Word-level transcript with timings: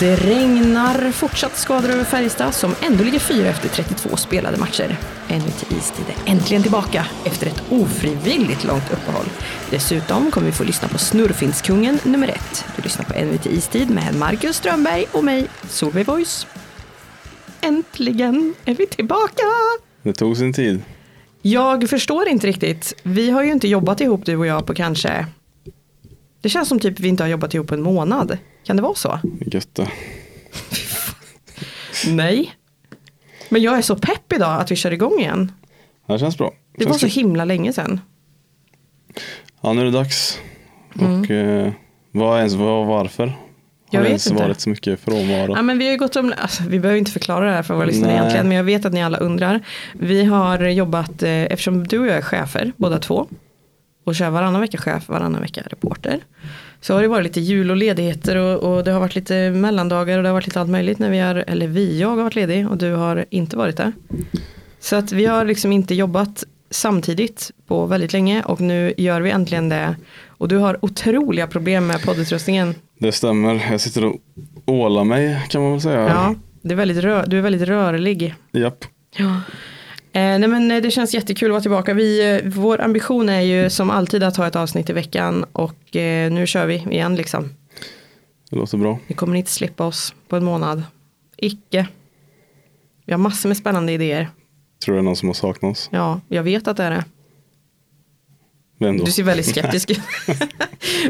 Det 0.00 0.16
regnar 0.16 1.10
fortsatt 1.10 1.56
skador 1.56 1.90
över 1.90 2.04
Färjestad 2.04 2.54
som 2.54 2.74
ändå 2.82 3.04
ligger 3.04 3.18
fyra 3.18 3.48
efter 3.48 3.68
32 3.68 4.16
spelade 4.16 4.56
matcher. 4.56 4.96
NUT 5.28 5.72
Istid 5.78 6.04
är 6.08 6.32
äntligen 6.32 6.62
tillbaka 6.62 7.06
efter 7.24 7.46
ett 7.46 7.62
ofrivilligt 7.70 8.64
långt 8.64 8.92
uppehåll. 8.92 9.24
Dessutom 9.70 10.30
kommer 10.30 10.46
vi 10.46 10.52
få 10.52 10.64
lyssna 10.64 10.88
på 10.88 10.98
Snurrfinskungen 10.98 11.98
nummer 12.04 12.28
ett. 12.28 12.64
Du 12.76 12.82
lyssnar 12.82 13.04
på 13.04 13.24
NUT 13.24 13.46
Istid 13.46 13.90
med 13.90 14.14
Marcus 14.14 14.56
Strömberg 14.56 15.04
och 15.12 15.24
mig, 15.24 15.46
Solveig 15.68 16.06
Voice. 16.06 16.46
Äntligen 17.60 18.54
är 18.64 18.74
vi 18.74 18.86
tillbaka! 18.86 19.42
Det 20.02 20.12
tog 20.12 20.36
sin 20.36 20.52
tid. 20.52 20.82
Jag 21.42 21.90
förstår 21.90 22.28
inte 22.28 22.46
riktigt. 22.46 22.94
Vi 23.02 23.30
har 23.30 23.42
ju 23.42 23.52
inte 23.52 23.68
jobbat 23.68 24.00
ihop 24.00 24.26
du 24.26 24.36
och 24.36 24.46
jag 24.46 24.66
på 24.66 24.74
kanske 24.74 25.26
det 26.40 26.48
känns 26.48 26.68
som 26.68 26.80
typ 26.80 27.00
vi 27.00 27.08
inte 27.08 27.22
har 27.22 27.28
jobbat 27.28 27.54
ihop 27.54 27.66
på 27.66 27.74
en 27.74 27.82
månad. 27.82 28.38
Kan 28.66 28.76
det 28.76 28.82
vara 28.82 28.94
så? 28.94 29.18
Götta. 29.40 29.88
Nej. 32.06 32.54
Men 33.48 33.62
jag 33.62 33.78
är 33.78 33.82
så 33.82 33.96
pepp 33.96 34.32
idag 34.32 34.60
att 34.60 34.70
vi 34.70 34.76
kör 34.76 34.92
igång 34.92 35.20
igen. 35.20 35.52
Det 36.06 36.18
känns 36.18 36.38
bra. 36.38 36.52
Det 36.78 36.84
känns 36.84 37.02
var 37.02 37.08
så 37.08 37.20
himla 37.20 37.44
länge 37.44 37.72
sedan. 37.72 38.00
Ja, 39.60 39.72
nu 39.72 39.80
är 39.80 39.84
det 39.84 39.90
dags. 39.90 40.40
Mm. 41.00 41.20
Och 41.20 41.30
eh, 41.30 41.72
vad 42.12 42.38
ens, 42.38 42.54
vad, 42.54 42.86
varför? 42.86 43.32
Jag 43.90 44.00
har 44.00 44.04
det 44.04 44.08
ens 44.08 44.26
inte. 44.26 44.42
varit 44.42 44.60
så 44.60 44.70
mycket 44.70 45.00
frånvaro? 45.00 45.52
Ja, 45.56 45.62
men 45.62 45.78
vi 45.78 45.84
har 45.84 45.92
ju 45.92 45.98
gått 45.98 46.16
om, 46.16 46.34
alltså, 46.38 46.62
vi 46.68 46.80
behöver 46.80 46.98
inte 46.98 47.10
förklara 47.10 47.44
det 47.44 47.52
här 47.52 47.62
för 47.62 47.74
våra 47.74 47.86
lyssnare 47.86 48.10
Nej. 48.10 48.18
egentligen, 48.18 48.48
men 48.48 48.56
jag 48.56 48.64
vet 48.64 48.84
att 48.84 48.92
ni 48.92 49.02
alla 49.02 49.18
undrar. 49.18 49.60
Vi 49.92 50.24
har 50.24 50.58
jobbat, 50.68 51.22
eh, 51.22 51.30
eftersom 51.30 51.86
du 51.86 51.98
och 51.98 52.06
jag 52.06 52.16
är 52.16 52.22
chefer, 52.22 52.72
båda 52.76 52.98
två, 52.98 53.28
och 54.04 54.14
kör 54.14 54.30
varannan 54.30 54.60
vecka 54.60 54.78
chef, 54.78 55.08
varannan 55.08 55.40
vecka 55.40 55.62
reporter. 55.66 56.20
Så 56.86 56.94
har 56.94 57.02
det 57.02 57.08
varit 57.08 57.24
lite 57.24 57.40
jul 57.40 57.70
och 57.70 57.76
ledigheter 57.76 58.36
och, 58.36 58.76
och 58.76 58.84
det 58.84 58.90
har 58.90 59.00
varit 59.00 59.14
lite 59.14 59.50
mellandagar 59.50 60.16
och 60.16 60.22
det 60.22 60.28
har 60.28 60.34
varit 60.34 60.46
lite 60.46 60.60
allt 60.60 60.70
möjligt 60.70 60.98
när 60.98 61.10
vi 61.10 61.18
har, 61.18 61.34
eller 61.46 61.66
vi, 61.66 62.00
jag 62.00 62.08
har 62.08 62.16
varit 62.16 62.34
ledig 62.34 62.68
och 62.70 62.76
du 62.76 62.92
har 62.92 63.24
inte 63.30 63.56
varit 63.56 63.76
det. 63.76 63.92
Så 64.80 64.96
att 64.96 65.12
vi 65.12 65.26
har 65.26 65.44
liksom 65.44 65.72
inte 65.72 65.94
jobbat 65.94 66.44
samtidigt 66.70 67.50
på 67.66 67.86
väldigt 67.86 68.12
länge 68.12 68.42
och 68.42 68.60
nu 68.60 68.94
gör 68.96 69.20
vi 69.20 69.30
äntligen 69.30 69.68
det. 69.68 69.96
Och 70.26 70.48
du 70.48 70.56
har 70.56 70.84
otroliga 70.84 71.46
problem 71.46 71.86
med 71.86 72.02
poddutrustningen. 72.02 72.74
Det 72.98 73.12
stämmer. 73.12 73.66
Jag 73.70 73.80
sitter 73.80 74.04
och 74.04 74.16
ålar 74.66 75.04
mig 75.04 75.46
kan 75.48 75.62
man 75.62 75.72
väl 75.72 75.80
säga. 75.80 76.00
Ja, 76.08 76.34
det 76.62 76.74
är 76.74 76.76
väldigt 76.76 77.04
rö- 77.04 77.24
du 77.26 77.38
är 77.38 77.42
väldigt 77.42 77.68
rörlig. 77.68 78.34
Japp. 78.52 78.84
Ja. 79.16 79.40
Eh, 80.16 80.38
nej 80.38 80.48
men 80.48 80.70
eh, 80.70 80.82
det 80.82 80.90
känns 80.90 81.14
jättekul 81.14 81.48
att 81.48 81.52
vara 81.52 81.60
tillbaka. 81.60 81.94
Vi, 81.94 82.34
eh, 82.34 82.50
vår 82.50 82.80
ambition 82.80 83.28
är 83.28 83.40
ju 83.40 83.70
som 83.70 83.90
alltid 83.90 84.22
att 84.22 84.36
ha 84.36 84.46
ett 84.46 84.56
avsnitt 84.56 84.90
i 84.90 84.92
veckan 84.92 85.44
och 85.52 85.76
nu 86.30 86.46
kör 86.46 86.66
vi 86.66 86.74
igen 86.74 87.16
liksom. 87.16 87.50
Det 88.50 88.56
låter 88.56 88.78
bra. 88.78 88.98
Vi 89.06 89.14
kommer 89.14 89.34
inte 89.34 89.50
slippa 89.50 89.84
oss 89.84 90.14
på 90.28 90.36
en 90.36 90.44
månad. 90.44 90.82
Icke. 91.36 91.88
Vi 93.04 93.12
har 93.12 93.18
massor 93.18 93.48
med 93.48 93.56
spännande 93.56 93.92
idéer. 93.92 94.28
Tror 94.84 94.94
det 94.94 95.00
är 95.00 95.02
någon 95.02 95.16
som 95.16 95.28
har 95.28 95.34
saknat 95.34 95.72
oss. 95.72 95.88
Ja, 95.92 96.20
jag 96.28 96.42
vet 96.42 96.68
att 96.68 96.76
det 96.76 96.84
är 96.84 96.90
det. 96.90 97.04
Vem 98.78 98.96
då? 98.96 99.04
Du 99.04 99.10
ser 99.12 99.22
väldigt 99.22 99.46
skeptisk 99.46 99.90
ut. 99.90 100.00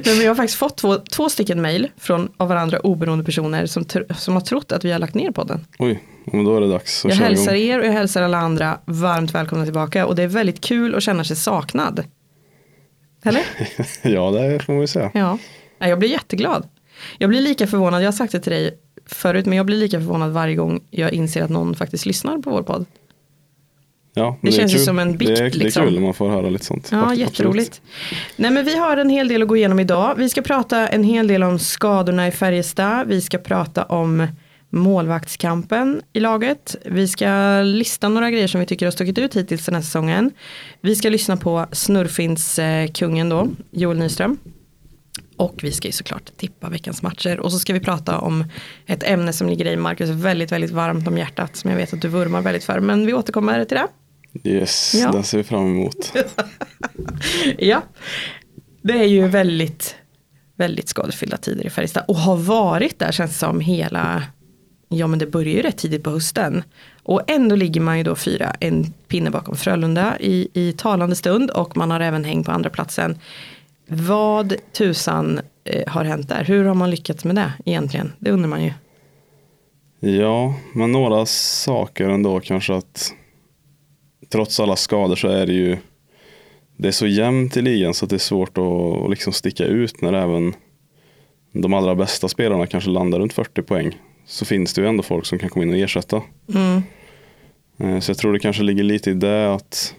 Men 0.05 0.19
vi 0.19 0.27
har 0.27 0.34
faktiskt 0.34 0.59
fått 0.59 0.77
två, 0.77 0.97
två 0.97 1.29
stycken 1.29 1.62
mejl 1.62 1.91
från 1.97 2.29
av 2.37 2.49
varandra 2.49 2.81
oberoende 2.81 3.25
personer 3.25 3.67
som, 3.67 3.84
som 4.17 4.34
har 4.34 4.41
trott 4.41 4.73
att 4.73 4.84
vi 4.84 4.93
har 4.93 4.99
lagt 4.99 5.15
ner 5.15 5.31
podden. 5.31 5.67
Oj, 5.79 6.03
men 6.32 6.44
då 6.44 6.56
är 6.56 6.60
det 6.60 6.69
dags 6.69 7.05
Jag 7.08 7.14
hälsar 7.16 7.55
igång. 7.55 7.69
er 7.70 7.78
och 7.78 7.86
jag 7.86 7.92
hälsar 7.92 8.22
alla 8.22 8.38
andra 8.38 8.78
varmt 8.84 9.34
välkomna 9.34 9.64
tillbaka 9.64 10.06
och 10.06 10.14
det 10.16 10.22
är 10.22 10.27
väldigt 10.28 10.60
kul 10.60 10.94
att 10.94 11.02
känna 11.02 11.24
sig 11.24 11.36
saknad. 11.36 12.05
Eller? 13.24 13.42
ja, 14.02 14.30
det 14.30 14.58
får 14.64 14.72
man 14.72 14.80
ju 14.80 14.86
säga. 14.86 15.10
Ja, 15.14 15.38
jag 15.78 15.98
blir 15.98 16.08
jätteglad. 16.08 16.69
Jag 17.19 17.31
blir 17.31 17.41
lika 17.41 17.66
förvånad, 17.66 18.03
jag 18.03 18.06
har 18.06 18.12
sagt 18.12 18.32
det 18.32 18.41
till 18.41 18.53
dig 18.53 18.78
förut, 19.06 19.47
men 19.47 19.56
jag 19.56 19.66
blir 19.66 19.76
lika 19.76 19.98
förvånad 19.98 20.32
varje 20.32 20.54
gång 20.54 20.81
jag 20.91 21.12
inser 21.12 21.42
att 21.42 21.50
någon 21.50 21.75
faktiskt 21.75 22.06
lyssnar 22.06 22.38
på 22.38 22.50
vår 22.50 22.62
podd. 22.62 22.86
Ja, 24.15 24.38
Det 24.42 24.48
är 24.48 24.53
känns 24.53 24.75
ju 24.75 24.78
som 24.78 24.98
en 24.98 25.16
bikt, 25.16 25.28
Det 25.28 25.32
är, 25.44 25.50
det 25.50 25.56
är 25.56 25.59
liksom. 25.65 25.84
kul 25.84 25.94
när 25.94 26.00
man 26.00 26.15
får 26.15 26.28
höra 26.28 26.48
lite 26.50 26.65
sånt. 26.65 26.88
Ja, 26.92 26.98
Absolut. 27.00 27.19
jätteroligt. 27.20 27.81
Nej, 28.36 28.50
men 28.50 28.65
vi 28.65 28.76
har 28.78 28.97
en 28.97 29.10
hel 29.10 29.28
del 29.28 29.42
att 29.42 29.48
gå 29.48 29.56
igenom 29.56 29.81
idag. 29.81 30.15
Vi 30.19 30.28
ska 30.28 30.42
prata 30.42 30.88
en 30.88 31.04
hel 31.04 31.26
del 31.26 31.42
om 31.42 31.59
skadorna 31.59 32.28
i 32.28 32.31
Färjestad. 32.31 33.06
Vi 33.09 33.20
ska 33.20 33.38
prata 33.38 33.84
om 33.84 34.26
målvaktskampen 34.71 36.03
i 36.12 36.21
laget. 36.21 36.77
Vi 36.84 37.09
ska 37.09 37.60
lista 37.62 38.09
några 38.09 38.31
grejer 38.31 38.47
som 38.47 38.60
vi 38.60 38.66
tycker 38.66 38.87
har 38.87 38.91
stuckit 38.91 39.19
ut 39.19 39.37
hittills 39.37 39.66
den 39.66 39.75
här 39.75 39.82
säsongen. 39.82 40.31
Vi 40.81 40.97
ska 40.97 41.09
lyssna 41.09 41.37
på 41.37 41.66
Snurrfins 41.72 42.59
eh, 42.59 42.88
kungen 42.91 43.28
då, 43.28 43.49
Joel 43.71 43.99
Nyström. 43.99 44.38
Och 45.37 45.60
vi 45.62 45.72
ska 45.72 45.88
ju 45.88 45.93
såklart 45.93 46.37
tippa 46.37 46.69
veckans 46.69 47.03
matcher. 47.03 47.41
Och 47.41 47.53
så 47.53 47.59
ska 47.59 47.72
vi 47.72 47.81
prata 47.81 48.19
om 48.19 48.44
ett 48.87 49.03
ämne 49.03 49.32
som 49.32 49.49
ligger 49.49 49.65
dig 49.65 49.77
Marcus 49.77 50.10
väldigt, 50.10 50.53
väldigt 50.53 50.71
varmt 50.71 51.09
om 51.09 51.19
hjärtat. 51.19 51.56
Som 51.56 51.71
jag 51.71 51.77
vet 51.77 51.93
att 51.93 52.00
du 52.03 52.09
vurmar 52.09 52.41
väldigt 52.43 52.65
för. 52.65 52.81
Men 52.81 53.06
vi 53.06 53.15
återkommer 53.15 53.65
till 53.65 53.77
det. 53.77 53.87
Yes, 54.50 54.94
Ja. 54.94 55.12
den 55.12 55.25
ser 55.25 55.38
vi 55.38 55.44
fram 55.44 55.66
emot. 55.66 56.12
Ja, 57.59 57.83
det 58.83 58.93
är 58.93 59.04
ju 59.04 59.28
väldigt, 59.28 59.97
väldigt 60.56 60.88
skadefyllda 60.88 61.37
tider 61.37 61.66
i 61.66 61.71
Färjestad. 61.71 62.04
Och 62.09 62.16
har 62.16 62.37
varit 62.37 62.98
där 62.98 63.12
känns 63.12 63.31
det 63.33 63.38
som 63.38 63.60
hela, 63.60 64.22
ja 64.88 65.06
men 65.06 65.19
det 65.19 65.26
börjar 65.26 65.54
ju 65.54 65.62
rätt 65.62 65.78
tidigt 65.78 66.02
på 66.04 66.10
hösten. 66.10 66.62
Och 67.02 67.30
ändå 67.30 67.56
ligger 67.56 67.80
man 67.80 67.98
ju 67.98 68.04
då 68.04 68.16
fyra, 68.16 68.56
en 68.60 68.92
pinne 69.08 69.30
bakom 69.30 69.56
Frölunda 69.56 70.16
i, 70.20 70.48
i 70.52 70.72
talande 70.72 71.16
stund. 71.16 71.50
Och 71.50 71.76
man 71.76 71.91
har 71.91 72.00
även 72.00 72.24
häng 72.24 72.44
på 72.44 72.52
andra 72.52 72.70
platsen. 72.70 73.19
Vad 73.88 74.54
tusan 74.72 75.41
eh, 75.64 75.92
har 75.92 76.04
hänt 76.04 76.28
där? 76.28 76.44
Hur 76.44 76.64
har 76.64 76.74
man 76.74 76.91
lyckats 76.91 77.24
med 77.24 77.36
det 77.36 77.52
egentligen? 77.64 78.12
Det 78.19 78.30
undrar 78.30 78.48
man 78.48 78.64
ju. 78.64 78.72
Ja, 80.00 80.54
men 80.74 80.92
några 80.92 81.26
saker 81.26 82.08
ändå 82.08 82.41
kanske 82.41 82.74
att 82.74 83.12
trots 84.28 84.60
alla 84.60 84.76
skador 84.76 85.16
så 85.16 85.28
är 85.28 85.47
det 85.47 85.53
ju 85.53 85.76
det 86.76 86.88
är 86.88 86.92
så 86.92 87.06
jämnt 87.06 87.56
i 87.56 87.62
ligan 87.62 87.94
så 87.94 88.04
att 88.04 88.10
det 88.10 88.16
är 88.16 88.18
svårt 88.18 88.58
att 88.58 89.10
liksom 89.10 89.32
sticka 89.32 89.64
ut 89.64 90.00
när 90.00 90.12
även 90.12 90.54
de 91.53 91.74
allra 91.74 91.94
bästa 91.94 92.28
spelarna 92.28 92.66
kanske 92.66 92.91
landar 92.91 93.18
runt 93.18 93.32
40 93.32 93.62
poäng. 93.62 93.98
Så 94.26 94.44
finns 94.44 94.75
det 94.75 94.81
ju 94.81 94.88
ändå 94.88 95.03
folk 95.03 95.26
som 95.26 95.38
kan 95.38 95.48
komma 95.48 95.62
in 95.64 95.70
och 95.70 95.76
ersätta. 95.78 96.22
Mm. 96.54 96.82
Eh, 97.78 98.00
Så 98.00 98.10
jag 98.10 98.19
tror 98.19 98.32
det 98.32 98.38
kanske 98.38 98.62
ligger 98.62 98.82
lite 98.82 99.10
i 99.10 99.14
det 99.14 99.54
att 99.54 99.94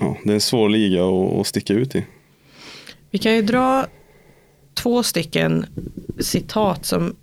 ja, 0.00 0.16
det 0.24 0.30
är 0.30 0.34
en 0.34 0.40
svår 0.40 0.68
liga 0.68 1.04
att, 1.04 1.40
att 1.40 1.46
sticka 1.46 1.72
ut 1.72 1.94
i. 1.96 2.04
Vi 3.10 3.18
kan 3.18 3.34
ju 3.34 3.42
dra 3.42 3.86
två 4.74 5.02
stycken 5.02 5.66
citat 6.20 6.84
som 6.86 7.16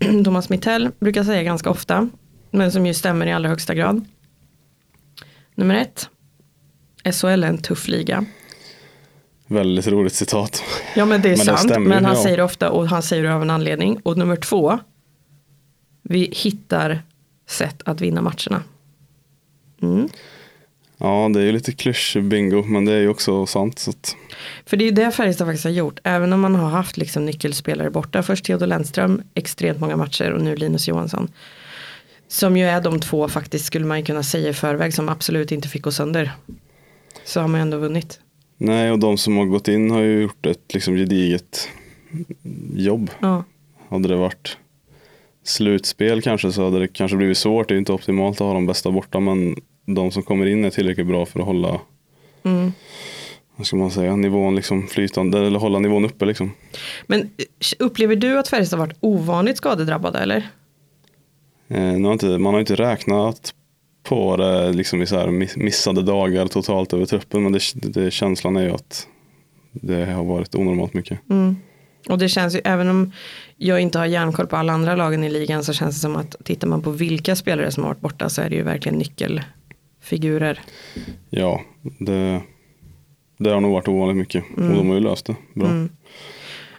Thomas 0.24 0.48
Mittell 0.48 0.90
brukar 1.00 1.24
säga 1.24 1.42
ganska 1.42 1.70
ofta. 1.70 2.08
Men 2.50 2.72
som 2.72 2.86
ju 2.86 2.94
stämmer 2.94 3.26
i 3.26 3.32
allra 3.32 3.48
högsta 3.48 3.74
grad. 3.74 4.04
Nummer 5.54 5.74
ett. 5.74 6.08
SHL 7.14 7.26
är 7.44 7.48
en 7.48 7.58
tuff 7.58 7.88
liga. 7.88 8.24
Väldigt 9.46 9.86
roligt 9.86 10.12
citat. 10.12 10.62
Ja 10.96 11.04
men 11.04 11.22
det 11.22 11.28
är 11.28 11.30
Men 11.36 11.38
det 11.38 11.44
sant. 11.44 11.60
stämmer, 11.60 11.88
men 11.88 12.04
han 12.04 12.16
ja. 12.16 12.22
säger 12.22 12.36
det 12.36 12.42
ofta 12.42 12.70
och 12.70 12.88
han 12.88 13.02
säger 13.02 13.22
det 13.22 13.34
av 13.34 13.42
en 13.42 13.50
anledning. 13.50 14.00
Och 14.02 14.18
nummer 14.18 14.36
två. 14.36 14.78
Vi 16.10 16.28
hittar 16.32 17.02
sätt 17.46 17.82
att 17.84 18.00
vinna 18.00 18.22
matcherna. 18.22 18.62
Mm. 19.82 20.08
Ja, 20.98 21.30
det 21.34 21.40
är 21.40 21.44
ju 21.44 21.52
lite 21.52 21.72
klyschig 21.72 22.24
bingo, 22.24 22.62
men 22.62 22.84
det 22.84 22.92
är 22.92 23.00
ju 23.00 23.08
också 23.08 23.46
sant. 23.46 23.78
Så 23.78 23.90
att, 23.90 24.16
För 24.66 24.76
det 24.76 24.84
är 24.84 24.86
ju 24.86 24.90
det 24.92 25.10
Färjestad 25.10 25.46
faktiskt 25.46 25.64
har 25.64 25.70
gjort. 25.70 25.98
Även 26.04 26.32
om 26.32 26.40
man 26.40 26.54
har 26.54 26.68
haft 26.70 26.96
liksom 26.96 27.26
nyckelspelare 27.26 27.90
borta. 27.90 28.22
Först 28.22 28.44
Theodor 28.44 28.66
Lennström, 28.66 29.22
extremt 29.34 29.80
många 29.80 29.96
matcher 29.96 30.30
och 30.30 30.42
nu 30.42 30.56
Linus 30.56 30.88
Johansson. 30.88 31.28
Som 32.28 32.56
ju 32.56 32.64
är 32.64 32.80
de 32.80 33.00
två 33.00 33.28
faktiskt 33.28 33.64
skulle 33.64 33.86
man 33.86 33.98
ju 33.98 34.04
kunna 34.04 34.22
säga 34.22 34.48
i 34.48 34.52
förväg 34.52 34.94
som 34.94 35.08
absolut 35.08 35.52
inte 35.52 35.68
fick 35.68 35.82
gå 35.82 35.92
sönder. 35.92 36.32
Så 37.24 37.40
har 37.40 37.48
man 37.48 37.60
ju 37.60 37.62
ändå 37.62 37.78
vunnit. 37.78 38.20
nej, 38.58 38.90
och 38.90 38.98
de 38.98 39.18
som 39.18 39.36
har 39.36 39.44
gått 39.44 39.68
in 39.68 39.90
har 39.90 40.00
ju 40.00 40.22
gjort 40.22 40.46
ett 40.46 40.74
liksom 40.74 40.94
gediget 40.94 41.68
jobb. 42.74 43.10
Ja, 43.20 43.44
Hade 43.88 44.08
det 44.08 44.16
varit 44.16 44.56
slutspel 45.50 46.22
kanske 46.22 46.52
så 46.52 46.64
hade 46.64 46.78
det 46.78 46.88
kanske 46.88 47.16
blivit 47.16 47.38
svårt. 47.38 47.68
Det 47.68 47.74
är 47.74 47.78
inte 47.78 47.92
optimalt 47.92 48.40
att 48.40 48.46
ha 48.46 48.54
de 48.54 48.66
bästa 48.66 48.90
borta, 48.90 49.20
men 49.20 49.56
de 49.86 50.10
som 50.10 50.22
kommer 50.22 50.46
in 50.46 50.64
är 50.64 50.70
tillräckligt 50.70 51.06
bra 51.06 51.26
för 51.26 51.40
att 51.40 51.46
hålla 51.46 51.80
mm. 52.42 52.72
vad 53.56 53.66
ska 53.66 53.76
man 53.76 53.90
säga, 53.90 54.16
nivån 54.16 54.56
liksom 54.56 54.86
flytande 54.86 55.46
eller 55.46 55.58
hålla 55.58 55.78
nivån 55.78 56.04
uppe 56.04 56.24
liksom. 56.24 56.52
Men 57.06 57.20
eh, 57.20 57.26
upplever 57.78 58.16
du 58.16 58.38
att 58.38 58.48
Färjestad 58.48 58.78
varit 58.78 58.96
ovanligt 59.00 59.56
skadedrabbade 59.56 60.18
eller? 60.18 60.50
Eh, 61.68 61.80
nu 61.80 62.04
har 62.04 62.12
inte, 62.12 62.38
man 62.38 62.54
har 62.54 62.60
inte 62.60 62.74
räknat 62.74 63.54
på 64.02 64.36
det 64.36 64.72
liksom 64.72 65.02
i 65.02 65.06
så 65.06 65.16
här 65.16 65.28
miss- 65.28 65.56
missade 65.56 66.02
dagar 66.02 66.46
totalt 66.46 66.92
över 66.92 67.06
truppen, 67.06 67.42
men 67.42 67.52
det, 67.52 67.60
det, 67.74 68.10
känslan 68.10 68.56
är 68.56 68.62
ju 68.62 68.70
att 68.70 69.06
det 69.72 70.06
har 70.06 70.24
varit 70.24 70.54
onormalt 70.54 70.94
mycket. 70.94 71.18
Mm. 71.30 71.56
Och 72.08 72.18
det 72.18 72.28
känns 72.28 72.54
ju, 72.54 72.60
även 72.64 72.88
om 72.88 73.12
jag 73.56 73.80
inte 73.80 73.98
har 73.98 74.06
järnkoll 74.06 74.46
på 74.46 74.56
alla 74.56 74.72
andra 74.72 74.96
lagen 74.96 75.24
i 75.24 75.30
ligan 75.30 75.64
så 75.64 75.72
känns 75.72 75.94
det 75.94 76.00
som 76.00 76.16
att 76.16 76.36
tittar 76.44 76.68
man 76.68 76.82
på 76.82 76.90
vilka 76.90 77.36
spelare 77.36 77.70
som 77.70 77.82
har 77.82 77.90
varit 77.90 78.00
borta 78.00 78.28
så 78.28 78.42
är 78.42 78.50
det 78.50 78.56
ju 78.56 78.62
verkligen 78.62 78.98
nyckelfigurer. 78.98 80.60
Ja, 81.30 81.60
det, 81.98 82.42
det 83.38 83.50
har 83.50 83.60
nog 83.60 83.72
varit 83.72 83.88
ovanligt 83.88 84.16
mycket 84.16 84.44
och 84.56 84.62
de 84.62 84.88
har 84.88 84.94
ju 84.94 85.00
löst 85.00 85.26
det 85.26 85.36
bra. 85.54 85.66
Mm. 85.66 85.90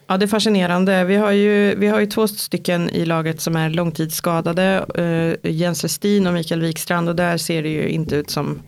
Ja, 0.07 0.17
det 0.17 0.25
är 0.25 0.27
fascinerande. 0.27 1.03
Vi 1.03 1.15
har 1.15 1.31
ju, 1.31 1.75
vi 1.75 1.87
har 1.87 1.99
ju 1.99 2.05
två 2.05 2.27
stycken 2.27 2.89
i 2.89 3.05
laget 3.05 3.41
som 3.41 3.55
är 3.55 3.69
långtidsskadade. 3.69 4.85
Uh, 4.97 5.51
Jens 5.51 5.83
Westin 5.83 6.27
och 6.27 6.33
Mikael 6.33 6.61
Wikstrand. 6.61 7.09
Och 7.09 7.15
där 7.15 7.37
ser 7.37 7.63
det 7.63 7.69
ju 7.69 7.89
inte 7.89 8.15
ut 8.15 8.29
som 8.29 8.61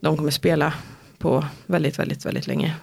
de 0.00 0.16
kommer 0.16 0.30
spela 0.30 0.72
på 1.18 1.44
väldigt, 1.66 1.98
väldigt, 1.98 2.26
väldigt 2.26 2.46
länge. 2.46 2.74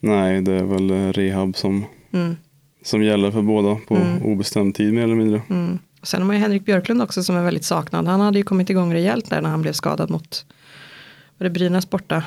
Nej, 0.00 0.42
det 0.42 0.52
är 0.52 0.64
väl 0.64 0.90
eh, 0.90 1.12
rehab 1.12 1.56
som, 1.56 1.84
mm. 2.12 2.36
som 2.82 3.02
gäller 3.02 3.30
för 3.30 3.42
båda 3.42 3.76
på 3.88 3.96
mm. 3.96 4.22
obestämd 4.22 4.74
tid 4.74 4.94
mer 4.94 5.02
eller 5.02 5.14
mindre. 5.14 5.42
Mm. 5.50 5.78
Sen 6.02 6.20
har 6.20 6.26
man 6.26 6.36
ju 6.36 6.42
Henrik 6.42 6.64
Björklund 6.64 7.02
också 7.02 7.22
som 7.22 7.36
är 7.36 7.42
väldigt 7.42 7.64
saknad. 7.64 8.06
Han 8.06 8.20
hade 8.20 8.38
ju 8.38 8.44
kommit 8.44 8.70
igång 8.70 8.94
rejält 8.94 9.30
där 9.30 9.42
när 9.42 9.50
han 9.50 9.62
blev 9.62 9.72
skadad 9.72 10.10
mot 10.10 10.46
var 11.38 11.44
det 11.44 11.50
Brynäs 11.50 11.90
borta. 11.90 12.24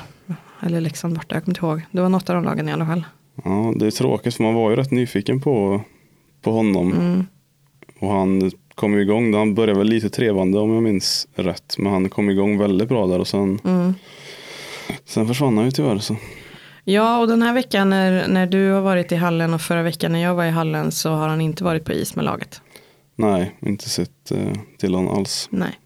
Eller 0.62 0.82
Leksand 0.82 1.16
borta, 1.16 1.36
jag 1.36 1.44
kommer 1.44 1.52
inte 1.52 1.66
ihåg. 1.66 1.82
Det 1.92 2.02
var 2.02 2.10
något 2.10 2.30
av 2.30 2.36
de 2.36 2.44
lagen 2.44 2.70
i 2.70 2.72
alla 2.72 2.86
fall. 2.86 3.06
Ja, 3.44 3.74
det 3.76 3.88
är 3.88 3.92
tråkigt 3.92 4.36
för 4.36 4.44
man 4.44 4.54
var 4.54 4.70
ju 4.70 4.76
rätt 4.76 4.92
nyfiken 4.92 5.42
på, 5.42 5.82
på 6.42 6.52
honom. 6.52 6.94
Mm. 6.94 7.26
Och 8.00 8.10
han 8.10 8.52
kom 8.76 9.00
igång, 9.00 9.34
han 9.34 9.56
började 9.56 9.80
väl 9.80 9.88
lite 9.88 10.10
trevande 10.10 10.60
om 10.60 10.74
jag 10.74 10.84
minns 10.84 11.28
rätt. 11.36 11.76
Men 11.78 11.92
han 11.92 12.10
kom 12.10 12.30
igång 12.30 12.58
väldigt 12.58 12.90
bra 12.90 13.08
där 13.08 13.20
och 13.20 13.28
sen, 13.28 13.60
mm. 13.64 13.94
sen 15.06 15.28
försvann 15.28 15.58
han 15.58 15.66
ju 15.66 15.72
tyvärr. 15.72 15.98
Så. 15.98 16.16
Ja, 16.84 17.20
och 17.20 17.28
den 17.28 17.42
här 17.42 17.54
veckan 17.54 17.90
när, 17.90 18.28
när 18.28 18.46
du 18.46 18.72
har 18.72 18.82
varit 18.82 19.12
i 19.12 19.16
hallen 19.16 19.54
och 19.54 19.62
förra 19.62 19.84
veckan 19.84 20.12
när 20.12 20.20
jag 20.20 20.36
var 20.36 20.46
i 20.46 20.50
hallen 20.50 20.92
så 20.92 21.10
har 21.10 21.28
han 21.28 21.42
inte 21.42 21.64
varit 21.64 21.86
på 21.86 21.94
is 21.94 22.16
med 22.16 22.26
laget. 22.26 22.62
Nej, 23.16 23.56
inte 23.60 23.90
sett 23.90 24.32
eh, 24.32 24.54
till 24.78 24.94
honom 24.94 25.18
alls. 25.18 25.48
Nej. 25.52 25.80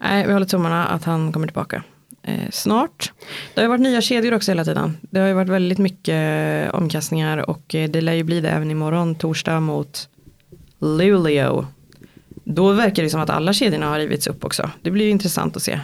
Nej, 0.00 0.26
vi 0.26 0.32
håller 0.32 0.46
tummarna 0.46 0.86
att 0.86 1.04
han 1.04 1.32
kommer 1.32 1.46
tillbaka 1.46 1.82
eh, 2.22 2.50
snart. 2.50 3.12
Det 3.54 3.60
har 3.60 3.64
ju 3.64 3.68
varit 3.68 3.80
nya 3.80 4.00
kedjor 4.00 4.34
också 4.34 4.50
hela 4.50 4.64
tiden. 4.64 4.96
Det 5.00 5.20
har 5.20 5.28
ju 5.28 5.34
varit 5.34 5.48
väldigt 5.48 5.78
mycket 5.78 6.72
omkastningar 6.72 7.50
och 7.50 7.74
eh, 7.74 7.90
det 7.90 8.00
lär 8.00 8.12
ju 8.12 8.22
bli 8.22 8.40
det 8.40 8.50
även 8.50 8.70
imorgon, 8.70 9.14
torsdag 9.14 9.60
mot 9.60 10.08
Luleå. 10.78 11.66
Då 12.44 12.72
verkar 12.72 13.02
det 13.02 13.10
som 13.10 13.20
att 13.20 13.30
alla 13.30 13.52
kedjorna 13.52 13.86
har 13.86 13.98
rivits 13.98 14.26
upp 14.26 14.44
också. 14.44 14.70
Det 14.82 14.90
blir 14.90 15.04
ju 15.04 15.10
intressant 15.10 15.56
att 15.56 15.62
se. 15.62 15.80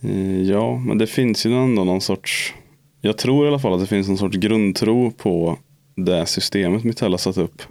Eh, 0.00 0.42
ja, 0.42 0.78
men 0.78 0.98
det 0.98 1.06
finns 1.06 1.46
ju 1.46 1.52
ändå 1.52 1.84
någon 1.84 2.00
sorts, 2.00 2.54
jag 3.04 3.18
tror 3.18 3.44
i 3.44 3.48
alla 3.48 3.58
fall 3.58 3.74
att 3.74 3.80
det 3.80 3.86
finns 3.86 4.08
någon 4.08 4.18
sorts 4.18 4.36
grundtro 4.36 5.10
på 5.10 5.58
det 5.96 6.26
systemet 6.26 6.84
Mitell 6.84 7.10
har 7.10 7.18
satt 7.18 7.36
upp. 7.36 7.62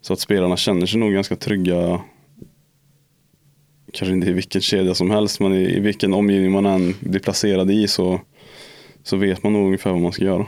Så 0.00 0.12
att 0.12 0.20
spelarna 0.20 0.56
känner 0.56 0.86
sig 0.86 1.00
nog 1.00 1.12
ganska 1.12 1.36
trygga. 1.36 2.00
Kanske 3.92 4.14
inte 4.14 4.26
i 4.26 4.32
vilken 4.32 4.60
kedja 4.60 4.94
som 4.94 5.10
helst 5.10 5.40
men 5.40 5.52
i, 5.52 5.76
i 5.76 5.80
vilken 5.80 6.14
omgivning 6.14 6.52
man 6.52 6.66
än 6.66 6.94
blir 7.00 7.20
placerad 7.20 7.70
i 7.70 7.88
så, 7.88 8.20
så 9.02 9.16
vet 9.16 9.42
man 9.42 9.52
nog 9.52 9.66
ungefär 9.66 9.90
vad 9.90 10.00
man 10.00 10.12
ska 10.12 10.24
göra. 10.24 10.46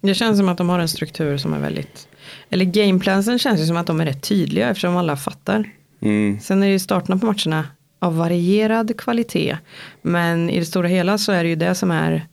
Det 0.00 0.14
känns 0.14 0.38
som 0.38 0.48
att 0.48 0.58
de 0.58 0.68
har 0.68 0.78
en 0.78 0.88
struktur 0.88 1.36
som 1.36 1.54
är 1.54 1.58
väldigt, 1.58 2.08
eller 2.50 2.64
gameplansen 2.64 3.38
känns 3.38 3.60
ju 3.60 3.66
som 3.66 3.76
att 3.76 3.86
de 3.86 4.00
är 4.00 4.06
rätt 4.06 4.22
tydliga 4.22 4.68
eftersom 4.68 4.96
alla 4.96 5.16
fattar. 5.16 5.70
Mm. 6.00 6.40
Sen 6.40 6.62
är 6.62 6.66
det 6.66 6.72
ju 6.72 6.78
starterna 6.78 7.18
på 7.18 7.26
matcherna 7.26 7.64
av 7.98 8.16
varierad 8.16 8.96
kvalitet. 8.96 9.58
Men 10.02 10.50
i 10.50 10.58
det 10.58 10.66
stora 10.66 10.88
hela 10.88 11.18
så 11.18 11.32
är 11.32 11.42
det 11.42 11.48
ju 11.48 11.56
det 11.56 11.74
som 11.74 11.90
är, 11.90 12.26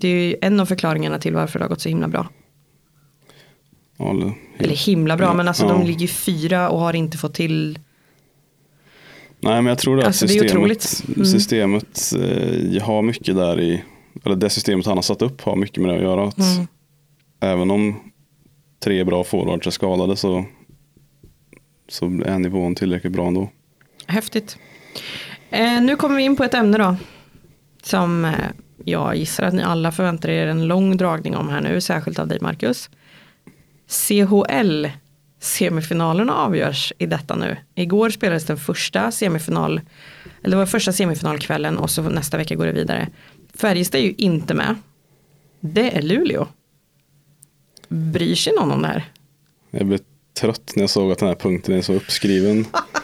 det 0.00 0.08
är 0.08 0.28
ju 0.28 0.36
en 0.42 0.60
av 0.60 0.66
förklaringarna 0.66 1.18
till 1.18 1.34
varför 1.34 1.58
det 1.58 1.64
har 1.64 1.68
gått 1.68 1.80
så 1.80 1.88
himla 1.88 2.08
bra. 2.08 2.28
Eller, 3.98 4.32
eller 4.58 4.74
himla 4.86 5.16
bra, 5.16 5.34
men 5.34 5.48
alltså 5.48 5.64
ja. 5.64 5.72
de 5.72 5.86
ligger 5.86 6.06
fyra 6.06 6.68
och 6.68 6.80
har 6.80 6.96
inte 6.96 7.18
fått 7.18 7.34
till 7.34 7.78
Nej 9.40 9.54
men 9.54 9.66
jag 9.66 9.78
tror 9.78 9.96
det 9.96 10.06
alltså, 10.06 10.28
systemet, 10.28 11.02
det 11.06 11.16
mm. 11.16 11.26
systemet 11.26 12.12
eh, 12.14 12.82
har 12.82 13.02
mycket 13.02 13.36
där 13.36 13.60
i, 13.60 13.82
eller 14.24 14.36
det 14.36 14.50
systemet 14.50 14.86
han 14.86 14.96
har 14.96 15.02
satt 15.02 15.22
upp 15.22 15.40
har 15.40 15.56
mycket 15.56 15.82
med 15.82 15.90
det 15.90 15.96
att 15.96 16.02
göra. 16.02 16.28
Att 16.28 16.38
mm. 16.38 16.66
Även 17.40 17.70
om 17.70 18.00
tre 18.80 19.04
bra 19.04 19.24
forwards 19.24 19.66
är 19.66 19.70
skadade 19.70 20.16
så, 20.16 20.44
så 21.88 22.06
är 22.06 22.38
nivån 22.38 22.74
tillräckligt 22.74 23.12
bra 23.12 23.26
ändå. 23.26 23.50
Häftigt. 24.06 24.58
Eh, 25.50 25.82
nu 25.82 25.96
kommer 25.96 26.16
vi 26.16 26.22
in 26.22 26.36
på 26.36 26.44
ett 26.44 26.54
ämne 26.54 26.78
då. 26.78 26.96
Som 27.82 28.24
eh, 28.24 28.32
jag 28.84 29.16
gissar 29.16 29.44
att 29.44 29.54
ni 29.54 29.62
alla 29.62 29.92
förväntar 29.92 30.28
er 30.28 30.46
en 30.46 30.66
lång 30.66 30.96
dragning 30.96 31.36
om 31.36 31.48
här 31.48 31.60
nu, 31.60 31.80
särskilt 31.80 32.18
av 32.18 32.28
dig 32.28 32.38
Marcus. 32.40 32.90
CHL 33.88 34.86
semifinalerna 35.40 36.34
avgörs 36.34 36.92
i 36.98 37.06
detta 37.06 37.36
nu. 37.36 37.56
Igår 37.74 38.10
spelades 38.10 38.44
den 38.44 38.56
första 38.56 39.10
semifinal, 39.10 39.80
eller 40.42 40.56
det 40.56 40.58
var 40.58 40.66
första 40.66 40.92
semifinalkvällen 40.92 41.78
och 41.78 41.90
så 41.90 42.02
nästa 42.02 42.36
vecka 42.36 42.54
går 42.54 42.66
det 42.66 42.72
vidare. 42.72 43.08
Färjestad 43.54 44.00
är 44.00 44.04
ju 44.04 44.14
inte 44.18 44.54
med. 44.54 44.74
Det 45.60 45.96
är 45.96 46.02
Luleå. 46.02 46.46
Bryr 47.88 48.34
sig 48.34 48.52
någon 48.60 48.70
om 48.70 48.82
det 48.82 48.88
här? 48.88 49.04
Jag 49.70 49.86
blev 49.86 50.00
trött 50.40 50.72
när 50.76 50.82
jag 50.82 50.90
såg 50.90 51.12
att 51.12 51.18
den 51.18 51.28
här 51.28 51.34
punkten 51.34 51.74
är 51.74 51.82
så 51.82 51.92
uppskriven. 51.92 52.66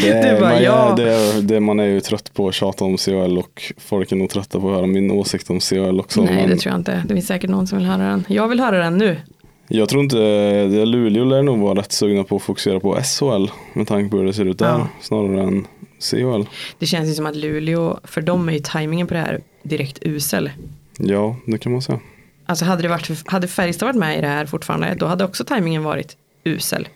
Det 0.00 0.08
är, 0.08 0.40
bara, 0.40 0.50
man, 0.50 0.62
ja. 0.62 0.94
det, 0.96 1.42
det, 1.42 1.60
man 1.60 1.80
är 1.80 1.84
ju 1.84 2.00
trött 2.00 2.34
på 2.34 2.48
att 2.48 2.54
tjata 2.54 2.84
om 2.84 2.96
CHL 2.96 3.38
och 3.38 3.72
folk 3.78 4.12
är 4.12 4.16
nog 4.16 4.30
trötta 4.30 4.60
på 4.60 4.68
att 4.68 4.74
höra 4.74 4.86
min 4.86 5.10
åsikt 5.10 5.50
om 5.50 5.60
CHL 5.60 6.00
också. 6.00 6.22
Nej, 6.22 6.34
men... 6.34 6.50
det 6.50 6.56
tror 6.56 6.72
jag 6.72 6.80
inte. 6.80 7.04
Det 7.08 7.14
finns 7.14 7.26
säkert 7.26 7.50
någon 7.50 7.66
som 7.66 7.78
vill 7.78 7.86
höra 7.86 8.02
den. 8.02 8.24
Jag 8.28 8.48
vill 8.48 8.60
höra 8.60 8.78
den 8.78 8.98
nu. 8.98 9.16
Jag 9.68 9.88
tror 9.88 10.02
inte, 10.02 10.16
Luleå 10.84 11.24
lär 11.24 11.42
nog 11.42 11.58
vara 11.58 11.78
rätt 11.78 11.92
sugna 11.92 12.24
på 12.24 12.36
att 12.36 12.42
fokusera 12.42 12.80
på 12.80 13.02
SHL 13.02 13.46
med 13.72 13.88
tanke 13.88 14.10
på 14.10 14.16
hur 14.16 14.26
det 14.26 14.32
ser 14.32 14.44
ut 14.44 14.58
där 14.58 14.68
ja. 14.68 14.88
snarare 15.00 15.42
än 15.42 15.66
CHL. 16.00 16.42
Det 16.78 16.86
känns 16.86 17.08
ju 17.08 17.14
som 17.14 17.26
att 17.26 17.36
Luleå, 17.36 18.00
för 18.04 18.20
dem 18.20 18.48
är 18.48 18.52
ju 18.52 18.58
tajmingen 18.58 19.06
på 19.06 19.14
det 19.14 19.20
här 19.20 19.40
direkt 19.62 19.98
usel. 20.02 20.50
Ja, 20.98 21.36
det 21.46 21.58
kan 21.58 21.72
man 21.72 21.82
säga. 21.82 22.00
Alltså 22.46 22.64
hade, 22.64 22.82
det 22.82 22.88
varit, 22.88 23.28
hade 23.28 23.48
Färjestad 23.48 23.86
varit 23.86 23.98
med 23.98 24.18
i 24.18 24.20
det 24.20 24.26
här 24.26 24.46
fortfarande, 24.46 24.94
då 24.94 25.06
hade 25.06 25.24
också 25.24 25.44
tajmingen 25.44 25.82
varit 25.82 26.16
usel. 26.44 26.88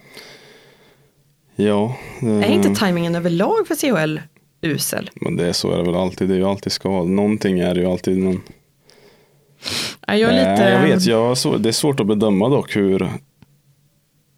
Ja. 1.56 1.96
Det... 2.20 2.26
Är 2.26 2.52
inte 2.52 2.74
tajmingen 2.74 3.14
överlag 3.14 3.66
för 3.68 3.74
CHL 3.74 4.20
usel? 4.62 5.10
Men 5.14 5.36
det 5.36 5.46
är 5.46 5.52
så 5.52 5.70
är 5.70 5.76
det 5.76 5.84
väl 5.84 5.94
alltid, 5.94 6.28
det 6.28 6.34
är 6.34 6.38
ju 6.38 6.44
alltid 6.44 6.72
skad. 6.72 7.08
Någonting 7.08 7.58
är 7.58 7.74
det 7.74 7.80
ju 7.80 7.86
alltid. 7.86 8.18
Men... 8.18 8.40
Ja, 10.06 10.16
jag, 10.16 10.32
lite... 10.32 10.70
jag 10.70 10.82
vet, 10.82 11.06
jag, 11.06 11.62
det 11.62 11.68
är 11.68 11.72
svårt 11.72 12.00
att 12.00 12.06
bedöma 12.06 12.48
dock 12.48 12.76
hur 12.76 13.08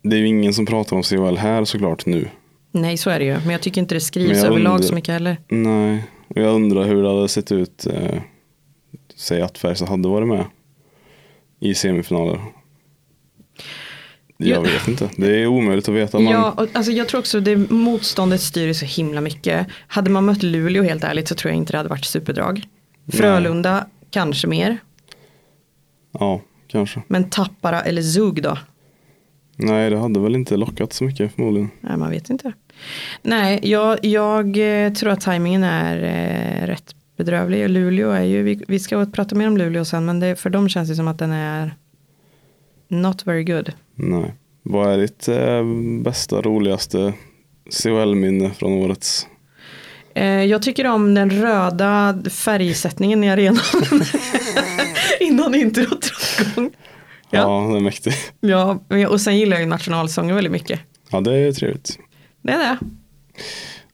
det 0.03 0.17
är 0.17 0.21
ju 0.21 0.27
ingen 0.27 0.55
som 0.55 0.67
pratar 0.67 0.97
om 0.97 1.03
CHL 1.03 1.37
här 1.37 1.65
såklart 1.65 2.07
nu. 2.07 2.29
Nej, 2.73 2.97
så 2.97 3.11
är 3.11 3.19
det 3.19 3.25
ju. 3.25 3.39
Men 3.39 3.51
jag 3.51 3.61
tycker 3.61 3.81
inte 3.81 3.95
det 3.95 4.01
skrivs 4.01 4.45
överlag 4.45 4.73
undrar, 4.73 4.89
så 4.89 4.95
mycket 4.95 5.13
heller. 5.13 5.37
Nej, 5.49 6.05
och 6.29 6.37
jag 6.37 6.55
undrar 6.55 6.85
hur 6.85 7.03
det 7.03 7.09
hade 7.09 7.29
sett 7.29 7.53
ut. 7.53 7.87
Eh, 7.87 8.21
säg 9.17 9.43
att 9.43 9.59
Färjestad 9.59 9.89
hade 9.89 10.09
varit 10.09 10.29
med 10.29 10.45
i 11.61 11.75
semifinaler. 11.75 12.41
Jag 14.37 14.63
vet 14.63 14.89
inte, 14.89 15.11
det 15.17 15.43
är 15.43 15.47
omöjligt 15.47 15.89
att 15.89 15.95
veta. 15.95 16.19
Man... 16.19 16.33
Ja, 16.33 16.55
och, 16.57 16.69
alltså 16.73 16.93
jag 16.93 17.09
tror 17.09 17.21
också 17.21 17.41
det 17.41 17.57
motståndet 17.71 18.41
styr 18.41 18.73
så 18.73 18.85
himla 18.85 19.21
mycket. 19.21 19.67
Hade 19.87 20.11
man 20.11 20.25
mött 20.25 20.43
Luleå 20.43 20.83
helt 20.83 21.05
ärligt 21.05 21.29
så 21.29 21.35
tror 21.35 21.51
jag 21.51 21.57
inte 21.57 21.73
det 21.73 21.77
hade 21.77 21.89
varit 21.89 22.05
superdrag. 22.05 22.67
Frölunda 23.13 23.73
Nej. 23.73 23.85
kanske 24.11 24.47
mer. 24.47 24.79
Ja, 26.19 26.41
kanske. 26.67 27.03
Men 27.09 27.31
Tappara 27.31 27.83
eller 27.83 28.03
Zug 28.03 28.43
då? 28.43 28.59
Nej, 29.57 29.91
det 29.91 29.99
hade 29.99 30.21
väl 30.21 30.35
inte 30.35 30.57
lockat 30.57 30.93
så 30.93 31.05
mycket 31.05 31.35
förmodligen. 31.35 31.71
Nej, 31.81 31.97
man 31.97 32.11
vet 32.11 32.31
inte. 32.31 32.53
Nej, 33.23 33.61
jag, 33.63 34.05
jag 34.05 34.47
eh, 34.87 34.93
tror 34.93 35.11
att 35.11 35.21
tajmingen 35.21 35.65
är 35.65 35.97
eh, 35.97 36.67
rätt 36.67 36.95
bedrövlig. 37.17 37.71
Luleå 37.71 38.11
är 38.11 38.23
ju, 38.23 38.43
vi, 38.43 38.65
vi 38.69 38.79
ska 38.79 39.07
prata 39.07 39.35
mer 39.35 39.49
om 39.49 39.57
Luleå 39.57 39.85
sen, 39.85 40.05
men 40.05 40.21
det, 40.21 40.37
för 40.37 40.51
dem 40.51 40.69
känns 40.69 40.89
det 40.89 40.97
som 40.97 41.09
att 41.09 41.19
den 41.19 41.33
är 41.33 41.75
not 42.89 43.27
very 43.27 43.45
good. 43.45 43.73
Nej. 43.95 44.35
Vad 44.63 44.93
är 44.93 44.99
ditt 44.99 45.29
eh, 45.29 45.65
bästa, 46.03 46.43
roligaste 46.43 47.13
CHL-minne 47.71 48.51
från 48.51 48.73
årets? 48.73 49.27
Eh, 50.15 50.45
jag 50.45 50.63
tycker 50.63 50.87
om 50.87 51.15
den 51.15 51.31
röda 51.31 52.19
färgsättningen 52.31 53.25
i 53.25 53.31
arenan. 53.31 53.63
Innan 55.21 55.55
introt. 55.55 56.11
Ja. 56.57 57.41
ja, 57.41 57.69
det 57.73 57.77
är 57.77 57.81
mäktigt. 57.81 58.33
Ja, 58.41 58.79
och 59.09 59.21
sen 59.21 59.39
gillar 59.39 59.57
jag 59.57 59.61
ju 59.61 59.67
nationalsången 59.67 60.35
väldigt 60.35 60.53
mycket. 60.53 60.81
Ja, 61.11 61.21
det 61.21 61.35
är 61.35 61.53
trevligt. 61.53 61.99
Det 62.43 62.53
är 62.53 62.59
det. 62.59 62.79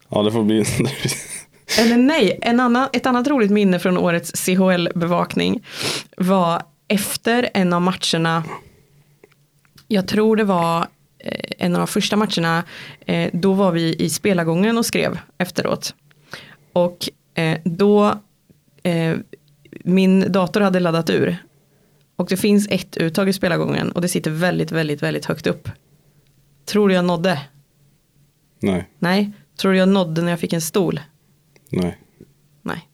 Ja, 0.09 0.23
det 0.23 0.33
får 0.33 0.43
bli. 0.43 0.65
Eller 1.79 1.97
nej, 1.97 2.39
en 2.43 2.61
annan, 2.61 2.89
ett 2.93 3.07
annat 3.07 3.29
roligt 3.29 3.51
minne 3.51 3.79
från 3.79 3.99
årets 3.99 4.33
CHL-bevakning 4.47 5.65
var 6.17 6.63
efter 6.89 7.51
en 7.55 7.73
av 7.73 7.83
matcherna 7.83 8.45
jag 9.93 10.09
tror 10.09 10.37
det 10.37 10.45
var 10.45 10.87
eh, 11.19 11.51
en 11.59 11.75
av 11.75 11.79
de 11.79 11.87
första 11.87 12.17
matcherna, 12.17 12.65
eh, 13.07 13.31
då 13.33 13.53
var 13.53 13.73
vi 13.73 13.95
i 13.95 14.11
spelargången 14.11 14.79
och 14.79 14.87
skrev 14.87 15.19
efteråt. 15.39 15.95
Och 16.73 17.09
eh, 17.35 17.59
då, 17.65 18.21
min 19.85 20.33
dator 20.33 20.61
hade 20.61 20.81
laddat 20.81 21.11
ur. 21.11 21.37
Och 22.17 22.27
det 22.29 22.37
finns 22.37 22.69
ett 22.71 22.97
uttag 22.97 23.29
i 23.29 23.33
spelargången 23.33 23.93
och 23.93 24.01
det 24.01 24.09
sitter 24.09 24.31
väldigt, 24.31 24.73
väldigt, 24.73 25.03
väldigt 25.03 25.25
högt 25.25 25.47
upp. 25.47 25.69
Tror 26.65 26.89
du 26.89 26.95
jag 26.95 27.05
nådde? 27.05 27.41
Nej. 28.61 28.89
Nej. 28.99 29.33
Tror 29.57 29.73
du 29.73 29.79
jag 29.79 29.89
nådde 29.89 30.23
när 30.23 30.31
jag 30.31 30.41
fick 30.41 30.53
en 30.53 30.61
stol? 30.61 31.01
Nej. 31.71 31.99
Nej. 32.63 32.89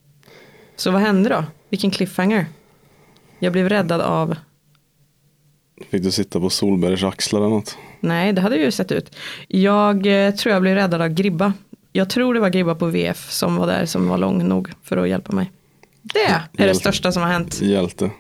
Så 0.77 0.91
vad 0.91 1.01
hände 1.01 1.29
då? 1.29 1.45
Vilken 1.69 1.91
cliffhanger? 1.91 2.47
Jag 3.39 3.53
blev 3.53 3.69
räddad 3.69 4.01
av 4.01 4.37
Fick 5.91 6.03
du 6.03 6.11
sitta 6.11 6.41
på 6.41 6.51
Solbergs 6.51 7.05
axlar 7.05 7.41
eller 7.41 7.51
något? 7.51 7.77
Nej, 8.01 8.33
det 8.33 8.41
hade 8.41 8.57
ju 8.57 8.71
sett 8.71 8.93
ut. 8.93 9.15
Jag 9.49 10.27
eh, 10.27 10.35
tror 10.35 10.53
jag 10.53 10.63
blev 10.63 10.75
räddad 10.75 11.03
av 11.03 11.09
Gribba. 11.09 11.53
Jag 11.93 12.11
tror 12.11 12.35
det 12.35 12.41
var 12.41 12.49
Gribba 12.49 12.75
på 12.75 12.87
VF 12.87 13.31
som 13.31 13.57
var 13.57 13.67
där 13.67 13.87
som 13.87 14.09
var 14.09 14.19
lång 14.19 14.49
nog 14.49 14.69
för 14.83 14.97
att 14.97 15.09
hjälpa 15.09 15.33
mig. 15.33 15.53
Det 16.03 16.19
är 16.25 16.43
det 16.53 16.63
Hjälte. 16.65 16.81
största 16.81 17.13
som 17.13 17.23
har 17.23 17.31
hänt. 17.31 17.61
Hjälte. 17.61 18.11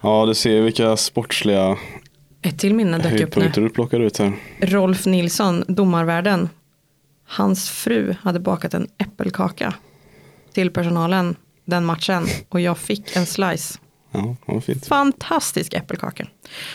Ja, 0.00 0.26
du 0.26 0.34
ser 0.34 0.60
vilka 0.62 0.96
sportsliga 0.96 1.76
Ett 2.42 2.58
till 2.58 2.74
minne 2.74 2.98
dök 2.98 3.20
upp 3.20 3.36
nu. 3.36 3.50
du 3.54 3.68
plockar 3.70 4.00
ut 4.00 4.18
här. 4.18 4.32
Rolf 4.60 5.06
Nilsson, 5.06 5.64
domarvärden. 5.68 6.48
Hans 7.28 7.70
fru 7.70 8.14
hade 8.22 8.40
bakat 8.40 8.74
en 8.74 8.88
äppelkaka 8.98 9.74
till 10.52 10.70
personalen 10.70 11.36
den 11.64 11.84
matchen 11.84 12.26
och 12.48 12.60
jag 12.60 12.78
fick 12.78 13.16
en 13.16 13.26
slice. 13.26 13.78
Ja, 14.10 14.36
vad 14.46 14.64
fint. 14.64 14.86
Fantastisk 14.86 15.74
äppelkaka. 15.74 16.26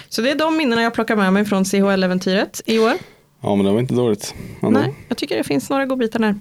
Så 0.10 0.22
det 0.22 0.32
är 0.32 0.36
de 0.36 0.58
minnena 0.58 0.82
jag 0.82 0.94
plockar 0.94 1.16
med 1.16 1.34
mig 1.34 1.46
från 1.46 1.66
CHL-äventyret 1.66 2.62
i 2.66 2.80
år. 2.80 2.94
Ja, 3.42 3.56
men 3.56 3.66
det 3.66 3.72
var 3.72 3.80
inte 3.80 3.94
dåligt. 3.94 4.36
Ändå. 4.62 4.80
Nej, 4.80 4.94
jag 5.08 5.18
tycker 5.18 5.38
det 5.38 5.44
finns 5.44 5.70
några 5.70 5.86
godbitar 5.86 6.20
där. 6.20 6.36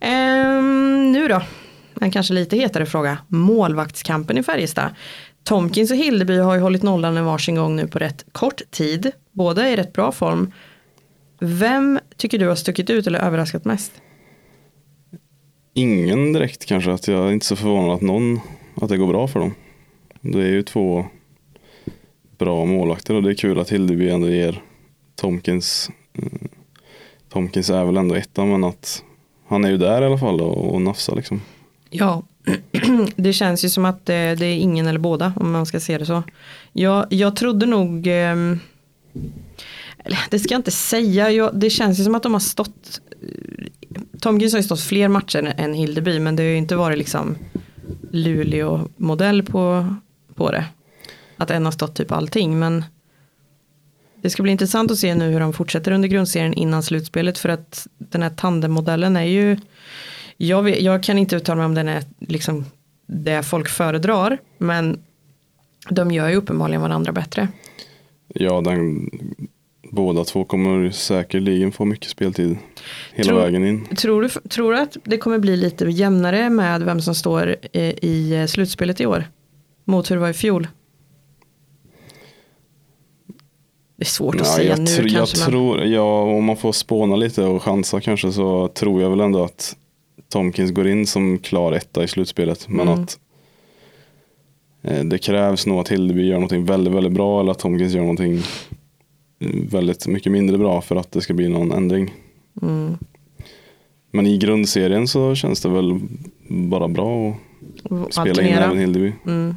Ehm, 0.00 1.12
nu 1.12 1.28
då, 1.28 1.42
en 2.00 2.10
kanske 2.10 2.34
lite 2.34 2.56
hetare 2.56 2.86
fråga. 2.86 3.18
Målvaktskampen 3.28 4.38
i 4.38 4.42
Färjestad. 4.42 4.90
Tomkins 5.44 5.90
och 5.90 5.96
Hildeby 5.96 6.38
har 6.38 6.54
ju 6.54 6.60
hållit 6.60 6.82
nollan 6.82 7.16
en 7.16 7.24
varsin 7.24 7.54
gång 7.54 7.76
nu 7.76 7.88
på 7.88 7.98
rätt 7.98 8.24
kort 8.32 8.62
tid. 8.70 9.12
Båda 9.32 9.68
är 9.68 9.72
i 9.72 9.76
rätt 9.76 9.92
bra 9.92 10.12
form. 10.12 10.52
Vem 11.40 12.00
tycker 12.16 12.38
du 12.38 12.48
har 12.48 12.54
stuckit 12.54 12.90
ut 12.90 13.06
eller 13.06 13.18
överraskat 13.18 13.64
mest? 13.64 13.92
Ingen 15.74 16.32
direkt 16.32 16.66
kanske. 16.66 16.92
Att 16.92 17.08
jag 17.08 17.28
är 17.28 17.32
inte 17.32 17.46
så 17.46 17.56
förvånad 17.56 17.94
att 17.94 18.00
någon, 18.00 18.40
att 18.80 18.88
det 18.88 18.96
går 18.96 19.06
bra 19.06 19.28
för 19.28 19.40
dem. 19.40 19.54
Det 20.32 20.42
är 20.42 20.52
ju 20.52 20.62
två 20.62 21.06
bra 22.38 22.64
målvakter 22.64 23.14
och 23.14 23.22
det 23.22 23.30
är 23.30 23.34
kul 23.34 23.58
att 23.58 23.72
Hildeby 23.72 24.08
ändå 24.08 24.28
ger 24.28 24.62
Tomkins. 25.14 25.90
Mm, 26.18 26.48
Tomkins 27.28 27.70
är 27.70 27.84
väl 27.84 27.96
ändå 27.96 28.14
etta 28.14 28.44
men 28.44 28.64
att 28.64 29.02
han 29.48 29.64
är 29.64 29.70
ju 29.70 29.76
där 29.76 30.02
i 30.02 30.04
alla 30.04 30.18
fall 30.18 30.40
och, 30.40 30.74
och 30.74 30.82
nafsar 30.82 31.16
liksom. 31.16 31.40
Ja, 31.90 32.22
det 33.16 33.32
känns 33.32 33.64
ju 33.64 33.68
som 33.68 33.84
att 33.84 34.08
eh, 34.08 34.14
det 34.14 34.46
är 34.46 34.56
ingen 34.56 34.86
eller 34.86 34.98
båda 34.98 35.32
om 35.36 35.52
man 35.52 35.66
ska 35.66 35.80
se 35.80 35.98
det 35.98 36.06
så. 36.06 36.22
Jag, 36.72 37.06
jag 37.10 37.36
trodde 37.36 37.66
nog, 37.66 38.06
ehm, 38.06 38.58
eller 39.98 40.18
det 40.30 40.38
ska 40.38 40.54
jag 40.54 40.58
inte 40.58 40.70
säga, 40.70 41.30
jag, 41.30 41.60
det 41.60 41.70
känns 41.70 42.00
ju 42.00 42.04
som 42.04 42.14
att 42.14 42.22
de 42.22 42.32
har 42.32 42.40
stått, 42.40 43.00
eh, 43.22 44.02
Tomkins 44.20 44.52
har 44.52 44.58
ju 44.58 44.64
stått 44.64 44.80
fler 44.80 45.08
matcher 45.08 45.54
än 45.56 45.74
Hildeby 45.74 46.18
men 46.18 46.36
det 46.36 46.42
har 46.42 46.48
ju 46.48 46.56
inte 46.56 46.76
varit 46.76 46.98
liksom 46.98 47.36
Luleå-modell 48.10 49.42
på, 49.42 49.94
på 50.36 50.50
det. 50.50 50.64
Att 51.36 51.50
en 51.50 51.64
har 51.64 51.72
stått 51.72 51.94
typ 51.96 52.12
allting 52.12 52.58
men 52.58 52.84
det 54.22 54.30
ska 54.30 54.42
bli 54.42 54.52
intressant 54.52 54.90
att 54.90 54.98
se 54.98 55.14
nu 55.14 55.30
hur 55.30 55.40
de 55.40 55.52
fortsätter 55.52 55.92
under 55.92 56.08
grundserien 56.08 56.54
innan 56.54 56.82
slutspelet 56.82 57.38
för 57.38 57.48
att 57.48 57.86
den 57.98 58.22
här 58.22 58.30
tandemmodellen 58.30 59.16
är 59.16 59.24
ju 59.24 59.56
jag, 60.36 60.62
vet, 60.62 60.80
jag 60.80 61.02
kan 61.02 61.18
inte 61.18 61.36
uttala 61.36 61.56
mig 61.56 61.66
om 61.66 61.74
den 61.74 61.88
är 61.88 62.02
liksom 62.18 62.64
det 63.06 63.42
folk 63.42 63.68
föredrar 63.68 64.38
men 64.58 64.98
de 65.90 66.10
gör 66.10 66.28
ju 66.28 66.36
uppenbarligen 66.36 66.82
varandra 66.82 67.12
bättre. 67.12 67.48
Ja, 68.28 68.60
den, 68.60 69.10
båda 69.82 70.24
två 70.24 70.44
kommer 70.44 70.90
säkerligen 70.90 71.72
få 71.72 71.84
mycket 71.84 72.10
speltid 72.10 72.58
hela 73.12 73.28
Tror- 73.28 73.40
vägen 73.40 73.66
in. 73.66 73.86
Tror 73.96 74.22
du, 74.22 74.28
tror 74.28 74.72
du 74.72 74.78
att 74.78 74.96
det 75.04 75.18
kommer 75.18 75.38
bli 75.38 75.56
lite 75.56 75.84
jämnare 75.84 76.50
med 76.50 76.82
vem 76.82 77.00
som 77.00 77.14
står 77.14 77.56
i, 77.72 77.98
i 78.02 78.46
slutspelet 78.48 79.00
i 79.00 79.06
år? 79.06 79.24
Mot 79.88 80.10
hur 80.10 80.16
det 80.16 80.20
var 80.20 80.28
i 80.30 80.32
fjol? 80.34 80.68
Det 83.96 84.02
är 84.02 84.06
svårt 84.06 84.34
att 84.34 84.40
Ja, 84.40 84.44
säga 84.46 84.76
nu 84.76 84.84
tr- 84.84 85.02
jag 85.02 85.12
kanske. 85.12 85.38
men- 85.38 85.46
tror, 85.50 85.84
ja, 85.84 86.22
om 86.22 86.44
man 86.44 86.56
får 86.56 86.72
spåna 86.72 87.16
lite 87.16 87.44
och 87.44 87.62
chansa 87.62 88.00
kanske 88.00 88.32
så 88.32 88.68
tror 88.68 89.02
jag 89.02 89.10
väl 89.10 89.20
ändå 89.20 89.44
att 89.44 89.76
Tomkins 90.28 90.70
går 90.70 90.88
in 90.88 91.06
som 91.06 91.38
klar 91.38 91.72
etta 91.72 92.04
i 92.04 92.08
slutspelet. 92.08 92.68
Men 92.68 92.88
Mm. 92.88 93.02
att 93.02 93.18
eh, 94.82 95.04
det 95.04 95.18
krävs 95.18 95.66
nog 95.66 95.78
att 95.80 95.88
Hildeby 95.88 96.26
gör 96.26 96.34
någonting 96.34 96.64
väldigt, 96.64 96.94
väldigt 96.94 97.12
bra 97.12 97.40
eller 97.40 97.50
att 97.52 97.58
Tomkins 97.58 97.92
gör 97.92 98.00
någonting 98.00 98.42
mm, 99.40 99.66
väldigt 99.68 100.06
mycket 100.06 100.32
mindre 100.32 100.58
bra 100.58 100.80
för 100.80 100.96
att 100.96 101.12
det 101.12 101.20
ska 101.20 101.34
bli 101.34 101.48
någon 101.48 101.72
ändring. 101.72 102.14
Mm. 102.62 102.98
Men 104.10 104.26
i 104.26 104.38
grundserien 104.38 105.08
så 105.08 105.34
känns 105.34 105.60
det 105.60 105.68
väl 105.68 106.00
bara 106.48 106.88
bra 106.88 107.36
att 107.90 108.12
spela 108.14 108.42
in 108.42 108.54
även 108.54 108.78
Hildeby. 108.78 109.12
Mm. 109.26 109.54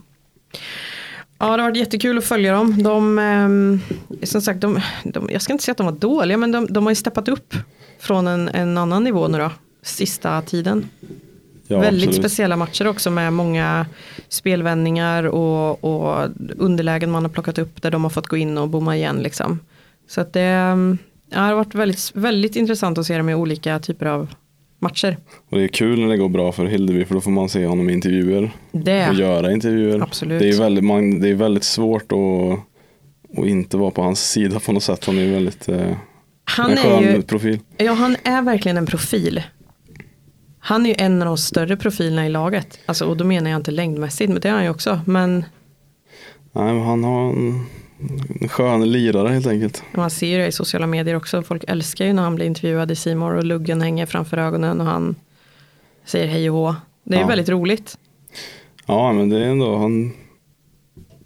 Ja, 1.39 1.45
det 1.45 1.63
har 1.63 1.69
varit 1.69 1.77
jättekul 1.77 2.17
att 2.17 2.25
följa 2.25 2.53
dem. 2.53 2.83
De, 2.83 3.19
ehm, 3.19 3.79
som 4.23 4.41
sagt, 4.41 4.61
de, 4.61 4.79
de, 5.03 5.29
jag 5.31 5.41
ska 5.41 5.53
inte 5.53 5.63
säga 5.63 5.71
att 5.71 5.77
de 5.77 5.85
var 5.85 5.93
dåliga, 5.93 6.37
men 6.37 6.51
de, 6.51 6.67
de 6.69 6.85
har 6.85 6.91
ju 6.91 6.95
steppat 6.95 7.27
upp 7.27 7.53
från 7.99 8.27
en, 8.27 8.49
en 8.49 8.77
annan 8.77 9.03
nivå 9.03 9.27
nu 9.27 9.37
då, 9.37 9.51
sista 9.81 10.41
tiden. 10.41 10.89
Ja, 11.67 11.79
Väldigt 11.79 12.07
absolut. 12.07 12.25
speciella 12.25 12.55
matcher 12.55 12.87
också 12.87 13.11
med 13.11 13.33
många 13.33 13.85
spelvändningar 14.29 15.23
och, 15.23 15.83
och 15.83 16.29
underlägen 16.57 17.11
man 17.11 17.23
har 17.23 17.29
plockat 17.29 17.57
upp 17.57 17.81
där 17.81 17.91
de 17.91 18.03
har 18.03 18.09
fått 18.09 18.27
gå 18.27 18.37
in 18.37 18.57
och 18.57 18.69
bomma 18.69 18.95
igen 18.95 19.17
liksom. 19.17 19.59
Så 20.07 20.21
att 20.21 20.33
det, 20.33 20.41
ehm, 20.41 20.97
ja, 21.29 21.37
det 21.37 21.43
har 21.43 21.53
varit 21.53 21.75
väldigt, 21.75 22.11
väldigt 22.13 22.55
intressant 22.55 22.97
att 22.97 23.05
se 23.05 23.17
dem 23.17 23.29
i 23.29 23.35
olika 23.35 23.79
typer 23.79 24.05
av 24.05 24.27
matcher. 24.79 25.17
Och 25.49 25.57
det 25.57 25.63
är 25.63 25.67
kul 25.67 25.99
när 25.99 26.07
det 26.07 26.17
går 26.17 26.29
bra 26.29 26.51
för 26.51 26.65
Hildeby 26.65 27.05
för 27.05 27.15
då 27.15 27.21
får 27.21 27.31
man 27.31 27.49
se 27.49 27.65
honom 27.65 27.89
i 27.89 27.93
intervjuer. 27.93 28.51
och 28.71 28.79
Det, 28.79 29.13
göra 29.13 29.51
intervjuer. 29.51 29.99
Absolut. 30.01 30.39
Det 30.39 30.49
är, 30.49 30.59
väldigt, 30.59 30.83
man, 30.83 31.19
det 31.19 31.29
är 31.29 31.33
väldigt 31.33 31.63
svårt 31.63 32.11
att, 32.11 33.39
att 33.39 33.45
inte 33.45 33.77
vara 33.77 33.91
på 33.91 34.01
hans 34.01 34.31
sida 34.31 34.59
på 34.59 34.71
något 34.71 34.83
sätt. 34.83 35.05
Han 35.05 35.17
är 35.17 35.31
väldigt 35.31 35.69
eh, 35.69 35.95
han 36.43 36.71
en 36.71 36.77
är 36.77 36.83
skön 36.83 37.15
ju, 37.15 37.21
profil. 37.21 37.59
Ja, 37.77 37.93
han 37.93 38.15
är 38.23 38.41
verkligen 38.41 38.77
en 38.77 38.85
profil. 38.85 39.43
Han 40.59 40.85
är 40.85 40.89
ju 40.89 40.95
en 40.97 41.21
av 41.21 41.25
de 41.25 41.37
större 41.37 41.77
profilerna 41.77 42.25
i 42.25 42.29
laget. 42.29 42.79
Alltså, 42.85 43.05
och 43.05 43.17
då 43.17 43.23
menar 43.23 43.49
jag 43.49 43.59
inte 43.59 43.71
längdmässigt, 43.71 44.29
men 44.29 44.41
det 44.41 44.49
är 44.49 44.53
han 44.53 44.63
ju 44.63 44.69
också. 44.69 44.99
Men 45.05 45.45
Nej, 46.51 46.73
men 46.73 46.83
han 46.83 47.03
har 47.03 47.29
en 47.29 47.65
skön 48.49 48.91
lirare 48.91 49.29
helt 49.29 49.47
enkelt. 49.47 49.83
man 49.93 50.09
ser 50.09 50.27
ju 50.27 50.37
det 50.37 50.47
i 50.47 50.51
sociala 50.51 50.87
medier 50.87 51.15
också. 51.15 51.41
Folk 51.43 51.63
älskar 51.67 52.05
ju 52.05 52.13
när 52.13 52.23
han 52.23 52.35
blir 52.35 52.45
intervjuad 52.45 52.91
i 52.91 52.95
Simor 52.95 53.33
och 53.35 53.43
luggen 53.45 53.81
hänger 53.81 54.05
framför 54.05 54.37
ögonen 54.37 54.81
och 54.81 54.87
han 54.87 55.15
säger 56.05 56.27
hej 56.27 56.49
och 56.49 56.55
hå. 56.55 56.75
Det 57.03 57.15
är 57.15 57.19
Ja. 57.21 57.27
väldigt 57.27 57.49
roligt. 57.49 57.97
Ja, 58.85 59.13
men 59.13 59.29
det 59.29 59.37
är 59.37 59.49
ändå, 59.49 59.77
han 59.77 60.11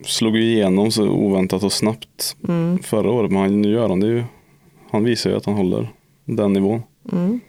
slog 0.06 0.36
ju 0.38 0.44
igenom 0.44 0.92
så 0.92 1.08
oväntat 1.10 1.64
och 1.64 1.74
snabbt 1.74 2.36
Mm. 2.48 2.80
förra 2.80 3.12
året. 3.12 3.32
Men 3.32 3.42
han, 3.42 3.62
nu 3.62 3.70
gör 3.72 3.90
han 3.90 4.00
det 4.00 4.08
ju. 4.08 4.24
Han 4.92 5.04
visar 5.04 5.30
ju 5.30 5.36
att 5.36 5.46
han 5.46 5.56
håller 5.56 5.92
den 6.26 6.54
nivån. 6.54 6.82
Mm. 7.12 7.40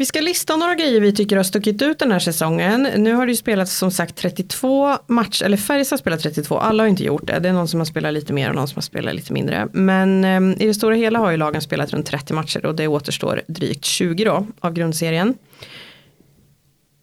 Vi 0.00 0.06
ska 0.06 0.20
lista 0.20 0.56
några 0.56 0.74
grejer 0.74 1.00
vi 1.00 1.12
tycker 1.12 1.36
har 1.36 1.44
stuckit 1.44 1.82
ut 1.82 1.98
den 1.98 2.12
här 2.12 2.18
säsongen. 2.18 2.82
Nu 2.82 3.14
har 3.14 3.26
det 3.26 3.32
ju 3.32 3.36
spelats 3.36 3.76
som 3.76 3.90
sagt 3.90 4.16
32 4.16 4.96
matcher, 5.06 5.44
eller 5.44 5.56
Färjestad 5.56 5.96
har 5.96 6.00
spelat 6.00 6.20
32, 6.20 6.58
alla 6.58 6.82
har 6.82 6.88
inte 6.88 7.04
gjort 7.04 7.26
det. 7.26 7.38
Det 7.38 7.48
är 7.48 7.52
någon 7.52 7.68
som 7.68 7.80
har 7.80 7.84
spelat 7.84 8.12
lite 8.12 8.32
mer 8.32 8.48
och 8.48 8.54
någon 8.54 8.68
som 8.68 8.76
har 8.76 8.82
spelat 8.82 9.14
lite 9.14 9.32
mindre. 9.32 9.68
Men 9.72 10.24
eh, 10.24 10.62
i 10.62 10.66
det 10.66 10.74
stora 10.74 10.94
hela 10.94 11.18
har 11.18 11.30
ju 11.30 11.36
lagen 11.36 11.62
spelat 11.62 11.92
runt 11.92 12.06
30 12.06 12.34
matcher 12.34 12.66
och 12.66 12.74
det 12.74 12.88
återstår 12.88 13.42
drygt 13.46 13.84
20 13.84 14.24
då 14.24 14.46
av 14.60 14.72
grundserien. 14.72 15.34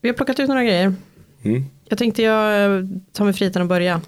Vi 0.02 0.10
har 0.10 0.16
plockat 0.16 0.40
ut 0.40 0.48
några 0.48 0.64
grejer. 0.64 0.96
Mm, 1.44 1.66
Jag 1.90 1.98
tänkte 1.98 2.22
jag 2.22 2.64
eh, 2.64 2.86
tar 3.14 3.26
mig 3.26 3.34
friheten 3.34 3.62
att 3.62 3.68
börja. 3.68 4.02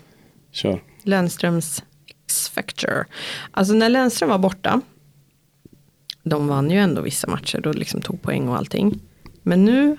kör. 0.51 0.83
Lennströms 1.03 1.83
X-Factor. 2.25 3.05
Alltså 3.51 3.73
när 3.73 3.89
Lennström 3.89 4.29
var 4.29 4.37
borta. 4.37 4.81
De 6.23 6.47
vann 6.47 6.71
ju 6.71 6.77
ändå 6.77 7.01
vissa 7.01 7.27
matcher 7.27 7.67
och 7.67 7.75
liksom 7.75 8.01
tog 8.01 8.21
poäng 8.21 8.47
och 8.47 8.57
allting. 8.57 8.99
Men 9.43 9.65
nu 9.65 9.97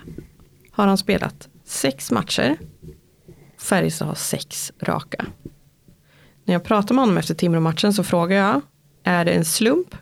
har 0.71 0.87
han 0.87 0.97
spelat 0.97 1.49
sex 1.65 2.11
matcher. 2.11 2.57
Färjestad 3.57 4.07
har 4.07 4.15
sex 4.15 4.71
raka. 4.79 5.25
När 6.45 6.53
jag 6.53 6.63
pratade 6.63 6.93
med 6.93 7.01
honom 7.01 7.17
efter 7.17 7.35
Timrå-matchen 7.35 7.93
så 7.93 8.03
frågade 8.03 8.41
jag. 8.41 8.61
Är 9.03 9.25
det 9.25 9.31
en 9.31 9.45
slump 9.45 9.95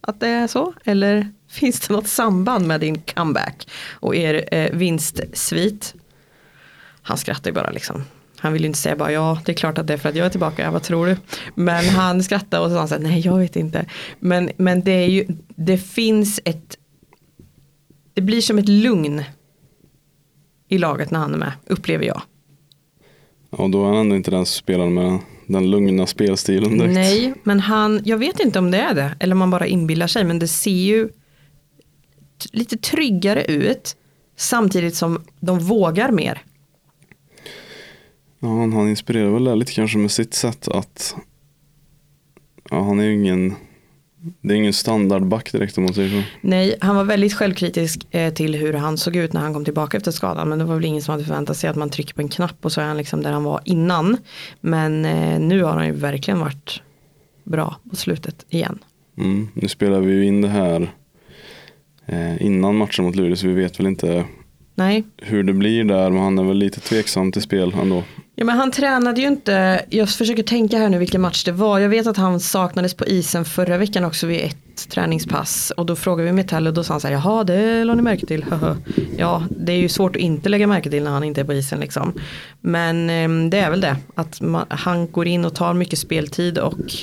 att 0.00 0.20
det 0.20 0.28
är 0.28 0.46
så? 0.46 0.74
Eller 0.84 1.32
finns 1.48 1.80
det 1.80 1.94
något 1.94 2.08
samband 2.08 2.66
med 2.66 2.80
din 2.80 3.00
comeback 3.00 3.68
och 3.90 4.16
er 4.16 4.54
eh, 4.54 4.72
vinstsvit? 4.72 5.94
Han 7.02 7.18
skrattar 7.18 7.50
ju 7.50 7.54
bara 7.54 7.70
liksom. 7.70 8.02
Han 8.44 8.52
vill 8.52 8.62
ju 8.62 8.66
inte 8.66 8.78
säga 8.78 8.96
bara 8.96 9.12
ja, 9.12 9.38
det 9.44 9.52
är 9.52 9.56
klart 9.56 9.78
att 9.78 9.86
det 9.86 9.92
är 9.92 9.96
för 9.96 10.08
att 10.08 10.14
jag 10.14 10.26
är 10.26 10.30
tillbaka, 10.30 10.70
vad 10.70 10.82
tror 10.82 11.06
du? 11.06 11.16
Men 11.54 11.84
han 11.84 12.22
skrattar 12.22 12.60
och 12.60 12.70
så 12.70 12.86
sa 12.86 12.94
han 12.94 13.02
nej 13.02 13.20
jag 13.20 13.38
vet 13.38 13.56
inte. 13.56 13.86
Men, 14.18 14.50
men 14.56 14.80
det 14.80 14.92
är 14.92 15.06
ju, 15.06 15.26
det 15.48 15.78
finns 15.78 16.40
ett, 16.44 16.78
det 18.14 18.20
blir 18.20 18.40
som 18.40 18.58
ett 18.58 18.68
lugn 18.68 19.22
i 20.68 20.78
laget 20.78 21.10
när 21.10 21.18
han 21.20 21.34
är 21.34 21.38
med, 21.38 21.52
upplever 21.66 22.04
jag. 22.04 22.22
Och 23.50 23.70
då 23.70 23.84
är 23.84 23.88
han 23.88 23.96
ändå 23.96 24.16
inte 24.16 24.30
den 24.30 24.46
spelaren 24.46 24.94
med 24.94 25.18
den, 25.46 25.70
lugna 25.70 26.06
spelstilen 26.06 26.78
direkt. 26.78 26.94
Nej, 26.94 27.34
men 27.42 27.60
han, 27.60 28.00
jag 28.04 28.18
vet 28.18 28.40
inte 28.40 28.58
om 28.58 28.70
det 28.70 28.78
är 28.78 28.94
det, 28.94 29.14
eller 29.20 29.34
om 29.34 29.38
man 29.38 29.50
bara 29.50 29.66
inbillar 29.66 30.06
sig, 30.06 30.24
men 30.24 30.38
det 30.38 30.48
ser 30.48 30.70
ju 30.70 31.08
lite 32.52 32.76
tryggare 32.76 33.44
ut, 33.44 33.96
samtidigt 34.36 34.94
som 34.94 35.22
de 35.40 35.58
vågar 35.58 36.10
mer. 36.10 36.42
Ja, 38.44 38.50
han, 38.50 38.72
han 38.72 38.88
inspirerar 38.88 39.30
väl 39.30 39.58
lite 39.58 39.72
kanske 39.72 39.98
med 39.98 40.10
sitt 40.10 40.34
sätt 40.34 40.68
att 40.68 41.16
ja, 42.70 42.82
han 42.82 43.00
är 43.00 43.04
ju 43.04 43.14
ingen 43.14 43.54
det 44.40 44.54
är 44.54 44.56
ingen 44.56 44.72
standardback 44.72 45.52
direkt 45.52 45.78
om 45.78 45.84
man 45.84 45.94
säger 45.94 46.22
så. 46.22 46.26
Nej, 46.40 46.76
han 46.80 46.96
var 46.96 47.04
väldigt 47.04 47.34
självkritisk 47.34 48.06
eh, 48.10 48.34
till 48.34 48.54
hur 48.54 48.72
han 48.72 48.98
såg 48.98 49.16
ut 49.16 49.32
när 49.32 49.40
han 49.40 49.54
kom 49.54 49.64
tillbaka 49.64 49.96
efter 49.96 50.10
skadan. 50.10 50.48
Men 50.48 50.58
det 50.58 50.64
var 50.64 50.74
väl 50.74 50.84
ingen 50.84 51.02
som 51.02 51.12
hade 51.12 51.24
förväntat 51.24 51.56
sig 51.56 51.70
att 51.70 51.76
man 51.76 51.90
trycker 51.90 52.14
på 52.14 52.20
en 52.20 52.28
knapp 52.28 52.56
och 52.64 52.72
så 52.72 52.80
är 52.80 52.84
han 52.84 52.96
liksom 52.96 53.22
där 53.22 53.32
han 53.32 53.44
var 53.44 53.60
innan. 53.64 54.16
Men 54.60 55.04
eh, 55.04 55.40
nu 55.40 55.62
har 55.62 55.72
han 55.72 55.86
ju 55.86 55.92
verkligen 55.92 56.40
varit 56.40 56.82
bra 57.44 57.76
på 57.90 57.96
slutet 57.96 58.46
igen. 58.48 58.78
Mm, 59.18 59.48
nu 59.54 59.68
spelar 59.68 60.00
vi 60.00 60.12
ju 60.12 60.26
in 60.26 60.40
det 60.40 60.48
här 60.48 60.92
eh, 62.06 62.42
innan 62.42 62.76
matchen 62.76 63.04
mot 63.04 63.16
Luleå 63.16 63.36
så 63.36 63.46
vi 63.46 63.54
vet 63.54 63.80
väl 63.80 63.86
inte 63.86 64.24
Nej. 64.74 65.04
hur 65.16 65.42
det 65.42 65.52
blir 65.52 65.84
där 65.84 66.10
men 66.10 66.22
han 66.22 66.38
är 66.38 66.44
väl 66.44 66.56
lite 66.56 66.80
tveksam 66.80 67.32
till 67.32 67.42
spel 67.42 67.74
ändå. 67.80 68.02
Ja 68.36 68.44
men 68.44 68.56
han 68.56 68.70
tränade 68.70 69.20
ju 69.20 69.26
inte, 69.26 69.84
jag 69.90 70.08
försöker 70.08 70.42
tänka 70.42 70.78
här 70.78 70.88
nu 70.88 70.98
vilken 70.98 71.20
match 71.20 71.44
det 71.44 71.52
var. 71.52 71.78
Jag 71.78 71.88
vet 71.88 72.06
att 72.06 72.16
han 72.16 72.40
saknades 72.40 72.94
på 72.94 73.06
isen 73.06 73.44
förra 73.44 73.78
veckan 73.78 74.04
också 74.04 74.26
vid 74.26 74.40
ett 74.40 74.88
träningspass. 74.88 75.72
Och 75.76 75.86
då 75.86 75.96
frågade 75.96 76.26
vi 76.26 76.32
Metall 76.32 76.66
och 76.66 76.74
då 76.74 76.84
sa 76.84 76.92
han 76.92 77.00
så 77.00 77.08
här, 77.08 77.14
jaha 77.14 77.44
det 77.44 77.84
la 77.84 77.94
ni 77.94 78.02
märke 78.02 78.26
till. 78.26 78.44
ja 79.16 79.42
det 79.50 79.72
är 79.72 79.76
ju 79.76 79.88
svårt 79.88 80.16
att 80.16 80.22
inte 80.22 80.48
lägga 80.48 80.66
märke 80.66 80.90
till 80.90 81.04
när 81.04 81.10
han 81.10 81.24
inte 81.24 81.40
är 81.40 81.44
på 81.44 81.52
isen 81.52 81.80
liksom. 81.80 82.12
Men 82.60 83.10
eh, 83.10 83.50
det 83.50 83.58
är 83.58 83.70
väl 83.70 83.80
det, 83.80 83.96
att 84.14 84.40
man, 84.40 84.66
han 84.68 85.10
går 85.10 85.26
in 85.26 85.44
och 85.44 85.54
tar 85.54 85.74
mycket 85.74 85.98
speltid 85.98 86.58
och 86.58 86.78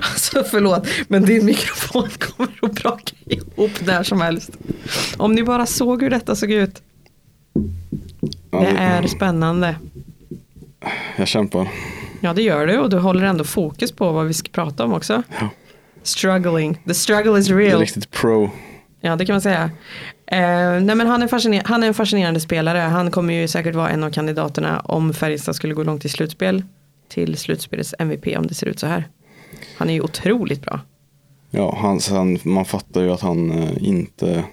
alltså 0.00 0.44
förlåt, 0.50 0.86
men 1.08 1.24
din 1.24 1.46
mikrofon 1.46 2.08
kommer 2.18 2.58
att 2.62 2.82
braka 2.82 3.14
ihop 3.24 3.86
när 3.86 4.02
som 4.02 4.20
helst. 4.20 4.50
Om 5.16 5.34
ni 5.34 5.42
bara 5.42 5.66
såg 5.66 6.02
hur 6.02 6.10
detta 6.10 6.36
såg 6.36 6.50
ut. 6.50 6.82
Det 8.50 8.76
är 8.76 9.06
spännande. 9.06 9.76
Jag 11.16 11.28
kämpar. 11.28 11.68
Ja 12.20 12.32
det 12.32 12.42
gör 12.42 12.66
du 12.66 12.78
och 12.78 12.90
du 12.90 12.98
håller 12.98 13.22
ändå 13.24 13.44
fokus 13.44 13.92
på 13.92 14.12
vad 14.12 14.26
vi 14.26 14.34
ska 14.34 14.50
prata 14.52 14.84
om 14.84 14.92
också. 14.92 15.22
Ja. 15.40 15.48
Struggling, 16.02 16.78
the 16.86 16.94
struggle 16.94 17.38
is 17.38 17.46
Det 17.46 17.54
är 17.54 17.58
real. 17.58 17.80
riktigt 17.80 18.10
pro. 18.10 18.50
Ja 19.00 19.16
det 19.16 19.26
kan 19.26 19.34
man 19.34 19.40
säga. 19.40 19.70
Eh, 20.26 20.38
nej 20.82 20.94
men 20.96 21.06
han 21.06 21.22
är, 21.22 21.66
han 21.68 21.82
är 21.82 21.86
en 21.86 21.94
fascinerande 21.94 22.40
spelare. 22.40 22.78
Han 22.78 23.10
kommer 23.10 23.34
ju 23.34 23.48
säkert 23.48 23.74
vara 23.74 23.90
en 23.90 24.04
av 24.04 24.10
kandidaterna 24.10 24.80
om 24.80 25.14
Färjestad 25.14 25.56
skulle 25.56 25.74
gå 25.74 25.82
långt 25.82 26.04
i 26.04 26.08
slutspel. 26.08 26.62
Till 27.08 27.36
slutspelets 27.36 27.94
MVP 27.98 28.26
om 28.38 28.46
det 28.46 28.54
ser 28.54 28.66
ut 28.66 28.78
så 28.78 28.86
här. 28.86 29.08
Han 29.76 29.90
är 29.90 29.94
ju 29.94 30.00
otroligt 30.00 30.62
bra. 30.62 30.80
Ja, 31.50 31.78
han, 31.80 32.00
sen, 32.00 32.38
man 32.42 32.64
fattar 32.64 33.02
ju 33.02 33.12
att 33.12 33.20
han 33.20 33.50
eh, 33.50 33.70
inte, 33.80 34.44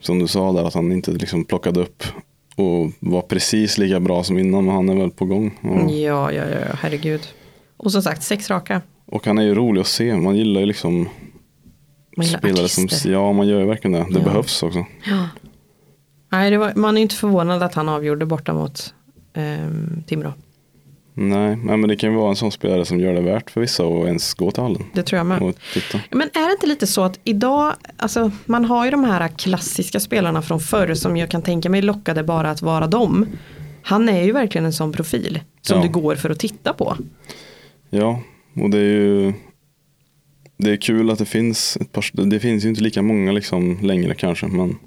som 0.00 0.18
du 0.18 0.26
sa 0.26 0.52
där, 0.52 0.64
att 0.64 0.74
han 0.74 0.92
inte 0.92 1.10
liksom 1.10 1.44
plockade 1.44 1.80
upp 1.80 2.04
och 2.56 2.90
var 3.00 3.22
precis 3.22 3.78
lika 3.78 4.00
bra 4.00 4.24
som 4.24 4.38
innan, 4.38 4.64
men 4.64 4.74
han 4.74 4.88
är 4.88 4.94
väl 4.94 5.10
på 5.10 5.24
gång. 5.24 5.58
Och, 5.62 5.90
Ja, 5.90 6.32
ja, 6.32 6.44
ja, 6.48 6.58
herregud. 6.80 7.20
Och 7.76 7.92
som 7.92 8.02
sagt, 8.02 8.22
sex 8.22 8.50
raka. 8.50 8.82
och 9.06 9.26
han 9.26 9.38
är 9.38 9.42
ju 9.42 9.54
rolig 9.54 9.80
att 9.80 9.86
se, 9.86 10.16
man 10.16 10.36
gillar 10.36 10.60
ju 10.60 10.66
liksom 10.66 11.08
Man 12.16 12.26
gillar 12.26 12.38
spelare 12.38 12.68
som, 12.68 12.84
artister. 12.84 13.10
ja 13.12 13.32
man 13.32 13.48
gör 13.48 13.60
ju 13.60 13.66
verkligen 13.66 13.92
det, 13.92 14.06
det 14.10 14.18
Ja. 14.18 14.24
behövs 14.24 14.62
också. 14.62 14.84
Ja. 15.06 15.28
Nej, 16.32 16.56
var, 16.56 16.72
man 16.76 16.96
är 16.96 17.00
inte 17.02 17.14
förvånad 17.14 17.62
att 17.62 17.74
han 17.74 17.88
avgjorde 17.88 18.26
borta 18.26 18.52
mot 18.54 18.94
ehm, 19.34 20.02
Timrå. 20.06 20.32
Nej, 21.16 21.56
men 21.56 21.88
det 21.88 21.96
kan 21.96 22.10
ju 22.10 22.16
vara 22.16 22.30
en 22.30 22.36
sån 22.36 22.52
spelare 22.52 22.84
som 22.84 23.00
gör 23.00 23.14
det 23.14 23.20
värt 23.20 23.50
för 23.50 23.60
vissa 23.60 23.84
att 23.86 24.06
ens 24.06 24.34
gå 24.34 24.50
till 24.50 24.62
hallen 24.62 24.84
Det 24.94 25.02
tror 25.02 25.16
jag 25.16 25.26
med. 25.26 25.54
Men 26.10 26.28
är 26.34 26.46
det 26.48 26.52
inte 26.52 26.66
lite 26.66 26.86
så 26.86 27.02
att 27.02 27.20
idag, 27.24 27.72
alltså 27.96 28.30
man 28.46 28.64
har 28.64 28.84
ju 28.84 28.90
de 28.90 29.04
här 29.04 29.28
klassiska 29.28 30.00
spelarna 30.00 30.42
från 30.42 30.60
förr 30.60 30.94
som 30.94 31.16
jag 31.16 31.30
kan 31.30 31.42
tänka 31.42 31.70
mig 31.70 31.82
lockade 31.82 32.22
bara 32.24 32.50
att 32.50 32.62
vara 32.62 32.86
dem. 32.86 33.26
Han 33.82 34.08
är 34.08 34.22
ju 34.22 34.32
verkligen 34.32 34.64
en 34.64 34.72
sån 34.72 34.92
profil 34.92 35.40
som 35.62 35.76
Ja. 35.76 35.82
det 35.82 35.88
går 35.88 36.14
för 36.14 36.30
att 36.30 36.38
titta 36.38 36.72
på. 36.72 36.96
Ja, 37.90 38.20
och 38.62 38.70
det 38.70 38.78
är 38.78 38.82
ju 38.82 39.32
det 40.56 40.70
är 40.70 40.76
kul 40.76 41.10
att 41.10 41.18
det 41.18 41.24
finns 41.24 41.76
ett 41.80 41.92
par, 41.92 42.26
det 42.30 42.40
finns 42.40 42.64
ju 42.64 42.68
inte 42.68 42.82
lika 42.82 43.02
många 43.02 43.32
liksom 43.32 43.78
längre 43.82 44.14
kanske, 44.14 44.46
men 44.46 44.78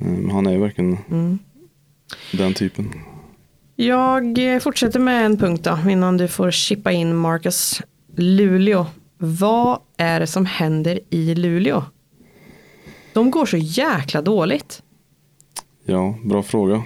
eh, 0.00 0.32
han 0.32 0.46
är 0.46 0.52
ju 0.52 0.58
verkligen 0.58 0.98
Mm. 1.10 1.38
den 2.32 2.54
typen. 2.54 2.90
Jag 3.76 4.54
eh, 4.54 4.60
fortsätter 4.60 5.00
med 5.00 5.26
en 5.26 5.36
punkt 5.36 5.64
då 5.64 5.90
innan 5.90 6.16
du 6.16 6.28
får 6.28 6.50
chippa 6.50 6.92
in 6.92 7.16
Marcus. 7.16 7.82
Luleå. 8.16 8.86
Vad 9.18 9.78
är 9.96 10.20
det 10.20 10.26
som 10.26 10.46
händer 10.46 11.00
i 11.10 11.34
Luleå? 11.34 11.84
De 13.12 13.30
går 13.30 13.46
så 13.46 13.56
jäkla 13.56 14.22
dåligt. 14.22 14.82
Ja, 15.84 16.18
bra 16.24 16.42
fråga. 16.42 16.82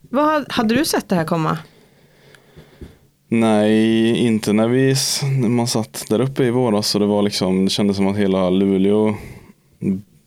Vad, 0.00 0.52
hade 0.52 0.74
du 0.74 0.84
sett 0.84 1.08
det 1.08 1.14
här 1.14 1.24
komma? 1.24 1.58
Nej, 3.28 4.16
inte 4.18 4.52
när 4.52 4.68
vi 4.68 4.94
när 5.40 5.48
man 5.48 5.66
satt 5.66 6.04
där 6.08 6.20
uppe 6.20 6.44
i 6.44 6.50
våras 6.50 6.88
så 6.88 6.98
det 6.98 7.06
var 7.06 7.22
liksom, 7.22 7.64
det 7.64 7.70
kändes 7.70 7.96
som 7.96 8.06
att 8.06 8.16
hela 8.16 8.50
Luleå 8.50 9.14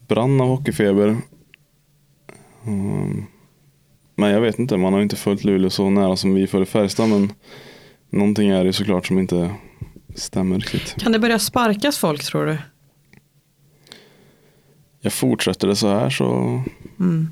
brann 0.07 0.41
av 0.41 0.47
hockeyfeber. 0.47 1.17
Mm. 2.65 3.25
Men 4.15 4.29
jag 4.29 4.41
vet 4.41 4.59
inte, 4.59 4.77
man 4.77 4.93
har 4.93 5.01
inte 5.01 5.15
följt 5.15 5.43
Luleå 5.43 5.69
så 5.69 5.89
nära 5.89 6.15
som 6.15 6.33
vi 6.33 6.47
följer 6.47 6.65
Färjestad 6.65 7.09
men 7.09 7.33
någonting 8.09 8.49
är 8.49 8.63
det 8.65 8.73
såklart 8.73 9.07
som 9.07 9.19
inte 9.19 9.49
stämmer 10.15 10.55
riktigt. 10.59 10.95
Kan 11.03 11.11
det 11.11 11.19
börja 11.19 11.39
sparkas 11.39 11.97
folk 11.97 12.23
tror 12.23 12.45
du? 12.45 12.57
Jag 15.01 15.13
fortsätter 15.13 15.67
det 15.67 15.75
så 15.75 15.87
här 15.87 16.09
så, 16.09 16.61
Mm. 16.99 17.27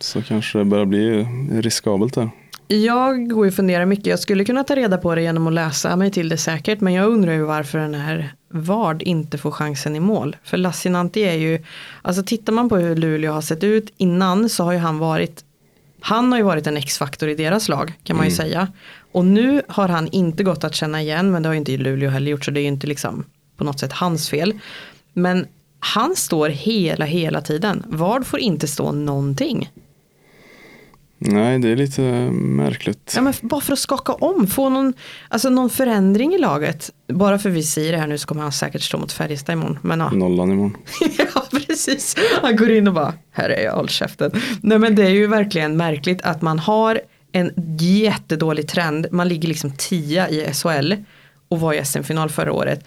så 0.00 0.22
kanske 0.22 0.58
det 0.58 0.64
börjar 0.64 0.84
bli 0.86 1.26
riskabelt 1.60 2.14
där. 2.14 2.30
Jag 2.68 3.28
går 3.30 3.44
ju 3.46 3.50
och 3.50 3.54
funderar 3.56 3.86
mycket. 3.86 4.06
Jag 4.06 4.18
skulle 4.18 4.44
kunna 4.44 4.64
ta 4.64 4.74
reda 4.74 4.98
på 4.98 5.14
det 5.14 5.22
genom 5.22 5.46
att 5.46 5.52
läsa 5.52 5.96
mig 5.96 6.10
till 6.10 6.28
det 6.28 6.36
säkert. 6.36 6.80
Men 6.80 6.92
jag 6.92 7.08
undrar 7.08 7.32
ju 7.32 7.42
varför 7.42 7.78
den 7.78 7.94
här 7.94 8.32
Vard 8.48 9.02
inte 9.02 9.38
får 9.38 9.50
chansen 9.50 9.96
i 9.96 10.00
mål. 10.00 10.36
För 10.44 10.56
Lassinantti 10.56 11.20
är 11.20 11.34
ju, 11.34 11.62
alltså 12.02 12.22
tittar 12.22 12.52
man 12.52 12.68
på 12.68 12.76
hur 12.76 12.96
Luleå 12.96 13.32
har 13.32 13.40
sett 13.40 13.64
ut 13.64 13.92
innan 13.96 14.48
så 14.48 14.64
har 14.64 14.72
ju 14.72 14.78
han 14.78 14.98
varit, 14.98 15.44
han 16.06 16.32
har 16.32 16.38
ju 16.38 16.44
varit 16.44 16.66
en 16.66 16.76
X-faktor 16.76 17.28
i 17.28 17.34
deras 17.34 17.68
lag 17.68 17.92
kan 18.04 18.16
man 18.16 18.26
ju 18.26 18.30
säga. 18.30 18.68
Och 19.12 19.24
nu 19.24 19.62
har 19.68 19.88
han 19.88 20.08
inte 20.08 20.42
gått 20.44 20.64
att 20.64 20.74
känna 20.74 21.02
igen, 21.02 21.30
men 21.30 21.42
det 21.42 21.48
har 21.48 21.54
ju 21.54 21.58
inte 21.58 21.76
Luleå 21.76 22.10
heller 22.10 22.30
gjort 22.30 22.44
så 22.44 22.50
det 22.50 22.60
är 22.60 22.62
ju 22.62 22.68
inte 22.68 22.86
liksom 22.86 23.24
på 23.56 23.64
något 23.64 23.80
sätt 23.80 23.92
hans 23.92 24.28
fel. 24.28 24.58
Men 25.12 25.46
han 25.78 26.16
står 26.16 26.48
hela, 26.48 27.04
hela 27.04 27.40
tiden. 27.40 27.82
Vard 27.86 28.26
får 28.26 28.40
inte 28.40 28.68
stå 28.68 28.92
någonting. 28.92 29.70
Nej, 31.18 31.58
det 31.58 31.68
är 31.68 31.76
lite 31.76 32.02
märkligt. 32.30 33.12
Ja, 33.16 33.22
men 33.22 33.34
bara 33.42 33.60
för 33.60 33.72
att 33.72 33.78
skaka 33.78 34.12
om, 34.12 34.46
få 34.46 34.68
någon, 34.68 34.94
alltså 35.28 35.50
någon 35.50 35.70
förändring 35.70 36.34
i 36.34 36.38
laget. 36.38 36.90
Bara 37.08 37.38
för 37.38 37.50
vi 37.50 37.62
säger 37.62 37.92
det 37.92 37.98
här 37.98 38.06
nu 38.06 38.18
så 38.18 38.26
kommer 38.26 38.42
han 38.42 38.52
säkert 38.52 38.82
stå 38.82 38.98
mot 38.98 39.12
Färjestad 39.12 39.52
imorgon. 39.52 39.78
Men 39.82 40.00
ja. 40.00 40.10
Nollan 40.10 40.50
imorgon. 40.50 40.76
ja, 41.18 41.42
precis. 41.66 42.16
Han 42.42 42.56
går 42.56 42.70
in 42.70 42.88
och 42.88 42.94
bara, 42.94 43.14
här 43.30 43.48
är 43.48 43.64
jag, 43.64 43.72
håll 43.72 43.88
käften. 43.88 44.30
Nej 44.60 44.78
men 44.78 44.94
det 44.94 45.02
är 45.02 45.10
ju 45.10 45.26
verkligen 45.26 45.76
märkligt 45.76 46.22
att 46.22 46.42
man 46.42 46.58
har 46.58 47.00
en 47.32 47.52
jättedålig 47.78 48.68
trend. 48.68 49.06
Man 49.10 49.28
ligger 49.28 49.48
liksom 49.48 49.70
tia 49.70 50.28
i 50.28 50.52
SHL 50.52 50.94
och 51.48 51.60
var 51.60 51.72
i 51.72 51.84
SM-final 51.84 52.30
förra 52.30 52.52
året. 52.52 52.84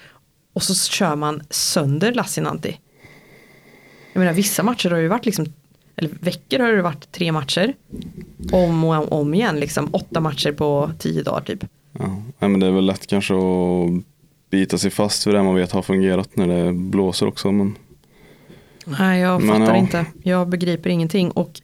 Och 0.53 0.63
så 0.63 0.75
kör 0.75 1.15
man 1.15 1.41
sönder 1.49 2.13
Lassinantti. 2.13 2.79
Jag 4.13 4.19
menar 4.19 4.33
vissa 4.33 4.63
matcher 4.63 4.89
har 4.89 4.97
ju 4.97 5.07
varit 5.07 5.25
liksom, 5.25 5.45
eller 5.99 6.09
veckor 6.19 6.59
har 6.59 6.71
det 6.71 6.81
varit 6.81 7.11
tre 7.11 7.31
matcher. 7.31 7.73
Om 8.51 8.83
och 8.83 9.11
om 9.11 9.33
igen, 9.33 9.59
liksom 9.59 9.89
åtta 9.91 10.19
matcher 10.19 10.51
på 10.51 10.91
tio 10.99 11.23
dagar 11.23 11.41
typ. 11.41 11.65
Ja. 11.99 12.21
Men 12.39 12.59
det 12.59 12.67
är 12.67 12.71
väl 12.71 12.85
lätt 12.85 13.07
kanske 13.07 13.33
att 13.33 14.03
bita 14.49 14.77
sig 14.77 14.91
fast 14.91 15.27
vid 15.27 15.35
det 15.35 15.43
man 15.43 15.55
vet 15.55 15.71
har 15.71 15.81
fungerat 15.81 16.35
när 16.35 16.47
det 16.47 16.73
blåser 16.73 17.27
också. 17.27 17.51
Men 17.51 17.75
Nej, 18.85 19.21
jag 19.21 19.41
Men 19.41 19.59
fattar 19.59 19.73
ja. 19.73 19.79
inte. 19.79 20.05
Jag 20.23 20.47
begriper 20.47 20.89
ingenting. 20.89 21.31
Och 21.31 21.61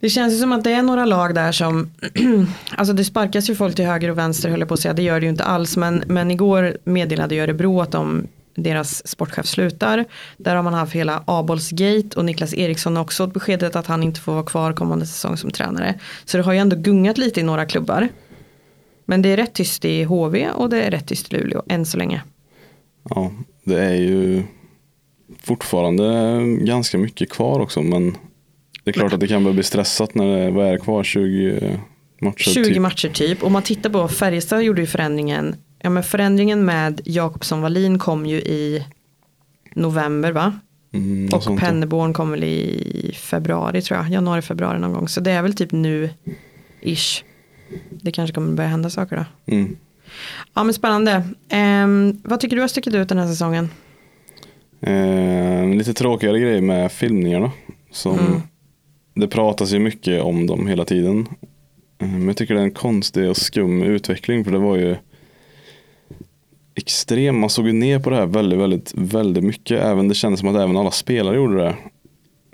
det 0.00 0.10
känns 0.10 0.34
ju 0.34 0.38
som 0.38 0.52
att 0.52 0.64
det 0.64 0.72
är 0.72 0.82
några 0.82 1.04
lag 1.04 1.34
där 1.34 1.52
som, 1.52 1.90
alltså 2.76 2.94
det 2.94 3.04
sparkas 3.04 3.50
ju 3.50 3.54
folk 3.54 3.76
till 3.76 3.84
höger 3.84 4.08
och 4.08 4.18
vänster 4.18 4.48
höll 4.48 4.60
jag 4.60 4.68
på 4.68 4.74
att 4.74 4.80
säga, 4.80 4.94
det 4.94 5.02
gör 5.02 5.20
det 5.20 5.26
ju 5.26 5.30
inte 5.30 5.44
alls. 5.44 5.76
Men, 5.76 6.04
men 6.06 6.30
igår 6.30 6.78
meddelade 6.84 7.34
ju 7.34 7.40
Örebro 7.40 7.80
att 7.80 7.90
de, 7.90 8.26
deras 8.54 9.06
sportchef 9.06 9.46
slutar. 9.46 10.04
Där 10.36 10.56
har 10.56 10.62
man 10.62 10.74
haft 10.74 10.92
hela 10.92 11.24
Abolsgate 11.26 12.16
och 12.16 12.24
Niklas 12.24 12.54
Eriksson 12.54 12.96
har 12.96 13.02
också 13.02 13.24
fått 13.24 13.34
beskedet 13.34 13.76
att 13.76 13.86
han 13.86 14.02
inte 14.02 14.20
får 14.20 14.32
vara 14.32 14.44
kvar 14.44 14.72
kommande 14.72 15.06
säsong 15.06 15.36
som 15.36 15.50
tränare. 15.50 15.94
Så 16.24 16.36
det 16.36 16.42
har 16.42 16.52
ju 16.52 16.58
ändå 16.58 16.76
gungat 16.76 17.18
lite 17.18 17.40
i 17.40 17.42
några 17.42 17.66
klubbar. 17.66 18.08
Men 19.04 19.22
det 19.22 19.28
är 19.28 19.36
rätt 19.36 19.54
tyst 19.54 19.84
i 19.84 20.04
HV 20.04 20.48
och 20.50 20.70
det 20.70 20.82
är 20.82 20.90
rätt 20.90 21.06
tyst 21.06 21.32
i 21.32 21.36
Luleå 21.36 21.62
än 21.68 21.86
så 21.86 21.98
länge. 21.98 22.22
ja, 23.10 23.32
det 23.64 23.80
är 23.84 23.94
ju 23.94 24.42
fortfarande 25.42 26.38
ganska 26.64 26.98
mycket 26.98 27.30
kvar 27.30 27.60
också. 27.60 27.82
Men 27.82 28.16
det 28.84 28.90
är 28.90 28.92
klart 28.92 29.12
att 29.12 29.20
det 29.20 29.28
kan 29.28 29.44
börja 29.44 29.54
bli 29.54 29.62
stressat 29.62 30.14
när 30.14 30.26
det 30.26 30.50
vad 30.50 30.66
är 30.66 30.72
det 30.72 30.78
kvar 30.78 31.04
20 31.04 31.80
matcher. 32.20 32.50
20 32.50 32.64
typ. 32.64 32.78
matcher 32.78 33.08
typ. 33.08 33.42
Om 33.42 33.52
man 33.52 33.62
tittar 33.62 33.90
på 33.90 34.08
Färjestad 34.08 34.62
gjorde 34.62 34.80
ju 34.80 34.86
förändringen. 34.86 35.56
Ja 35.84 35.90
men 35.90 36.02
förändringen 36.02 36.64
med 36.64 37.00
Jakobsson 37.04 37.60
Wallin 37.60 37.98
kom 37.98 38.26
ju 38.26 38.36
i 38.36 38.86
november 39.74 40.32
va? 40.32 40.60
Mm, 40.92 41.28
Och. 41.32 41.58
Penneborn 41.58 42.12
kom 42.12 42.30
väl 42.30 42.44
i 42.44 43.14
februari 43.16 43.82
tror 43.82 44.00
jag. 44.00 44.10
Januari, 44.10 44.42
februari 44.42 44.78
någon 44.78 44.92
gång. 44.92 45.08
Så 45.08 45.20
det 45.20 45.30
är 45.30 45.42
väl 45.42 45.54
typ 45.54 45.72
nu 45.72 46.10
ish. 46.80 47.24
det 47.90 48.12
kanske 48.12 48.34
kommer 48.34 48.52
börja 48.52 48.68
hända 48.68 48.90
saker 48.90 49.16
då. 49.16 49.54
Mm. 49.54 49.76
Ja 50.54 50.64
men 50.64 50.74
spännande. 50.74 51.22
Ehm, 51.48 52.20
vad 52.24 52.40
tycker 52.40 52.56
du 52.56 52.62
har 52.62 52.68
stuckit 52.68 52.94
ut 52.94 53.08
den 53.08 53.18
här 53.18 53.26
säsongen? 53.26 53.70
Eh, 54.80 55.76
lite 55.76 55.94
tråkigare 55.94 56.40
grej 56.40 56.60
med 56.60 56.92
filmningarna. 56.92 57.52
Som 57.90 58.18
Mm. 58.18 58.40
Det 59.14 59.28
pratas 59.28 59.72
ju 59.72 59.78
mycket 59.78 60.22
om 60.22 60.46
dem 60.46 60.66
hela 60.66 60.84
tiden. 60.84 61.28
Men 61.98 62.26
jag 62.26 62.36
tycker 62.36 62.54
det 62.54 62.60
är 62.60 62.64
en 62.64 62.70
konstig 62.70 63.30
och 63.30 63.36
skum 63.36 63.82
utveckling. 63.82 64.44
För 64.44 64.52
det 64.52 64.58
var 64.58 64.76
ju 64.76 64.96
extrem. 66.74 67.38
Man 67.38 67.50
såg 67.50 67.66
ju 67.66 67.72
ner 67.72 67.98
på 67.98 68.10
det 68.10 68.16
här 68.16 68.26
väldigt, 68.26 68.58
väldigt, 68.58 68.92
väldigt 68.94 69.44
mycket. 69.44 69.82
Även 69.82 70.08
det 70.08 70.14
kändes 70.14 70.40
som 70.40 70.48
att 70.48 70.56
även 70.56 70.76
alla 70.76 70.90
spelare 70.90 71.36
gjorde 71.36 71.56
det. 71.56 71.76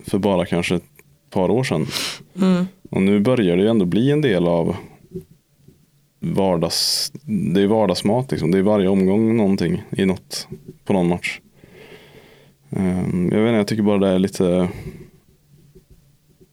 För 0.06 0.18
bara 0.18 0.46
kanske 0.46 0.74
ett 0.74 0.84
par 1.30 1.50
år 1.50 1.64
sedan. 1.64 1.86
Mm. 2.40 2.66
Och 2.90 3.02
nu 3.02 3.20
börjar 3.20 3.56
det 3.56 3.62
ju 3.62 3.68
ändå 3.68 3.84
bli 3.84 4.10
en 4.10 4.20
del 4.20 4.46
av 4.48 4.76
vardags, 6.20 7.12
det 7.52 7.60
är 7.62 7.66
vardagsmat 7.66 8.30
liksom. 8.30 8.50
Det 8.50 8.58
är 8.58 8.62
varje 8.62 8.88
omgång 8.88 9.36
någonting 9.36 9.82
i 9.90 10.04
något, 10.06 10.48
på 10.84 10.92
någon 10.92 11.08
match. 11.08 11.40
Ehm, 12.70 13.28
Jag 13.32 13.38
vet 13.40 13.48
inte, 13.48 13.56
jag 13.56 13.66
tycker 13.66 13.82
bara 13.82 13.98
det 13.98 14.08
är 14.08 14.18
lite 14.18 14.68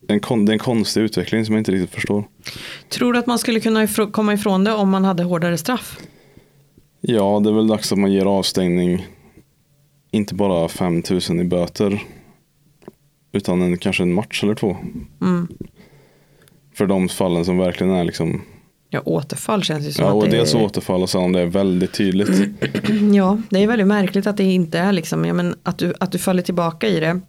en 0.07 0.19
kon, 0.19 0.45
det 0.45 0.51
är 0.51 0.53
en 0.53 0.59
konstig 0.59 1.01
utveckling 1.01 1.45
som 1.45 1.55
jag 1.55 1.59
inte 1.61 1.71
riktigt 1.71 1.91
förstår. 1.95 2.23
Tror 2.89 3.13
du 3.13 3.19
att 3.19 3.27
man 3.27 3.39
skulle 3.39 3.59
kunna 3.59 3.83
ifrå- 3.85 4.11
komma 4.11 4.33
ifrån 4.33 4.63
det 4.63 4.73
om 4.73 4.89
man 4.89 5.03
hade 5.05 5.23
hårdare 5.23 5.57
straff? 5.57 5.97
Ja, 7.01 7.39
det 7.43 7.49
är 7.49 7.53
väl 7.53 7.67
dags 7.67 7.91
att 7.91 7.97
man 7.97 8.11
ger 8.11 8.25
avstängning 8.25 9.07
inte 10.11 10.35
bara 10.35 10.67
5000 10.67 11.39
i 11.39 11.43
böter 11.43 12.03
utan 13.31 13.61
en, 13.61 13.77
kanske 13.77 14.03
en 14.03 14.13
match 14.13 14.43
eller 14.43 14.55
två. 14.55 14.77
Mm. 15.21 15.47
För 16.73 16.85
de 16.85 17.09
fallen 17.09 17.45
som 17.45 17.57
verkligen 17.57 17.93
är 17.93 18.03
liksom 18.03 18.41
Ja, 18.89 19.01
återfall 19.05 19.63
känns 19.63 19.87
ju 19.87 19.91
som 19.91 20.05
Ja, 20.05 20.11
och 20.11 20.23
att 20.23 20.31
det 20.31 20.37
dels 20.37 20.53
är... 20.53 20.63
återfall 20.63 21.01
och 21.01 21.09
sen 21.09 21.21
om 21.21 21.31
det 21.31 21.41
är 21.41 21.45
väldigt 21.45 21.93
tydligt. 21.93 22.29
Ja, 23.13 23.41
det 23.49 23.63
är 23.63 23.67
väldigt 23.67 23.87
märkligt 23.87 24.27
att 24.27 24.37
det 24.37 24.43
inte 24.43 24.79
är 24.79 24.91
liksom, 24.91 25.25
ja, 25.25 25.33
men 25.33 25.55
att, 25.63 25.77
du, 25.77 25.93
att 25.99 26.11
du 26.11 26.17
faller 26.17 26.43
tillbaka 26.43 26.87
i 26.87 26.99
det 26.99 27.19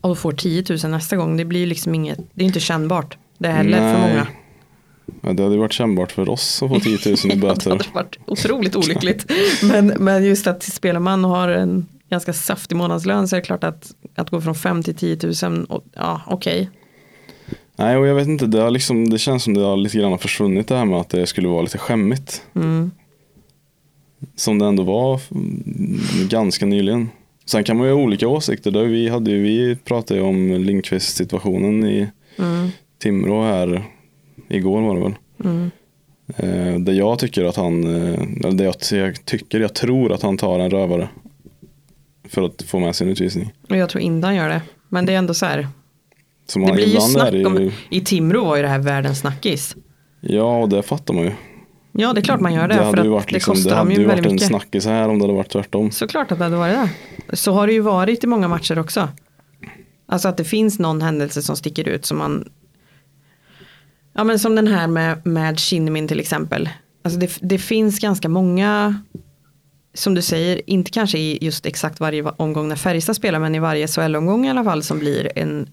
och 0.00 0.18
får 0.18 0.32
10 0.32 0.64
000 0.68 0.90
nästa 0.90 1.16
gång. 1.16 1.36
Det 1.36 1.44
blir 1.44 1.60
ju 1.60 1.66
liksom 1.66 1.94
inget, 1.94 2.18
det 2.32 2.44
är 2.44 2.46
inte 2.46 2.60
kännbart. 2.60 3.16
Det 3.38 3.48
är 3.48 3.52
heller 3.52 3.78
för 3.78 4.00
Nej. 4.00 4.10
många. 4.10 4.26
Ja, 5.20 5.32
det 5.32 5.42
hade 5.42 5.56
varit 5.56 5.72
kännbart 5.72 6.12
för 6.12 6.28
oss 6.28 6.62
att 6.62 6.68
få 6.68 6.80
10 6.80 6.98
000 7.06 7.14
i 7.14 7.28
Det 7.28 7.36
böter. 7.36 7.70
hade 7.70 7.84
varit 7.92 8.18
otroligt 8.26 8.76
olyckligt. 8.76 9.32
Men, 9.62 9.86
men 9.86 10.24
just 10.24 10.46
att 10.46 10.62
spelar 10.62 11.00
man 11.00 11.24
och 11.24 11.30
har 11.30 11.48
en 11.48 11.86
ganska 12.10 12.32
saftig 12.32 12.76
månadslön 12.76 13.28
så 13.28 13.36
är 13.36 13.40
det 13.40 13.46
klart 13.46 13.64
att, 13.64 13.90
att 14.14 14.30
gå 14.30 14.40
från 14.40 14.54
5 14.54 14.82
till 14.82 14.94
10 14.94 15.18
000, 15.42 15.64
och, 15.64 15.84
ja 15.94 16.20
okej. 16.26 16.70
Nej, 17.76 17.96
och 17.96 18.06
jag 18.06 18.14
vet 18.14 18.28
inte, 18.28 18.46
det, 18.46 18.60
har 18.60 18.70
liksom, 18.70 19.10
det 19.10 19.18
känns 19.18 19.42
som 19.42 19.54
det 19.54 19.60
har 19.60 19.76
lite 19.76 19.98
grann 19.98 20.18
försvunnit 20.18 20.68
det 20.68 20.76
här 20.76 20.84
med 20.84 20.98
att 20.98 21.08
det 21.08 21.26
skulle 21.26 21.48
vara 21.48 21.62
lite 21.62 21.78
skämmigt. 21.78 22.42
Mm. 22.54 22.90
Som 24.36 24.58
det 24.58 24.66
ändå 24.66 24.82
var 24.82 25.20
mm, 25.30 26.00
ganska 26.28 26.66
nyligen. 26.66 27.08
Sen 27.44 27.64
kan 27.64 27.76
man 27.76 27.86
ju 27.86 27.92
ha 27.92 28.00
olika 28.00 28.28
åsikter. 28.28 28.70
Där 28.70 28.84
vi, 28.84 29.08
hade 29.08 29.30
ju, 29.30 29.42
vi 29.42 29.76
pratade 29.76 30.20
ju 30.20 30.26
om 30.26 30.52
Lindqvist 30.52 31.16
situationen 31.16 31.84
i 31.86 32.08
Mm. 32.38 32.68
Timrå 32.98 33.42
här 33.42 33.84
igår 34.48 34.82
var 34.82 34.94
det 34.94 35.00
väl. 35.00 35.14
Mm. 35.44 35.70
Eh, 36.36 36.80
där 36.80 36.92
jag 36.92 37.18
tycker 37.18 37.44
att 37.44 37.56
han, 37.56 37.84
eh, 37.84 38.20
eller 38.44 38.52
det 38.52 38.64
jag, 38.64 38.74
jag 38.90 39.24
tycker, 39.24 39.60
jag 39.60 39.74
tror 39.74 40.12
att 40.12 40.22
han 40.22 40.36
tar 40.36 40.58
en 40.58 40.70
rövare. 40.70 41.08
För 42.28 42.42
att 42.42 42.62
få 42.62 42.78
med 42.78 42.96
sin 42.96 43.08
utvisning. 43.08 43.52
Och 43.70 43.76
jag 43.76 43.88
tror 43.88 44.02
inte 44.02 44.26
han 44.26 44.36
gör 44.36 44.48
det. 44.48 44.62
Men 44.88 45.06
det 45.06 45.12
är 45.12 45.18
ändå 45.18 45.34
så 45.34 45.46
här. 45.46 45.68
Som 46.46 46.62
Det 46.62 46.72
blir 46.72 46.86
ju 46.86 47.00
snack 47.00 47.30
det 47.30 47.38
ju, 47.38 47.46
om, 47.46 47.70
i 47.90 48.00
Timrå 48.00 48.44
var 48.44 48.56
ju 48.56 48.62
det 48.62 48.68
här 48.68 48.78
världens 48.78 49.18
snackis. 49.18 49.76
Ja, 50.20 50.58
och 50.58 50.68
det 50.68 50.82
fattar 50.82 51.14
man 51.14 51.24
ju. 51.24 51.32
Ja 51.92 52.12
det 52.12 52.20
är 52.20 52.22
klart 52.22 52.40
man 52.40 52.54
gör 52.54 52.68
det. 52.68 52.74
Det 52.74 52.80
för 52.80 52.84
hade 52.84 53.00
att 53.00 53.06
ju 53.06 53.10
varit, 53.10 53.28
det 53.28 53.32
liksom, 53.32 53.54
kostar 53.54 53.70
det 53.70 53.76
dem 53.76 53.88
hade 53.88 54.00
ju 54.00 54.06
varit 54.06 54.26
en 54.26 54.32
mycket. 54.32 54.48
snackis 54.48 54.86
här 54.86 55.08
om 55.08 55.18
det 55.18 55.24
hade 55.24 55.36
varit 55.36 55.50
tvärtom. 55.50 55.90
Såklart 55.90 56.32
att 56.32 56.38
det 56.38 56.44
hade 56.44 56.56
varit 56.56 56.74
det. 57.28 57.36
Så 57.36 57.52
har 57.52 57.66
det 57.66 57.72
ju 57.72 57.80
varit 57.80 58.24
i 58.24 58.26
många 58.26 58.48
matcher 58.48 58.78
också. 58.78 59.08
Alltså 60.06 60.28
att 60.28 60.36
det 60.36 60.44
finns 60.44 60.78
någon 60.78 61.02
händelse 61.02 61.42
som 61.42 61.56
sticker 61.56 61.88
ut 61.88 62.06
som 62.06 62.18
man 62.18 62.48
Ja 64.16 64.24
men 64.24 64.38
som 64.38 64.54
den 64.54 64.66
här 64.66 64.86
med, 64.86 65.26
med 65.26 65.60
Shinnimin 65.60 66.08
till 66.08 66.20
exempel. 66.20 66.68
Alltså 67.02 67.20
det, 67.20 67.38
det 67.40 67.58
finns 67.58 67.98
ganska 68.00 68.28
många 68.28 69.00
som 69.94 70.14
du 70.14 70.22
säger, 70.22 70.70
inte 70.70 70.90
kanske 70.90 71.18
i 71.18 71.38
just 71.40 71.66
exakt 71.66 72.00
varje 72.00 72.22
va- 72.22 72.34
omgång 72.38 72.68
när 72.68 72.76
Färjestad 72.76 73.16
spelar 73.16 73.38
men 73.38 73.54
i 73.54 73.58
varje 73.58 73.86
SHL-omgång 73.88 74.46
i 74.46 74.50
alla 74.50 74.64
fall 74.64 74.82
som 74.82 74.98
blir 74.98 75.38
en, 75.38 75.68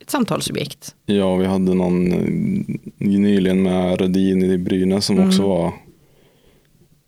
ett 0.00 0.10
samtalsobjekt. 0.10 0.94
Ja, 1.06 1.36
vi 1.36 1.46
hade 1.46 1.74
någon 1.74 2.12
eh, 2.12 2.18
nyligen 2.98 3.62
med 3.62 4.00
Rödin 4.00 4.42
i 4.42 4.58
Brynäs 4.58 5.04
som 5.06 5.18
också 5.26 5.42
Mm. 5.42 5.50
var 5.50 5.72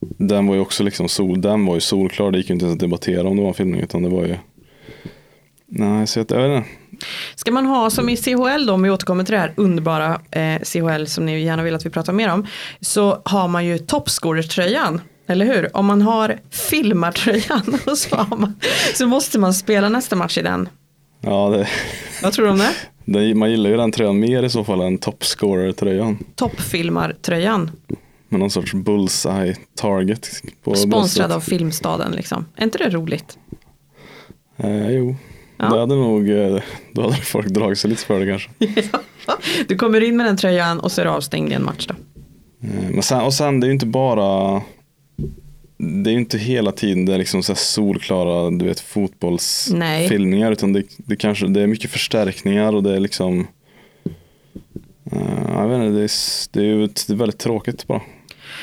den 0.00 0.46
var 0.46 0.54
ju 0.54 0.60
också 0.60 0.82
liksom 0.84 1.08
sol, 1.08 1.40
den 1.40 1.66
var 1.66 1.74
ju 1.74 1.80
solklar, 1.80 2.30
det 2.30 2.38
gick 2.38 2.48
ju 2.48 2.54
inte 2.54 2.64
ens 2.66 2.74
att 2.74 2.80
debattera 2.80 3.28
om 3.28 3.36
det 3.36 3.42
var 3.42 3.48
en 3.48 3.54
filmning 3.54 3.80
utan 3.80 4.02
det 4.02 4.08
var 4.08 4.26
ju 4.26 4.36
Nej, 5.66 6.06
så 6.06 6.18
jag, 6.18 6.26
jag 6.30 6.48
vet 6.48 6.58
inte. 6.58 6.70
Ska 7.34 7.52
man 7.52 7.66
ha 7.66 7.90
som 7.90 8.08
i 8.08 8.16
CHL 8.16 8.66
då, 8.66 8.72
om 8.72 8.82
vi 8.82 8.90
återkommer 8.90 9.24
till 9.24 9.32
det 9.32 9.38
här 9.40 9.52
underbara 9.56 10.20
eh, 10.30 10.62
CHL 10.62 11.06
som 11.06 11.26
ni 11.26 11.40
gärna 11.44 11.62
vill 11.62 11.74
att 11.74 11.86
vi 11.86 11.90
pratar 11.90 12.12
mer 12.12 12.28
om, 12.32 12.46
så 12.80 13.22
har 13.24 13.48
man 13.48 13.66
ju 13.66 13.78
toppscorertröjan. 13.78 15.00
Eller 15.26 15.46
hur? 15.46 15.76
Om 15.76 15.86
man 15.86 16.02
har 16.02 16.38
filmartröjan 16.50 17.78
och 17.86 17.98
så, 17.98 18.26
man, 18.30 18.54
så 18.94 19.06
måste 19.06 19.38
man 19.38 19.54
spela 19.54 19.88
nästa 19.88 20.16
match 20.16 20.38
i 20.38 20.42
den. 20.42 20.68
Ja, 21.20 21.48
det, 21.50 21.68
Vad 22.22 22.32
tror 22.32 22.44
du 22.46 22.50
om 22.52 22.58
det? 22.58 22.72
det, 23.04 23.34
man 23.34 23.50
gillar 23.50 23.70
ju 23.70 23.76
den 23.76 23.92
tröjan 23.92 24.20
mer 24.20 24.42
i 24.42 24.50
så 24.50 24.64
fall 24.64 24.80
än 24.80 24.98
topscorer-tröjan. 24.98 26.18
Toppfilmartröjan. 26.34 27.70
Med 28.28 28.40
någon 28.40 28.50
sorts 28.50 28.74
bullseye 28.74 29.56
target 29.74 30.28
på 30.62 30.74
Sponsrad 30.74 31.00
bröstet. 31.28 31.30
av 31.30 31.40
Filmstaden 31.40 32.12
liksom. 32.12 32.46
Är 32.56 32.64
inte 32.64 32.78
det 32.78 32.90
roligt? 32.90 33.38
Eh, 34.56 34.90
jo, 34.90 35.16
Ja. 35.58 35.64
det 35.74 35.80
hade 35.80 35.94
nog, 35.94 36.30
eh, 36.30 36.62
då 36.92 37.02
hade 37.02 37.16
folk 37.16 37.48
dragit 37.48 37.78
sig 37.78 37.90
lite 37.90 38.04
för 38.04 38.20
det 38.20 38.26
kanske. 38.26 38.50
du 39.68 39.76
kommer 39.76 40.00
in 40.00 40.16
med 40.16 40.26
den 40.26 40.36
tröjan 40.36 40.80
och 40.80 40.92
så 40.92 41.00
är 41.00 41.04
du 41.04 41.10
avstängd 41.10 41.52
i 41.52 41.54
en 41.54 41.64
match 41.64 41.86
då. 41.86 41.94
Eh, 42.68 42.90
Men 42.90 43.02
sen, 43.02 43.20
och 43.20 43.34
sen 43.34 43.60
det 43.60 43.64
är 43.64 43.68
ju 43.68 43.74
inte 43.74 43.86
bara 43.86 44.62
Det 45.78 46.10
är 46.10 46.12
ju 46.12 46.18
inte 46.18 46.38
hela 46.38 46.72
tiden 46.72 47.04
det 47.06 47.14
är 47.14 47.18
liksom 47.18 47.42
så 47.42 47.54
solklara 47.54 48.50
du 48.50 48.56
vet 48.56 48.64
Nej. 48.64 48.76
fotbollsfilmningar 48.86 50.52
utan 50.52 50.72
det, 50.72 50.82
det 50.96 51.16
kanske 51.16 51.46
det 51.46 51.60
är 51.60 51.66
mycket 51.66 51.90
förstärkningar 51.90 52.74
och 52.74 52.82
det 52.82 52.96
är 52.96 53.00
liksom 53.00 53.46
eh, 55.12 55.52
jag 55.54 55.68
vet 55.68 55.76
inte, 55.82 55.98
det, 55.98 56.04
är, 56.04 56.10
det 56.52 56.60
är 56.60 57.10
ju 57.10 57.14
väldigt 57.16 57.38
tråkigt 57.38 57.86
bara. 57.86 58.02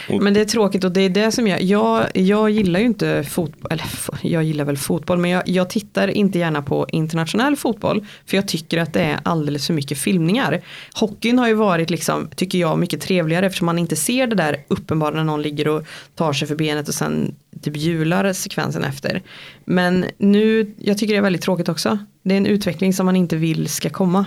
Men 0.10 0.34
det 0.34 0.42
är 0.42 0.46
tråkigt 0.46 0.84
och 0.84 0.92
det 0.92 1.02
är 1.02 1.10
det 1.10 1.32
som 1.32 1.48
jag, 1.48 1.62
jag, 1.62 2.06
jag 2.14 2.50
gillar 2.50 2.80
ju 2.80 2.86
inte 2.86 3.24
fotboll, 3.24 3.72
eller 3.72 3.86
jag 4.22 4.44
gillar 4.44 4.66
väl 4.66 4.78
fotboll, 4.78 5.18
men 5.18 5.32
jag, 5.32 5.44
jag 5.46 5.70
tittar 5.70 6.08
inte 6.08 6.40
gärna 6.40 6.62
på 6.62 6.86
internationell 6.92 7.56
fotboll, 7.56 8.06
för 8.26 8.38
jag 8.38 8.48
tycker 8.48 8.78
att 8.78 8.94
det 8.94 9.02
är 9.02 9.20
alldeles 9.24 9.68
för 9.68 9.74
mycket 9.74 9.98
filmningar. 9.98 10.62
Hockeyn 10.94 11.40
har 11.40 11.48
ju 11.48 11.54
varit, 11.54 11.90
liksom, 11.90 12.30
tycker 12.36 12.60
jag, 12.60 12.80
mycket 12.80 13.02
trevligare 13.02 13.46
eftersom 13.46 13.66
man 13.66 13.80
inte 13.80 13.96
ser 13.96 14.28
det 14.28 14.36
där 14.36 14.58
uppenbara 14.68 15.16
när 15.16 15.24
någon 15.24 15.42
ligger 15.42 15.68
och 15.68 15.88
tar 16.16 16.34
sig 16.34 16.48
för 16.48 16.56
benet 16.56 16.88
och 16.88 16.94
sen 16.94 17.36
typ 17.62 17.78
hjular 17.78 18.34
sekvensen 18.34 18.84
efter. 18.84 19.22
Men 19.66 20.06
nu, 20.18 20.74
jag 20.78 20.98
tycker 20.98 21.14
det 21.14 21.18
är 21.18 21.22
väldigt 21.22 21.42
tråkigt 21.42 21.70
också. 21.70 21.98
Det 22.24 22.34
är 22.34 22.38
en 22.38 22.46
utveckling 22.46 22.94
som 22.94 23.06
man 23.06 23.16
inte 23.16 23.36
vill 23.36 23.70
ska 23.70 23.90
komma. 23.90 24.26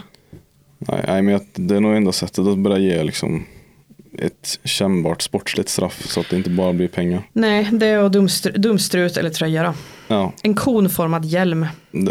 Nej, 0.78 1.22
men 1.22 1.40
det 1.54 1.76
är 1.76 1.80
nog 1.80 1.96
enda 1.96 2.12
sättet 2.12 2.46
att 2.46 2.58
börja 2.58 2.78
ge 2.78 3.02
liksom 3.02 3.44
ett 4.18 4.58
kännbart 4.64 5.22
sportsligt 5.22 5.68
straff 5.68 6.02
så 6.06 6.20
att 6.20 6.30
det 6.30 6.36
inte 6.36 6.50
bara 6.50 6.72
blir 6.72 6.88
pengar. 6.88 7.22
Nej, 7.32 7.68
det 7.72 7.86
är 7.86 8.08
dumstr- 8.08 8.58
dumstrut 8.58 9.16
eller 9.16 9.30
tröja 9.30 9.62
då. 9.62 9.74
Ja, 10.08 10.32
En 10.42 10.54
konformad 10.54 11.24
hjälm. 11.24 11.66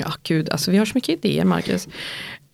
Ja, 0.00 0.12
gud, 0.22 0.50
alltså 0.50 0.70
vi 0.70 0.76
har 0.78 0.84
så 0.84 0.92
mycket 0.94 1.24
idéer, 1.24 1.44
Marcus. 1.44 1.86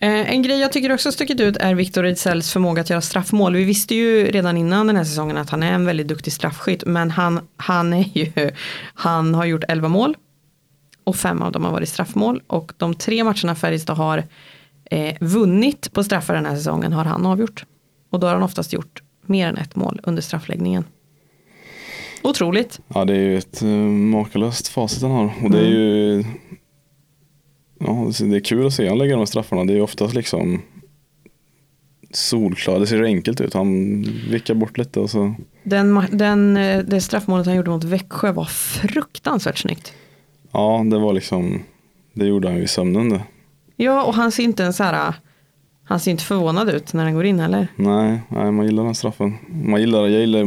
Eh, 0.00 0.30
en 0.30 0.42
grej 0.42 0.60
jag 0.60 0.72
tycker 0.72 0.92
också 0.92 1.12
stuckit 1.12 1.40
ut 1.40 1.56
är 1.56 1.74
Victor 1.74 2.04
Ejdsell's 2.06 2.52
förmåga 2.52 2.80
att 2.82 2.90
göra 2.90 3.00
straffmål. 3.00 3.54
Vi 3.54 3.64
visste 3.64 3.94
ju 3.94 4.30
redan 4.30 4.56
innan 4.56 4.86
den 4.86 4.96
här 4.96 5.04
säsongen 5.04 5.36
att 5.36 5.50
han 5.50 5.62
är 5.62 5.72
en 5.72 5.86
väldigt 5.86 6.08
duktig 6.08 6.32
straffskytt, 6.32 6.82
men 6.86 7.10
han, 7.10 7.40
han, 7.56 7.92
är 7.92 8.04
ju, 8.12 8.32
han 8.94 9.34
har 9.34 9.44
gjort 9.44 9.64
11 9.68 9.88
mål 9.88 10.16
och 11.04 11.16
fem 11.16 11.42
av 11.42 11.52
dem 11.52 11.64
har 11.64 11.72
varit 11.72 11.88
straffmål 11.88 12.42
och 12.46 12.72
de 12.76 12.94
tre 12.94 13.24
matcherna 13.24 13.54
Färjestad 13.54 13.96
har 13.96 14.24
eh, 14.90 15.14
vunnit 15.20 15.92
på 15.92 16.04
straffar 16.04 16.34
den 16.34 16.46
här 16.46 16.56
säsongen 16.56 16.92
har 16.92 17.04
han 17.04 17.26
avgjort. 17.26 17.64
Och 18.10 18.20
då 18.20 18.26
har 18.26 18.34
han 18.34 18.42
oftast 18.42 18.72
gjort 18.72 19.02
mer 19.26 19.48
än 19.48 19.56
ett 19.56 19.76
mål 19.76 20.00
under 20.02 20.22
straffläggningen. 20.22 20.84
Otroligt. 22.22 22.80
ja, 22.94 23.04
det 23.04 23.14
är 23.14 23.18
ju 23.20 23.38
ett 23.38 23.62
uh, 23.62 23.68
makalöst 23.88 24.68
facit 24.68 25.02
han 25.02 25.10
har. 25.10 25.32
Och 25.44 25.50
det 25.50 25.58
är 25.58 25.70
ju 25.70 26.24
Ja, 27.78 28.10
det- 28.20 28.36
är 28.36 28.40
kul 28.40 28.66
att 28.66 28.74
se 28.74 28.88
han 28.88 28.98
lägga 28.98 29.12
de 29.12 29.18
här 29.18 29.26
straffarna. 29.26 29.64
Det 29.64 29.72
är 29.72 29.76
ju 29.76 29.82
oftast 29.82 30.14
liksom 30.14 30.62
solklart. 32.10 32.80
Det 32.80 32.86
ser 32.86 33.02
enkelt 33.02 33.40
ut. 33.40 33.54
Han 33.54 34.02
vickar 34.30 34.54
bort 34.54 34.78
lite 34.78 35.00
och 35.00 35.10
så. 35.10 35.34
Den, 35.62 36.06
den, 36.10 36.56
eh, 36.56 36.78
det 36.84 37.00
straffmålet 37.00 37.46
han 37.46 37.56
gjorde 37.56 37.70
mot 37.70 37.84
Växjö 37.84 38.32
var 38.32 38.44
fruktansvärt 38.44 39.58
snyggt. 39.58 39.92
Ja, 40.52 40.84
det 40.90 40.98
var 40.98 41.12
liksom. 41.12 41.62
Det 42.12 42.26
gjorde 42.26 42.48
han 42.48 42.56
ju 42.56 42.62
i 42.62 42.68
sömnen 42.68 43.08
det. 43.08 43.22
Ja, 43.76 44.04
och 44.04 44.14
han 44.14 44.32
ser 44.32 44.42
inte 44.42 44.64
en 44.64 44.72
så 44.72 44.84
här, 44.84 45.14
Han 45.84 46.00
ser 46.00 46.10
inte 46.10 46.24
förvånad 46.24 46.68
ut 46.70 46.92
när 46.92 47.04
han 47.04 47.14
går 47.14 47.24
in 47.24 47.40
heller. 47.40 47.68
Nej, 47.76 48.20
nej, 48.28 48.52
man 48.52 48.66
gillar 48.66 48.84
den 48.84 48.94
straffen. 48.94 49.34
Man 49.48 49.80
gillar, 49.80 50.06
jag 50.06 50.20
gillar 50.20 50.40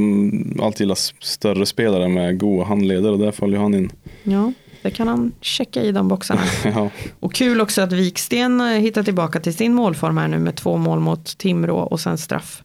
alltid 0.66 0.80
gillar 0.82 0.98
större 1.24 1.66
spelare 1.66 2.08
med 2.08 2.40
goda 2.40 2.64
handleder 2.66 3.12
och 3.12 3.20
där 3.20 3.32
följer 3.32 3.60
han 3.60 3.74
in. 3.74 3.92
Ja, 4.24 4.54
det 4.82 4.92
kan 4.92 5.08
han 5.08 5.32
checka 5.42 5.84
i 5.84 5.92
de 5.92 6.08
boxarna. 6.08 6.42
ja, 6.64 6.90
Och 7.20 7.34
kul 7.34 7.62
också 7.62 7.82
att 7.82 7.92
Viksten 7.92 8.62
eh, 8.62 8.68
hittar 8.68 9.04
tillbaka 9.04 9.40
till 9.40 9.54
sin 9.54 9.74
målform 9.74 10.18
här 10.18 10.28
nu 10.28 10.40
med 10.40 10.56
två 10.56 10.78
mål 10.78 11.00
mot 11.00 11.38
Timrå 11.38 11.78
och 11.78 12.00
sen 12.00 12.18
straff. 12.18 12.64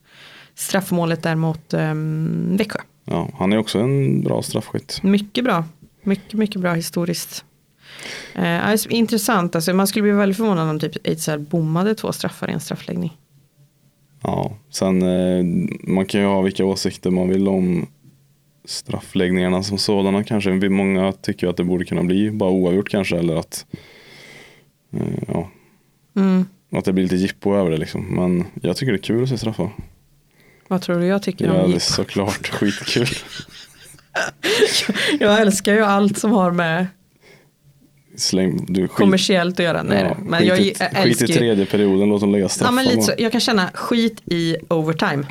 Straffmålet 0.55 1.23
där 1.23 1.35
mot 1.35 1.73
um, 1.73 2.57
Växjö. 2.57 2.79
ja, 3.05 3.29
han 3.37 3.53
är 3.53 3.57
också 3.57 3.79
en 3.79 4.21
bra 4.23 4.41
straffskytt. 4.41 4.99
Mycket 5.03 5.43
bra. 5.43 5.63
Mycket, 6.03 6.33
mycket 6.33 6.61
bra 6.61 6.73
historiskt. 6.73 7.45
Eh, 8.35 8.43
är 8.67 8.91
intressant, 8.91 9.55
alltså, 9.55 9.73
man 9.73 9.87
skulle 9.87 10.03
bli 10.03 10.11
väldigt 10.11 10.37
förvånad 10.37 10.69
om 10.69 10.79
typ 10.79 11.07
Ejdsar 11.07 11.37
bommade 11.37 11.95
två 11.95 12.11
straffar 12.11 12.49
i 12.49 12.53
en 12.53 12.59
straffläggning. 12.59 13.17
Ja, 14.23 14.57
sen 14.69 15.01
eh, 15.01 15.43
man 15.93 16.05
kan 16.05 16.21
ju 16.21 16.27
ha 16.27 16.41
vilka 16.41 16.65
åsikter 16.65 17.09
man 17.11 17.29
vill 17.29 17.47
om 17.47 17.87
straffläggningarna 18.65 19.63
som 19.63 19.77
sådana 19.77 20.23
kanske. 20.23 20.69
Många 20.69 21.11
tycker 21.11 21.47
att 21.47 21.57
det 21.57 21.63
borde 21.63 21.85
kunna 21.85 22.03
bli 22.03 22.31
bara 22.31 22.49
oavgjort 22.49 22.89
kanske 22.89 23.17
eller 23.17 23.35
att 23.35 23.65
eh, 24.93 25.23
ja, 25.27 25.49
Mm. 26.15 26.45
att 26.71 26.85
det 26.85 26.93
blir 26.93 27.03
lite 27.03 27.15
jippo 27.15 27.55
över 27.55 27.71
det 27.71 27.77
liksom. 27.77 28.01
Men 28.15 28.45
jag 28.61 28.77
tycker 28.77 28.91
det 28.91 28.97
är 28.99 29.03
kul 29.03 29.23
att 29.23 29.29
se 29.29 29.37
straffar. 29.37 29.69
Vad 30.67 30.81
tror 30.81 30.99
du 30.99 31.05
jag 31.05 31.23
tycker 31.23 31.45
Ja, 31.45 31.51
om 31.51 31.57
det 31.57 31.63
är 31.63 31.67
jippon? 31.67 31.79
såklart 31.79 32.47
skitkul. 32.47 33.07
Jag 35.19 35.41
älskar 35.41 35.73
ju 35.73 35.81
allt 35.83 36.17
som 36.17 36.31
har 36.31 36.51
med 36.51 36.87
Släng, 38.17 38.65
du, 38.67 38.81
skit, 38.81 38.91
kommersiellt 38.91 39.59
att 39.59 39.65
göra. 39.65 39.83
Nej, 39.83 40.03
ja, 40.09 40.17
men 40.25 40.39
skit, 40.39 40.49
jag 40.49 40.59
i, 40.59 40.73
jag 40.79 41.03
skit 41.03 41.21
i 41.21 41.27
tredje 41.27 41.65
perioden, 41.65 42.09
låt 42.09 42.21
dem 42.21 42.31
lägga 42.31 42.49
straffar. 42.49 42.71
Ja, 42.71 42.75
men 42.75 42.85
lite 42.85 43.01
så, 43.01 43.11
jag 43.17 43.31
kan 43.31 43.41
känna 43.41 43.69
skit 43.73 44.21
i 44.25 44.55
overtime. 44.69 45.23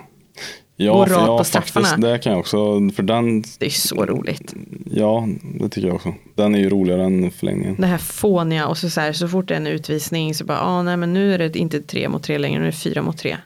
ja, 0.76 0.92
gå 0.92 1.00
rakt 1.00 1.10
ja, 1.12 1.38
på 1.38 1.44
straffarna. 1.44 1.86
faktiskt, 1.86 2.02
det 2.02 2.18
kan 2.18 2.32
jag 2.32 2.40
också. 2.40 2.56
För 2.96 3.02
den, 3.02 3.44
Det 3.58 3.66
är 3.66 3.70
så 3.70 4.06
roligt. 4.06 4.54
ja, 4.90 5.28
det 5.42 5.68
tycker 5.68 5.88
jag 5.88 5.96
också. 5.96 6.14
Den 6.34 6.54
är 6.54 6.58
ju 6.58 6.68
roligare 6.70 7.04
än 7.04 7.30
förlängningen. 7.30 7.76
Det 7.78 7.86
här 7.86 7.98
fåniga 7.98 8.66
och 8.66 8.78
så, 8.78 8.90
så, 8.90 9.00
här, 9.00 9.12
så 9.12 9.28
fort 9.28 9.48
det 9.48 9.54
är 9.54 9.56
en 9.56 9.66
utvisning 9.66 10.34
så 10.34 10.44
bara, 10.44 10.60
ah, 10.60 10.82
nej 10.82 10.96
men 10.96 11.12
nu 11.12 11.34
är 11.34 11.38
det 11.38 11.56
inte 11.58 11.80
tre 11.80 12.08
mot 12.08 12.22
tre 12.22 12.38
längre, 12.38 12.58
nu 12.58 12.66
är 12.66 12.70
det 12.70 12.76
fyra 12.76 13.02
mot 13.02 13.18
tre. 13.18 13.36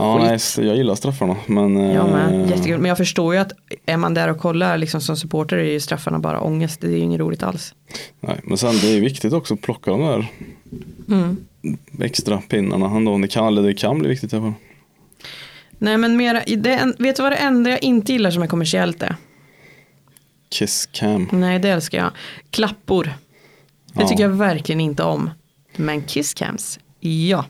Ja, 0.00 0.18
nej, 0.18 0.38
jag 0.68 0.76
gillar 0.76 0.94
straffarna. 0.94 1.36
Men, 1.46 1.76
Jag 1.76 2.10
med, 2.10 2.34
eh, 2.42 2.50
jättekul. 2.50 2.78
Men 2.78 2.88
jag 2.88 2.96
förstår 2.98 3.34
ju 3.34 3.40
att 3.40 3.52
är 3.86 3.96
man 3.96 4.14
där 4.14 4.28
och 4.28 4.38
kollar 4.38 4.78
liksom 4.78 5.00
som 5.00 5.16
supporter 5.16 5.56
är 5.56 5.64
ju 5.72 5.80
straffarna 5.80 6.18
bara 6.18 6.40
ångest. 6.40 6.80
Det 6.80 6.86
är 6.86 6.90
ju 6.90 6.98
inget 6.98 7.20
roligt 7.20 7.42
alls. 7.42 7.74
nej, 8.20 8.40
men 8.44 8.58
sen 8.58 8.74
det 8.82 8.96
är 8.96 9.00
viktigt 9.00 9.32
också 9.32 9.54
att 9.54 9.60
plocka 9.60 9.90
de 9.90 10.00
där 10.00 10.26
Mm. 11.08 11.36
extra 12.00 12.38
pinnarna. 12.38 12.86
Ändå. 12.96 13.18
Det, 13.18 13.28
kan, 13.28 13.46
eller 13.46 13.62
det 13.62 13.74
kan 13.74 13.98
bli 13.98 14.08
viktigt 14.08 14.32
i 14.32 14.36
alla 14.36 14.44
fall. 14.44 14.54
Nej 15.78 15.96
men 15.96 16.16
mera, 16.16 16.42
det, 16.56 16.94
vet 16.98 17.16
du 17.16 17.22
vad 17.22 17.32
det 17.32 17.36
enda 17.36 17.70
jag 17.70 17.82
inte 17.82 18.12
gillar 18.12 18.30
som 18.30 18.42
är 18.42 18.46
kommersiellt 18.46 19.02
är? 19.02 19.16
Kiss 20.48 20.88
cam. 20.92 21.28
Nej 21.32 21.58
det 21.58 21.68
älskar 21.68 21.98
jag. 21.98 22.10
Klappor. 22.50 23.04
Det 23.94 24.02
Ja. 24.02 24.08
tycker 24.08 24.22
jag 24.22 24.30
verkligen 24.30 24.80
inte 24.80 25.02
om. 25.02 25.30
Men 25.76 26.02
kisscams, 26.02 26.78
ja. 27.00 27.44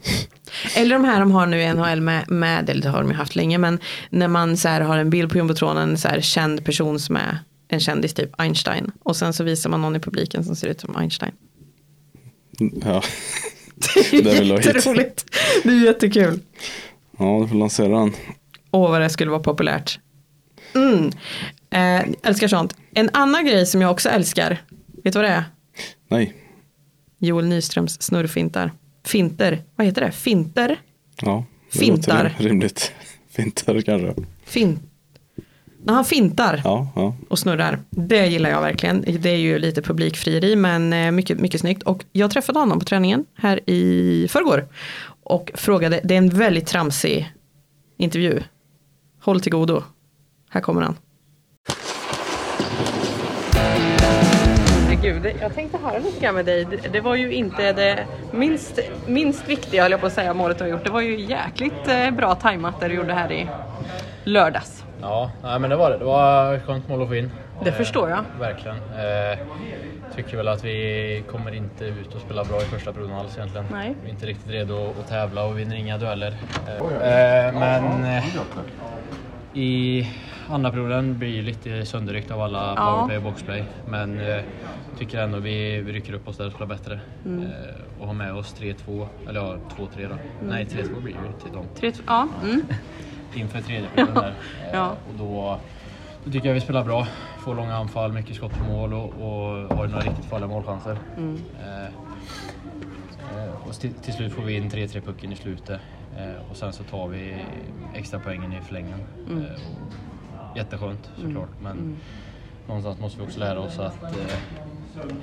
Eller 0.77 0.95
de 0.95 1.05
här 1.05 1.21
de 1.21 1.31
har 1.31 1.47
nu 1.47 1.63
i 1.63 1.73
NHL 1.75 2.01
med, 2.01 2.31
med 2.31 2.71
eller 2.71 2.83
det 2.83 2.89
har 2.89 3.01
de 3.03 3.11
ju 3.11 3.17
haft 3.17 3.37
länge, 3.37 3.59
men 3.59 3.79
när 4.11 4.29
man 4.29 4.57
så 4.57 4.69
här 4.69 4.81
har 4.81 4.99
en 4.99 5.11
bild 5.11 5.31
på 5.31 5.39
jumbotronen, 5.39 5.99
så 5.99 6.09
här 6.09 6.21
känd 6.21 6.65
person 6.65 7.01
som 7.01 7.17
är 7.17 7.39
en 7.69 7.81
kändis, 7.81 8.15
typ 8.15 8.41
Einstein. 8.41 8.93
Och 9.03 9.17
sen 9.17 9.33
så 9.33 9.45
visar 9.45 9.71
man 9.71 9.83
någon 9.83 9.97
i 9.97 10.01
publiken 10.01 10.45
som 10.45 10.57
ser 10.57 10.69
ut 10.69 10.81
som 10.81 10.97
Einstein. 10.97 11.33
Ja, 12.85 13.03
Det 13.95 14.17
är 14.17 14.23
Det 14.23 14.67
jätteroligt. 14.67 15.25
Det 15.63 15.69
är 15.69 15.85
jättekul. 15.85 16.41
ja 17.19 17.39
du 17.43 17.49
får 17.49 17.57
lansera 17.57 17.99
den. 17.99 18.13
Åh 18.71 18.91
vad 18.91 19.01
det 19.01 19.11
skulle 19.11 19.31
vara 19.31 19.43
populärt. 19.43 19.99
Mm. 20.75 21.11
Eh, 21.71 22.15
älskar 22.23 22.49
sånt. 22.49 22.77
En 22.95 23.11
annan 23.13 23.47
grej 23.47 23.67
som 23.67 23.83
jag 23.83 23.91
också 23.91 24.09
älskar, 24.09 24.63
vet 25.05 25.13
du 25.13 25.19
vad 25.19 25.29
det 25.29 25.35
är? 25.35 25.45
Nej, 26.09 26.35
Joel 27.19 27.47
Nyströms 27.47 28.03
snurrfintar. 28.03 28.73
Finter, 29.05 29.63
vad 29.77 29.87
heter 29.87 30.01
det? 30.01 30.13
Finter? 30.13 30.81
ja. 31.23 31.45
det 31.73 31.79
Fintar. 31.79 32.25
låter 32.25 32.45
Rimligt. 32.45 32.93
Fintar 33.31 33.81
kanske. 33.81 34.15
Fin. 34.45 34.81
När 35.85 35.95
han 35.95 36.05
fintar 36.05 36.61
Ja, 36.65 36.89
ja. 36.97 37.15
och 37.29 37.39
snurrar. 37.39 37.79
Det 37.91 38.27
gillar 38.27 38.51
jag 38.51 38.61
verkligen. 38.61 39.05
Det 39.21 39.31
är 39.31 39.37
ju 39.37 39.59
lite 39.59 39.83
publikfrieri 39.83 40.57
men 40.57 40.93
eh, 40.93 41.11
mycket, 41.11 41.41
mycket 41.41 41.61
snyggt. 41.61 41.83
Och 41.83 42.05
jag 42.13 42.31
träffade 42.31 42.59
honom 42.59 42.79
på 42.79 42.85
träningen 42.85 43.25
här 43.35 43.71
i 43.71 44.27
förrgår. 44.31 44.69
Och 45.23 45.51
frågade, 45.55 46.01
det 46.05 46.15
är 46.15 46.19
en 46.19 46.29
väldigt 46.29 46.67
tramsig 46.67 47.33
intervju. 47.97 48.41
Håll 49.21 49.41
till 49.41 49.53
godo. 49.53 49.83
Här 50.51 50.61
kommer 50.61 50.83
han. 50.83 50.97
Gud, 55.13 55.37
jag 55.41 55.55
tänkte 55.55 55.79
höra 55.79 55.99
lite 55.99 56.21
grann 56.21 56.35
med 56.35 56.45
dig. 56.45 56.65
Det, 56.93 57.01
var 57.01 57.15
ju 57.15 57.33
inte 57.33 57.73
det 57.73 58.07
minst, 58.31 58.81
minst 59.07 59.49
viktiga, 59.49 59.83
höll 59.83 59.91
jag 59.91 60.01
på 60.01 60.07
att 60.07 60.13
säga, 60.13 60.35
målet 60.35 60.59
du 60.59 60.65
har 60.65 60.71
gjort. 60.71 60.85
Det 60.85 60.91
var 60.91 61.01
ju 61.01 61.21
jäkligt 61.21 61.89
eh, 61.89 62.11
bra 62.11 62.35
tajmat 62.35 62.81
det 62.81 62.89
du 62.89 62.95
gjorde 62.95 63.13
här 63.13 63.33
i 63.33 63.49
lördags. 64.25 64.85
Ja, 65.01 65.31
nej, 65.43 65.59
men 65.59 65.71
det 65.71 65.77
var 65.77 65.91
det. 65.91 65.99
Det 65.99 66.05
var 66.05 66.55
ett 66.55 66.67
skönt 66.67 66.89
mål 66.89 67.03
att 67.03 67.09
få 67.09 67.15
in. 67.15 67.31
Det 67.65 67.73
förstår 67.73 68.11
jag. 68.11 68.25
Verkligen. 68.41 68.77
Eh, 68.77 69.39
tycker 70.17 70.37
väl 70.37 70.49
att 70.49 70.65
vi 70.65 71.23
kommer 71.31 71.55
inte 71.55 71.85
ut 71.85 72.15
och 72.15 72.21
spela 72.21 72.45
bra 72.45 72.63
i 72.63 72.65
första 72.65 72.93
perioden 72.93 73.17
alls 73.17 73.37
egentligen. 73.37 73.67
Nej. 73.73 73.95
Vi 74.03 74.09
är 74.09 74.13
inte 74.13 74.27
riktigt 74.27 74.51
redo 74.51 74.91
att 75.01 75.09
tävla 75.09 75.45
och 75.45 75.59
vinner 75.59 75.77
inga 75.77 75.99
dueller. 75.99 76.35
Eh, 76.69 77.47
eh, 77.47 77.55
men 77.55 78.05
eh, 78.05 78.25
i 79.55 80.09
andra 80.51 80.71
perioden 80.71 81.19
blir 81.19 81.43
lite 81.43 81.87
sönderryckt 81.87 82.31
av 82.31 82.41
alla 82.41 82.75
Ja. 82.77 82.95
powerplay 82.97 83.17
och 83.17 83.23
boxplay. 83.23 83.65
Men 83.89 84.21
eh, 84.21 84.43
tycker 84.99 85.19
ändå 85.21 85.39
vi, 85.39 85.81
vi 85.81 85.93
rycker 85.93 86.13
upp 86.13 86.29
oss 86.29 86.37
där 86.37 86.47
och 86.47 86.53
spelar 86.53 86.67
bättre. 86.67 87.01
Mm. 87.25 87.43
Eh, 87.43 87.49
och 88.01 88.07
har 88.07 88.15
med 88.15 88.35
oss 88.35 88.55
3-2, 88.61 89.07
eller 89.29 89.41
ja 89.41 89.57
2-3 89.77 90.09
då. 90.09 90.15
Nej 90.49 90.65
3-2 90.67 91.01
blir 91.03 91.15
det 91.15 91.45
till 91.45 91.53
dem. 91.53 91.65
Tre, 91.75 91.93
ja. 92.07 92.29
Mm. 92.45 92.63
inför 93.35 93.61
tredje 93.61 93.89
perioden 93.95 94.15
där. 94.15 94.35
Eh, 94.65 94.71
Ja. 94.73 94.89
Och 94.91 95.19
då, 95.19 95.59
då 96.25 96.31
tycker 96.31 96.47
jag 96.49 96.55
vi 96.55 96.61
spelar 96.61 96.85
bra. 96.85 97.07
Får 97.39 97.55
långa 97.55 97.75
anfall, 97.77 98.13
mycket 98.13 98.37
skott 98.37 98.53
på 98.59 98.65
mål 98.65 98.93
och, 98.95 99.05
och 99.05 99.77
har 99.77 99.87
några 99.87 100.01
riktigt 100.01 100.25
farliga 100.25 100.49
målchanser. 100.49 100.99
Mm. 101.17 101.39
Eh, 101.65 101.85
eh, 103.45 103.67
och 103.69 103.73
till, 103.75 103.93
till 103.95 104.13
slut 104.15 104.33
får 104.33 104.43
vi 104.43 104.57
in 104.57 104.71
3-3 104.71 105.01
pucken 105.01 105.33
i 105.33 105.37
slutet. 105.37 105.81
Eh, 106.19 106.51
och 106.51 106.57
sen 106.57 106.73
så 106.73 106.83
tar 106.83 107.09
vi 107.09 107.37
extra 107.95 108.21
poängen 108.25 108.53
i 108.53 108.61
förlängningen. 108.61 109.01
Mm. 109.31 109.45
Eh, 109.45 109.51
jätteskönt 110.57 111.11
såklart. 111.17 111.49
Men 111.63 111.97
någonstans 112.67 113.01
måste 113.01 113.21
vi 113.21 113.27
också 113.27 113.39
lära 113.41 113.61
oss 113.61 113.79
att 113.79 114.03
eh, 114.03 114.11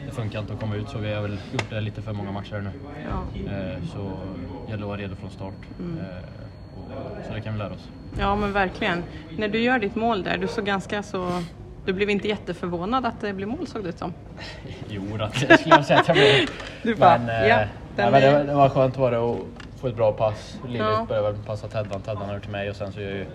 det 0.05 0.11
funkar 0.11 0.39
inte 0.39 0.53
att 0.53 0.59
komma 0.59 0.75
ut 0.75 0.89
så 0.89 0.97
vi 0.97 1.13
har 1.13 1.21
väl 1.21 1.37
gjort 1.53 1.69
det 1.69 1.81
lite 1.81 2.01
för 2.01 2.13
många 2.13 2.31
matcher 2.31 2.61
nu. 2.61 2.69
Ja. 3.09 3.51
Eh, 3.51 3.83
så 3.93 4.11
gäller 4.69 4.83
att 4.83 4.87
vara 4.87 4.97
redo 4.97 5.15
från 5.15 5.29
start. 5.29 5.53
Mm. 5.79 5.97
Eh, 5.99 6.05
och, 6.77 7.25
så 7.27 7.33
det 7.33 7.41
kan 7.41 7.53
vi 7.53 7.59
lära 7.59 7.73
oss. 7.73 7.87
ja, 8.19 8.35
men 8.35 8.53
verkligen. 8.53 9.03
När 9.37 9.47
du 9.47 9.59
gör 9.59 9.79
ditt 9.79 9.95
mål 9.95 10.23
där, 10.23 10.37
du 10.37 10.47
såg 10.47 10.65
ganska 10.65 11.03
så... 11.03 11.41
Du 11.85 11.93
blev 11.93 12.09
inte 12.09 12.27
jätteförvånad 12.27 13.05
att 13.05 13.21
det 13.21 13.33
blev 13.33 13.47
mål 13.47 13.67
såg 13.67 13.83
det 13.83 13.89
ut 13.89 13.97
som. 13.97 14.13
Jo, 14.89 15.03
det 15.47 15.57
skulle 15.57 15.75
jag 15.75 15.85
säga 15.85 15.99
att 15.99 16.07
jag 16.07 16.15
blev. 16.17 16.49
Du 16.83 16.95
bara, 16.95 17.17
men, 17.17 17.29
eh, 17.29 17.47
ja, 17.47 17.59
den 17.95 18.11
men 18.11 18.21
det, 18.21 18.43
det 18.43 18.53
var 18.53 18.69
skönt 18.69 18.97
var 18.97 19.11
det 19.11 19.17
att 19.17 19.37
få 19.81 19.87
ett 19.87 19.95
bra 19.95 20.11
pass. 20.11 20.59
Lillet 20.67 20.87
Ja. 20.87 21.05
började 21.09 21.37
passa 21.45 21.67
Teddan, 21.67 22.01
Teddan 22.01 22.29
över 22.29 22.39
till 22.39 22.51
mig 22.51 22.69
och 22.69 22.75
sen 22.75 22.91
så 22.91 23.01
gör 23.01 23.09
ju 23.09 23.25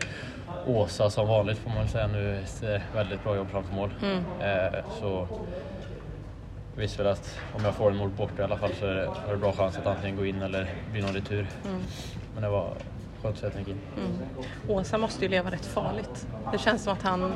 Åsa 0.66 1.10
som 1.10 1.28
vanligt 1.28 1.58
får 1.58 1.70
man 1.70 1.88
säga 1.88 2.06
nu 2.06 2.38
ett 2.38 2.64
väldigt 2.94 3.24
bra 3.24 3.36
jobb 3.36 3.50
framför 3.50 3.74
mål. 3.74 3.90
Mm. 4.02 4.24
Eh, 4.40 4.84
så 5.00 5.28
jag 6.74 6.80
visste 6.80 7.02
väl 7.02 7.12
att 7.12 7.38
om 7.56 7.64
jag 7.64 7.74
får 7.74 7.90
en 7.90 7.96
mål 7.96 8.10
bort 8.10 8.38
i 8.38 8.42
alla 8.42 8.56
fall 8.56 8.70
så 8.80 8.86
är 8.86 9.08
det, 9.30 9.36
bra 9.36 9.52
chans 9.52 9.78
att 9.78 9.86
antingen 9.86 10.16
gå 10.16 10.26
in 10.26 10.42
eller 10.42 10.70
bli 10.92 11.00
någon 11.02 11.14
retur. 11.14 11.46
Mm. 11.68 11.82
Men 12.34 12.42
det 12.42 12.48
var 12.48 12.74
skönt 13.22 13.44
att 13.44 13.52
den 13.52 13.58
gick 13.58 13.68
in. 13.68 13.80
Åsa 14.68 14.98
måste 14.98 15.24
ju 15.24 15.30
leva 15.30 15.50
rätt 15.50 15.66
farligt. 15.66 16.26
Det 16.52 16.58
känns 16.58 16.84
som 16.84 16.92
att 16.92 17.02
han 17.02 17.32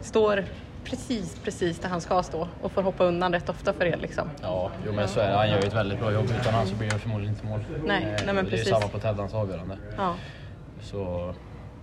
står 0.00 0.44
precis, 0.84 1.38
precis 1.44 1.78
där 1.78 1.88
han 1.88 2.00
ska 2.00 2.22
stå 2.22 2.48
och 2.62 2.72
får 2.72 2.82
hoppa 2.82 3.04
undan 3.04 3.32
rätt 3.32 3.48
ofta 3.48 3.72
för 3.72 3.84
er 3.84 3.96
liksom. 3.96 4.30
Ja, 4.42 4.70
jo, 4.86 4.92
men 4.92 5.08
så 5.08 5.20
är 5.20 5.30
det. 5.30 5.36
Han 5.36 5.50
gör 5.50 5.60
ju 5.60 5.66
ett 5.66 5.74
väldigt 5.74 6.00
bra 6.00 6.12
jobb. 6.12 6.24
Utan 6.40 6.54
han 6.54 6.66
så 6.66 6.74
blir 6.74 6.90
det 6.90 6.98
förmodligen 6.98 7.34
inte 7.34 7.46
mål. 7.46 7.64
Nej, 7.84 8.02
Eh, 8.02 8.08
nej, 8.10 8.26
men 8.26 8.34
det 8.34 8.40
är 8.40 8.44
precis. 8.44 8.66
ju 8.66 8.70
samma 8.70 8.88
på 8.88 8.98
Teddans 8.98 9.34
avgörande. 9.34 9.78
Ja. 9.96 10.14
Så 10.82 11.34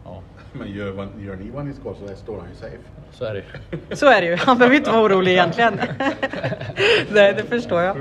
ja, 0.07 0.21
Men 0.53 0.71
gör, 0.71 1.07
gör 1.19 1.35
ni 1.35 1.49
vad 1.49 1.65
ni 1.65 1.73
ska 1.73 1.83
så 1.93 2.15
står 2.15 2.39
han 2.39 2.49
ju 2.49 2.55
safe. 2.55 2.77
så 3.11 3.25
är 3.25 3.33
det 3.33 3.39
ju. 3.89 3.95
Så 3.95 4.05
är 4.07 4.21
det 4.21 4.27
ju. 4.27 4.35
Han 4.35 4.57
behöver 4.57 4.75
inte 4.77 4.91
vara 4.91 5.01
orolig 5.03 5.31
egentligen. 5.31 5.79
Nej, 7.11 7.33
det 7.33 7.43
förstår 7.43 7.81
jag. 7.81 7.97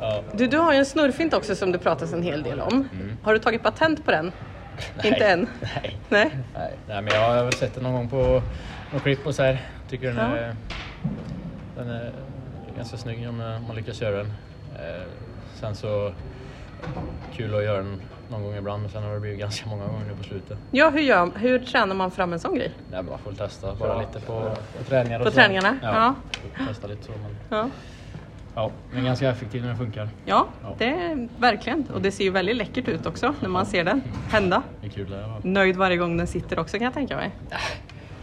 Ja. 0.00 0.22
Du, 0.32 0.46
du 0.46 0.58
har 0.58 0.72
ju 0.72 0.78
en 0.78 0.86
snurrfint 0.86 1.34
också 1.34 1.54
som 1.54 1.72
det 1.72 1.78
pratas 1.78 2.12
en 2.12 2.22
hel 2.22 2.42
del 2.42 2.60
om. 2.60 2.88
Har 3.22 3.32
du 3.32 3.38
tagit 3.38 3.62
patent 3.62 4.04
på 4.04 4.10
den? 4.10 4.32
Inte 5.04 5.26
än? 5.26 5.48
Nej. 5.60 5.98
Nej? 6.08 6.30
Nej. 6.54 6.72
Nej, 6.88 7.02
men 7.02 7.14
jag 7.14 7.28
har 7.28 7.44
väl 7.44 7.52
sett 7.52 7.74
den 7.74 7.82
någon 7.82 7.92
gång 7.92 8.08
på 8.08 8.42
någon 8.92 9.00
klipp 9.00 9.26
och 9.26 9.34
så 9.34 9.42
här. 9.42 9.62
Tycker 9.90 10.06
den, 10.06 10.16
Ja. 10.16 10.36
är, 10.36 10.54
den 11.76 11.90
är 11.90 12.12
ganska 12.76 12.96
snygg 12.96 13.28
om 13.28 13.36
man 13.66 13.76
lyckas 13.76 14.00
göra 14.00 14.16
den. 14.16 14.26
Eh, 14.76 15.02
sen 15.60 15.74
så 15.74 16.12
kul 17.36 17.54
att 17.54 17.64
göra 17.64 17.76
den 17.76 18.00
någon 18.30 18.42
gång 18.42 18.54
ibland 18.54 18.82
men 18.82 18.90
sen 18.90 19.02
har 19.02 19.14
det 19.14 19.20
blivit 19.20 19.38
ganska 19.38 19.68
många 19.68 19.86
gånger 19.86 20.04
nu 20.08 20.14
på 20.16 20.24
slutet. 20.24 20.58
Ja, 20.70 20.90
hur, 20.90 21.00
gör, 21.00 21.30
hur 21.36 21.58
tränar 21.58 21.94
man 21.94 22.10
fram 22.10 22.32
en 22.32 22.40
sån 22.40 22.54
grej? 22.54 22.72
Nej, 22.90 23.02
man 23.02 23.18
får 23.18 23.32
testa 23.32 23.74
bara 23.74 23.98
lite 24.00 24.20
på, 24.20 24.50
på 24.78 24.84
träningar 24.88 25.18
och 25.18 25.24
På 25.24 25.30
så. 25.30 25.36
träningarna? 25.36 25.78
Ja. 25.82 26.14
Testa 26.68 26.86
lite 26.86 27.02
så. 27.04 27.12
Men, 27.12 27.36
Ja. 27.58 27.68
ja, 28.54 28.70
men 28.92 29.04
ganska 29.04 29.28
effektiv 29.30 29.62
när 29.62 29.68
den 29.68 29.78
funkar. 29.78 30.08
Ja, 30.24 30.46
Ja. 30.62 30.74
det 30.78 30.84
är 30.88 31.28
verkligen. 31.38 31.86
Och 31.94 32.02
det 32.02 32.10
ser 32.12 32.24
ju 32.24 32.30
väldigt 32.30 32.56
läckert 32.56 32.88
ut 32.88 33.06
också 33.06 33.34
när 33.40 33.48
man 33.48 33.66
ser 33.66 33.84
den 33.84 34.02
hända. 34.30 34.62
Det 34.80 34.86
är 34.86 34.90
kul 34.90 35.10
det. 35.10 35.20
Ja. 35.20 35.38
Nöjd 35.42 35.76
varje 35.76 35.96
gång 35.96 36.16
den 36.16 36.26
sitter 36.26 36.58
också 36.58 36.76
kan 36.78 36.84
jag 36.84 36.94
tänka 36.94 37.16
mig. 37.16 37.30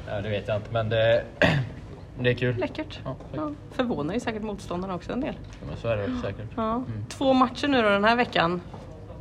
Ja, 0.07 0.21
det 0.21 0.29
vet 0.29 0.47
jag 0.47 0.57
inte 0.57 0.71
men 0.71 0.89
det, 0.89 1.23
det 2.19 2.29
är 2.29 2.33
kul. 2.33 2.55
Läckert. 2.57 2.99
Ja, 3.05 3.15
Ja, 3.35 3.51
förvånar 3.71 4.13
ju 4.13 4.19
säkert 4.19 4.41
motståndarna 4.43 4.95
också 4.95 5.11
en 5.13 5.21
del. 5.21 5.35
men 5.67 5.77
så 5.77 5.87
är 5.87 5.97
det 5.97 6.07
säkert. 6.23 6.47
Ja. 6.55 6.83
Två 7.09 7.33
matcher 7.33 7.67
nu 7.67 7.81
då 7.81 7.89
den 7.89 8.03
här 8.03 8.15
veckan 8.15 8.61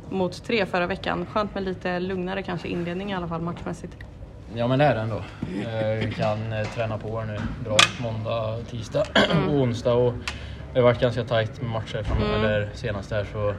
mot 0.09 0.43
tre 0.43 0.65
förra 0.65 0.87
veckan. 0.87 1.25
Skönt 1.33 1.53
med 1.55 1.63
lite 1.63 1.99
lugnare 1.99 2.41
kanske 2.43 2.67
inledning 2.67 3.11
i 3.11 3.15
alla 3.15 3.27
fall 3.27 3.41
matchmässigt. 3.41 3.93
Ja 4.55 4.67
men 4.67 4.79
det 4.79 4.85
är 4.85 4.95
det 4.95 5.01
ändå. 5.01 5.15
Eh, 5.17 6.05
Vi 6.05 6.13
kan 6.17 6.53
eh, 6.53 6.63
träna 6.67 6.97
på 6.97 7.21
nu 7.21 7.37
bra 7.65 7.77
måndag, 8.01 8.57
tisdag 8.69 9.03
och 9.47 9.53
onsdag. 9.53 9.93
Och 9.93 10.13
det 10.73 10.79
har 10.79 10.83
varit 10.83 10.99
ganska 10.99 11.23
tajt 11.23 11.61
med 11.61 11.71
matcher 11.71 12.03
framöver, 12.03 12.37
eller 12.49 12.69
senast 12.73 13.11
här 13.11 13.27
så 13.31 13.53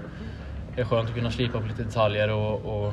det 0.75 0.81
är 0.81 0.85
skönt 0.85 1.09
att 1.09 1.15
kunna 1.15 1.31
slipa 1.31 1.61
på 1.61 1.67
lite 1.67 1.83
detaljer 1.83 2.31
och, 2.31 2.55
och, 2.65 2.87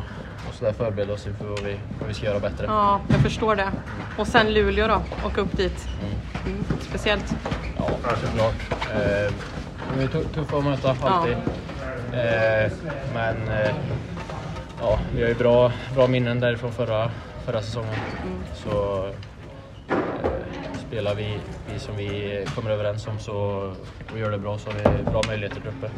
och 0.49 0.53
sådär 0.53 0.73
förbereda 0.73 1.13
oss 1.13 1.27
inför 1.27 1.45
vad 1.45 1.59
vi, 1.63 1.79
vad 1.99 2.07
vi 2.07 2.13
ska 2.13 2.25
göra 2.25 2.39
bättre. 2.39 2.65
Ja, 2.67 2.99
jag 3.09 3.19
förstår 3.21 3.55
det. 3.55 3.71
Och 4.17 4.27
sen 4.27 4.53
Luleå 4.53 4.87
då, 4.87 5.01
åka 5.27 5.41
upp 5.41 5.57
dit. 5.57 5.87
Mm. 6.45 6.63
Speciellt. 6.81 7.35
Ja, 7.77 7.89
såklart. 8.21 8.55
Eh, 8.95 9.33
de 9.97 10.03
är 10.03 10.07
tu- 10.07 10.23
tuffa 10.23 10.57
att 10.57 10.63
möta, 10.63 10.95
alltid. 11.03 11.33
Eh, 11.33 11.39
men 13.13 13.35
eh, 13.47 13.75
ja, 14.79 14.99
vi 15.15 15.21
har 15.21 15.29
ju 15.29 15.35
bra, 15.35 15.71
bra 15.95 16.07
minnen 16.07 16.39
därifrån 16.39 16.71
förra, 16.71 17.11
förra 17.45 17.61
säsongen. 17.61 17.95
Så 18.53 19.05
eh, 19.89 19.95
spelar 20.87 21.15
vi, 21.15 21.39
vi 21.73 21.79
som 21.79 21.95
vi 21.97 22.45
kommer 22.55 22.71
överens 22.71 23.07
om 23.07 23.19
så, 23.19 23.35
och 24.11 24.19
gör 24.19 24.31
det 24.31 24.37
bra 24.37 24.57
så 24.57 24.69
har 24.69 24.77
vi 24.97 25.03
bra 25.03 25.21
möjligheter 25.27 25.61
där 25.61 25.69
uppe. 25.69 25.89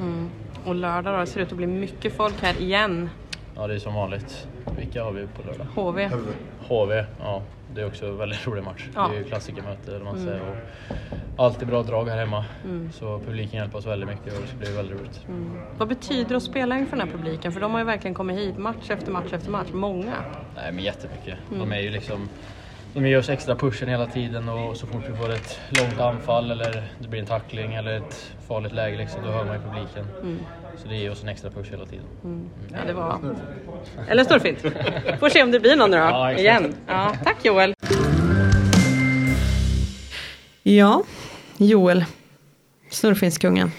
Och 0.66 0.76
lördag 0.76 1.14
då, 1.14 1.20
det 1.20 1.28
ser 1.28 1.40
ut 1.42 1.52
att 1.52 1.58
bli 1.58 1.68
mycket 1.68 2.14
folk 2.14 2.42
här 2.42 2.62
igen. 2.62 3.10
Ja, 3.56 3.68
det 3.68 3.74
är 3.74 3.80
som 3.80 3.94
vanligt. 3.94 4.48
Vilka 4.78 5.04
har 5.04 5.12
vi 5.12 5.28
på 5.28 5.48
lördag? 5.48 5.68
HV. 5.76 6.10
HV, 6.68 7.06
ja. 7.20 7.42
Det 7.76 7.82
är 7.82 7.88
också 7.88 8.06
en 8.06 8.18
väldigt 8.18 8.48
rolig 8.48 8.64
match. 8.64 8.90
Ja. 8.96 9.08
Det 9.08 9.16
är 9.16 9.20
ju 9.20 9.24
klassikermöte 9.24 9.96
eller 9.96 10.06
man 10.06 10.18
säger. 10.18 10.42
Och 10.50 10.56
alltid 11.46 11.68
bra 11.68 11.84
drag 11.84 12.10
här 12.10 12.18
hemma. 12.18 12.46
Så 12.94 13.20
publiken 13.20 13.60
hjälper 13.60 13.78
oss 13.78 13.86
väldigt 13.86 14.10
mycket 14.10 14.34
och 14.36 14.42
det 14.42 14.48
ska 14.48 14.58
bli 14.58 14.72
väldigt 14.72 15.00
roligt. 15.00 15.26
Vad 15.78 15.88
betyder 15.88 16.30
det 16.30 16.36
att 16.36 16.44
spela 16.44 16.78
inför 16.78 16.98
den 16.98 17.08
här 17.08 17.18
publiken? 17.18 17.52
För 17.52 17.60
de 17.60 17.72
har 17.72 17.80
ju 17.80 17.86
verkligen 17.86 18.14
kommit 18.14 18.38
hit 18.38 18.58
match 18.58 18.90
efter 18.90 19.12
match 19.12 19.34
efter 19.34 19.52
match. 19.52 19.68
Många. 19.72 20.14
Nej 20.56 20.72
men 20.72 20.84
jättemycket. 20.84 21.38
Mm. 21.48 21.60
De 21.60 21.76
är 21.76 21.80
ju 21.80 21.90
liksom 21.90 22.30
de 22.96 23.08
ger 23.08 23.18
oss 23.18 23.30
extra 23.30 23.56
pushen 23.56 23.90
hela 23.90 24.08
tiden 24.08 24.50
och 24.50 24.78
så 24.78 24.88
fort 24.88 25.04
vi 25.10 25.18
får 25.18 25.30
ett 25.30 25.60
långt 25.70 26.00
anfall 26.00 26.52
eller 26.52 26.84
det 27.00 27.08
blir 27.08 27.20
en 27.20 27.26
tackling 27.26 27.74
eller 27.74 27.98
ett 27.98 28.32
farligt 28.48 28.74
läge 28.74 28.98
liksom, 28.98 29.22
då 29.24 29.32
hör 29.32 29.46
man 29.46 29.56
ju 29.56 29.62
publiken. 29.62 30.06
Mm. 30.22 30.38
Så 30.78 30.88
det 30.88 30.96
ger 30.96 31.12
oss 31.12 31.24
en 31.24 31.30
extra 31.30 31.50
push 31.50 31.72
hela 31.72 31.86
tiden. 31.86 32.06
Ja, 32.72 32.78
det 32.88 32.94
var... 32.94 33.36
Eller 34.08 34.24
snurrfint. 34.24 34.60
Får 35.20 35.30
se 35.30 35.44
om 35.44 35.52
det 35.52 35.60
blir 35.60 35.76
någon 35.76 35.92
nu 35.92 35.98
då. 35.98 36.04
Ja. 36.04 36.34
Igen. 36.34 36.74
Ja, 36.88 37.14
tack 37.24 37.46
Joel. 37.46 37.74
Ja, 40.64 41.04
Joel. 41.58 42.06
Snurrfinstkungen. 42.90 43.72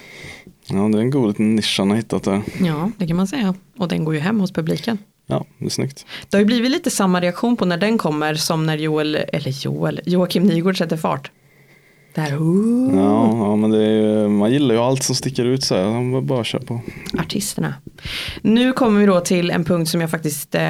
Ja, 0.67 0.75
det 0.75 0.97
är 0.97 1.01
en 1.01 1.11
god 1.11 1.27
liten 1.27 1.55
nisch 1.55 1.75
han 1.79 1.89
har 1.89 1.97
hittat 1.97 2.23
där. 2.23 2.41
Ja, 2.59 2.91
det 2.97 3.07
kan 3.07 3.17
man 3.17 3.27
säga. 3.27 3.55
Och 3.77 3.87
den 3.87 4.03
går 4.03 4.13
ju 4.13 4.19
hem 4.19 4.39
hos 4.39 4.51
publiken. 4.51 4.97
Ja, 5.27 5.45
det 5.57 5.65
är 5.65 5.69
snyggt. 5.69 6.05
Det 6.29 6.37
har 6.37 6.39
ju 6.39 6.45
blivit 6.45 6.71
lite 6.71 6.91
samma 6.91 7.21
reaktion 7.21 7.57
på 7.57 7.65
när 7.65 7.77
den 7.77 7.97
kommer 7.97 8.35
som 8.35 8.65
när 8.65 8.77
Joel, 8.77 9.15
eller 9.15 9.65
Joel, 9.65 10.01
Joakim 10.05 10.43
Nygård 10.43 10.77
sätter 10.77 10.97
fart. 10.97 11.31
Oh, 12.17 12.95
Ja, 12.95 13.37
ja 13.37 13.55
men 13.55 13.71
det 13.71 13.83
är, 13.83 14.27
man 14.27 14.51
gillar 14.51 14.75
ju 14.75 14.81
allt 14.81 15.03
som 15.03 15.15
sticker 15.15 15.45
ut 15.45 15.63
så 15.63 15.75
här. 15.75 16.01
Man 16.01 16.25
bara 16.25 16.43
kör 16.43 16.59
på. 16.59 16.81
artisterna. 17.19 17.73
Nu 18.41 18.73
kommer 18.73 18.99
vi 18.99 19.05
då 19.05 19.19
till 19.19 19.51
en 19.51 19.65
punkt 19.65 19.89
som 19.89 20.01
jag 20.01 20.11
faktiskt 20.11 20.55
eh, 20.55 20.61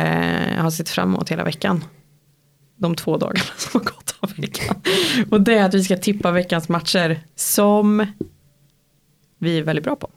har 0.58 0.70
sett 0.70 0.90
fram 0.90 1.10
emot 1.10 1.30
hela 1.30 1.44
veckan. 1.44 1.84
De 2.78 2.96
två 2.96 3.18
dagarna 3.18 3.40
som 3.58 3.82
har 3.82 3.86
gått 3.86 4.16
av 4.20 4.34
veckan. 4.38 4.76
Och 5.32 5.42
det 5.42 5.54
är 5.54 5.66
att 5.66 5.74
vi 5.74 5.84
ska 5.84 5.98
tippa 5.98 6.32
veckans 6.32 6.70
matcher 6.70 7.20
som 7.36 8.06
vi 9.40 9.58
är 9.58 9.64
väldigt 9.64 9.86
bra 9.86 9.96
på. 9.96 10.10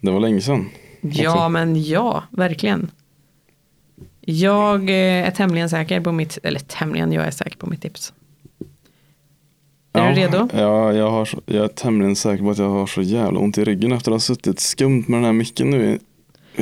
Det 0.00 0.10
var 0.10 0.20
länge 0.20 0.40
sedan. 0.40 0.68
Ja, 1.00 1.30
Också. 1.30 1.48
men 1.48 1.82
ja, 1.84 2.22
verkligen. 2.30 2.90
Jag 4.28 4.90
eh, 4.90 5.26
är 5.26 5.30
tämligen 5.30 5.70
säker 5.70 6.00
på 6.00 6.12
mitt, 6.12 6.38
eller 6.42 6.60
tämligen, 6.60 7.12
jag 7.12 7.26
är 7.26 7.30
säker 7.30 7.56
på 7.56 7.66
mitt 7.66 7.82
tips. 7.82 8.12
Är 9.92 10.04
ja, 10.04 10.08
du 10.08 10.14
redo? 10.14 10.48
Ja, 10.52 10.92
jag, 10.92 11.10
har, 11.10 11.28
jag 11.46 11.64
är 11.64 11.68
tämligen 11.68 12.16
säker 12.16 12.44
på 12.44 12.50
att 12.50 12.58
jag 12.58 12.68
har 12.68 12.86
så 12.86 13.02
jävla 13.02 13.40
ont 13.40 13.58
i 13.58 13.64
ryggen 13.64 13.92
efter 13.92 14.10
att 14.10 14.14
ha 14.14 14.20
suttit 14.20 14.60
skumt 14.60 15.04
med 15.08 15.18
den 15.18 15.24
här 15.24 15.32
micken 15.32 15.70
nu 15.70 15.84
i 15.84 15.98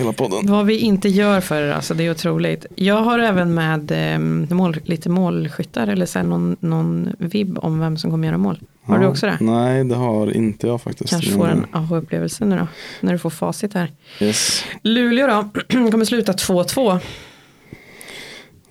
hela 0.00 0.12
podden. 0.12 0.46
Vad 0.46 0.66
vi 0.66 0.78
inte 0.78 1.08
gör 1.08 1.40
för 1.40 1.62
er, 1.62 1.72
alltså 1.72 1.94
det 1.94 2.06
är 2.06 2.10
otroligt. 2.10 2.66
Jag 2.74 3.02
har 3.02 3.18
även 3.18 3.54
med 3.54 4.12
eh, 4.12 4.18
mål, 4.56 4.76
lite 4.84 5.08
målskyttar 5.08 5.86
eller 5.86 6.06
så 6.06 6.18
här 6.18 6.26
någon, 6.26 6.56
någon 6.60 7.12
vibb 7.18 7.58
om 7.58 7.80
vem 7.80 7.96
som 7.96 8.10
kommer 8.10 8.26
göra 8.26 8.38
mål. 8.38 8.60
Har 8.82 8.98
du 8.98 9.04
Ja, 9.04 9.10
också 9.10 9.26
det? 9.26 9.38
Nej, 9.40 9.84
det 9.84 9.94
har 9.94 10.36
inte 10.36 10.66
jag 10.66 10.82
faktiskt. 10.82 11.10
Kanske 11.10 11.30
får 11.30 11.48
en 11.48 11.66
aha-upplevelse 11.72 12.44
nu 12.44 12.56
då, 12.58 12.66
när 13.00 13.12
du 13.12 13.18
får 13.18 13.30
facit 13.30 13.74
här. 13.74 13.92
Yes. 14.20 14.64
Luleå 14.82 15.26
då, 15.26 15.50
kommer 15.90 16.04
sluta 16.04 16.32
2-2. 16.32 17.00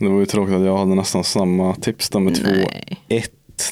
Det 0.04 0.10
var 0.10 0.20
ju 0.20 0.26
tråkigt 0.26 0.56
att 0.56 0.66
jag 0.66 0.78
hade 0.78 0.96
nästan 0.96 1.24
samma 1.24 1.76
tips 1.76 2.10
där 2.10 2.20
med 2.20 2.40
Nej. 2.44 2.92
2-1 3.10 3.26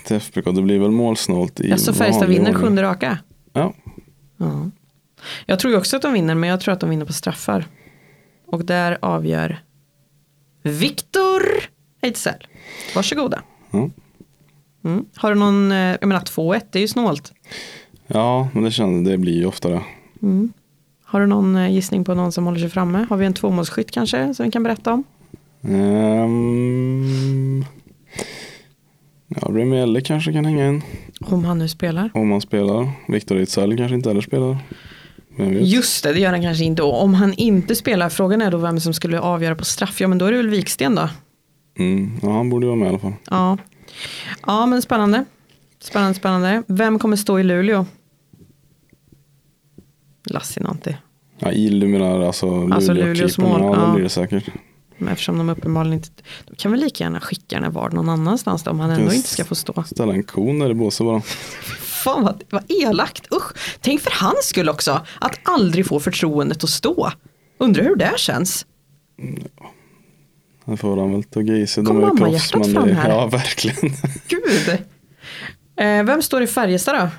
till 0.04 0.15
FBK. 0.15 0.46
Det 0.46 0.62
blir 0.62 0.80
väl 0.80 0.91
målsnålt 0.91 1.60
i 1.60 1.72
Alltså 1.72 1.94
Färjestad 1.94 2.22
vanlig 2.28 2.38
vinner 2.39 2.54
sjunde 2.54 2.82
raka. 2.84 3.17
Ja, 3.54 3.74
Ja. 4.38 4.70
Jag 5.46 5.60
tror 5.60 5.74
ju 5.74 5.80
också 5.80 5.96
att 5.96 6.02
de 6.02 6.13
vinner, 6.13 6.36
men 6.36 6.50
jag 6.50 6.60
tror 6.60 6.74
att 6.74 6.80
de 6.80 6.89
vinner 6.89 7.06
på 7.06 7.13
straffar. 7.13 7.65
Och 8.48 8.65
där 8.65 8.98
avgör 9.02 9.60
Viktor 10.63 11.41
Ejdsell. 12.02 12.48
Varsågoda. 12.96 13.41
ja. 13.72 13.89
Mm. 14.84 15.06
Har 15.15 15.30
du 15.30 15.36
någon, 15.39 15.72
eh, 15.72 15.78
jag 15.78 16.08
menar 16.08 16.22
2-1, 16.22 16.62
det 16.72 16.80
är 16.80 16.82
ju 16.82 16.88
snålt. 16.88 17.34
ja 18.08 18.50
men 18.54 18.63
det 18.63 18.72
känns, 18.72 19.08
det 19.08 19.17
blir 19.17 19.34
ju 19.34 19.46
ofta 19.46 19.70
det. 19.70 19.82
Har 21.04 21.20
du 21.20 21.28
någon 21.28 21.56
eh, 21.56 21.72
gissning 21.72 22.04
på 22.04 22.13
någon 22.13 22.32
som 22.32 22.46
håller 22.46 22.60
sig 22.60 22.70
framme? 22.70 23.06
Har 23.10 23.17
vi 23.17 23.26
en 23.26 23.34
tvåmålsskytt 23.34 23.91
kanske 23.91 24.34
som 24.34 24.46
vi 24.46 24.52
kan 24.52 24.63
berätta 24.63 24.94
om? 24.94 25.04
Um, 25.62 27.65
ja, 29.28 29.47
Remielle 29.50 30.02
kanske 30.02 30.34
kan 30.34 30.45
hänga 30.45 30.67
in 30.69 30.82
Om 31.21 31.45
han 31.45 31.58
nu 31.58 31.67
spelar. 31.67 32.12
om 32.13 32.32
han 32.32 32.41
spelar. 32.41 32.89
Viktor 33.08 33.38
Ejdsell 33.38 33.78
kanske 33.78 33.95
inte 33.95 34.10
heller 34.10 34.21
spelar. 34.21 34.58
Just 35.62 36.04
det, 36.04 36.13
det 36.13 36.19
gör 36.19 36.32
han 36.32 36.41
kanske 36.41 36.63
inte. 36.63 36.84
Och 36.84 37.04
om 37.04 37.13
han 37.13 37.34
inte 37.34 37.76
spelar, 37.76 38.10
frågan 38.10 38.41
är 38.41 38.52
då 38.52 38.58
vem 38.58 38.80
som 38.80 38.93
skulle 38.93 39.19
avgöra 39.19 39.56
på 39.56 39.65
straff. 39.65 40.02
Ja, 40.02 40.08
men 40.08 40.17
då 40.17 40.26
är 40.26 40.32
det 40.32 40.38
väl 40.38 40.50
Viksten 40.50 40.95
då. 40.95 41.10
Mm, 41.80 42.12
ja, 42.21 42.32
han 42.32 42.50
borde 42.50 42.67
vara 42.67 42.76
med 42.76 42.86
i 42.86 42.89
alla 42.89 43.00
fall. 43.00 43.13
Ja, 43.30 43.58
ja 44.45 44.65
men 44.65 44.82
spännande. 44.82 45.26
Spännande, 45.80 46.13
spännande. 46.13 46.63
Vem 46.67 47.00
kommer 47.00 47.15
stå 47.15 47.39
i 47.39 47.43
Luleå? 47.43 47.86
Lassinantti. 50.30 50.95
Ja, 51.39 51.52
Il, 51.52 51.80
du 51.80 51.88
menar 51.88 52.21
alltså, 52.21 52.67
Alltså 52.71 52.93
Luleå 52.93 53.08
Luleås 53.13 53.36
keepern. 53.36 53.52
mål, 53.52 53.62
Ja, 53.62 53.76
det 53.76 53.82
ja. 53.88 53.93
blir 53.93 54.04
det 54.04 54.10
säkert. 54.10 54.43
Eftersom 55.08 55.38
de 55.38 55.50
uppenbarligen 55.50 55.94
inte... 55.94 56.10
De 56.46 56.56
kan 56.56 56.72
väl 56.72 56.80
lika 56.80 57.04
gärna 57.04 57.20
skicka 57.20 57.56
den 57.56 57.64
här 57.64 57.72
var 57.72 57.90
någon 57.90 58.10
annanstans 58.10 58.68
om 58.68 58.80
han 58.80 58.89
ändå 58.91 59.14
inte 59.14 59.28
ska 59.30 59.45
få 59.45 59.56
stå. 59.56 59.84
Ställa 59.84 60.14
en 60.14 60.24
kon 60.24 60.60
där 60.60 60.70
i 60.70 60.74
båset 60.74 61.06
bara. 61.06 61.22
Fan 61.80 62.24
vad, 62.24 62.43
vad 62.49 62.64
elakt, 62.72 63.34
usch. 63.34 63.52
Tänk 63.82 64.02
för 64.02 64.12
hans 64.16 64.45
skull 64.45 64.70
också, 64.70 65.02
att 65.20 65.39
aldrig 65.43 65.86
få 65.88 65.99
förtroendet 65.99 66.64
att 66.64 66.70
stå. 66.70 67.12
Undrar 67.58 67.84
hur 67.84 67.95
det 67.95 68.14
känns. 68.18 68.66
Han 70.66 70.78
får 70.78 70.97
han 70.97 71.12
väl 71.12 71.24
tugga 71.24 71.54
i 71.58 71.68
sig. 71.68 71.86
Kom 71.86 71.95
De 72.02 72.04
är 72.04 72.12
ju 72.12 72.18
proffs, 72.18 72.54
mammahjärtat 72.54 72.74
fram 72.74 72.88
det- 72.88 72.93
här. 72.93 73.10
Ja, 73.16 73.28
verkligen. 73.28 73.93
Gud. 74.28 74.70
Eh, 75.78 76.04
vem 76.04 76.22
står 76.22 76.41
i 76.43 76.47
Färjestad 76.47 76.95
då? 76.95 77.10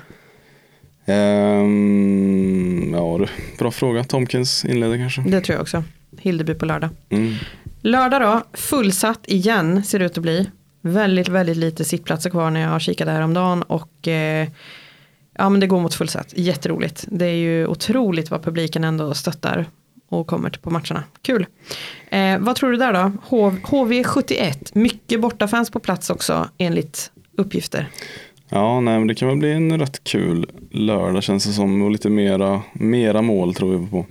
Ehm, 1.13 2.91
ja 2.93 3.17
du, 3.19 3.27
bra 3.57 3.71
fråga. 3.71 4.03
Tomkins 4.03 4.65
inleder 4.65 4.97
kanske. 4.97 5.21
Det 5.21 5.41
tror 5.41 5.53
jag 5.55 5.61
också. 5.61 5.83
Hildeby 6.19 6.53
på 6.53 6.65
lördag. 6.65 6.89
Mm. 7.09 7.33
Lördag 7.81 8.21
då, 8.21 8.41
fullsatt 8.57 9.19
igen 9.27 9.83
ser 9.83 9.99
det 9.99 10.05
ut 10.05 10.17
att 10.17 10.21
bli. 10.23 10.49
Väldigt, 10.81 11.27
väldigt 11.27 11.57
lite 11.57 11.85
sittplatser 11.85 12.29
kvar 12.29 12.49
när 12.49 12.59
jag 12.61 12.69
har 12.69 12.79
kikat 12.79 13.07
häromdagen 13.07 13.61
och 13.63 14.07
eh, 14.07 14.47
ja 15.37 15.49
men 15.49 15.59
det 15.59 15.67
går 15.67 15.81
mot 15.81 15.93
fullsatt. 15.93 16.33
Jätteroligt. 16.37 17.05
Det 17.07 17.25
är 17.25 17.35
ju 17.35 17.67
otroligt 17.67 18.31
vad 18.31 18.43
publiken 18.43 18.83
ändå 18.83 19.13
stöttar 19.13 19.65
och 20.09 20.27
kommer 20.27 20.49
på 20.49 20.69
matcherna. 20.69 21.03
Kul. 21.21 21.45
Eh, 22.09 22.39
vad 22.39 22.55
tror 22.55 22.71
du 22.71 22.77
där 22.77 22.93
då? 22.93 23.11
H- 23.23 23.51
HV71, 23.63 24.71
mycket 24.73 25.21
bortafans 25.21 25.69
på 25.71 25.79
plats 25.79 26.09
också 26.09 26.49
enligt 26.57 27.11
uppgifter. 27.37 27.87
Ja, 28.49 28.79
nej, 28.79 28.99
men 28.99 29.07
det 29.07 29.15
kan 29.15 29.27
väl 29.27 29.37
bli 29.37 29.51
en 29.51 29.79
rätt 29.79 30.03
kul 30.03 30.49
lördag 30.71 31.23
känns 31.23 31.45
det 31.45 31.51
som. 31.53 31.81
Och 31.81 31.91
lite 31.91 32.09
mera, 32.09 32.61
mera 32.73 33.21
mål 33.21 33.53
tror 33.53 33.77
vi 33.77 33.87
på. 33.87 34.05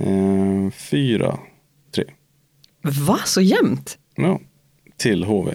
Eh, 0.00 0.70
fyra, 0.70 1.38
tre. 1.94 2.04
Va, 2.82 3.18
så 3.24 3.40
jämnt? 3.40 3.98
Ja, 4.14 4.40
till 4.96 5.24
HV. 5.24 5.54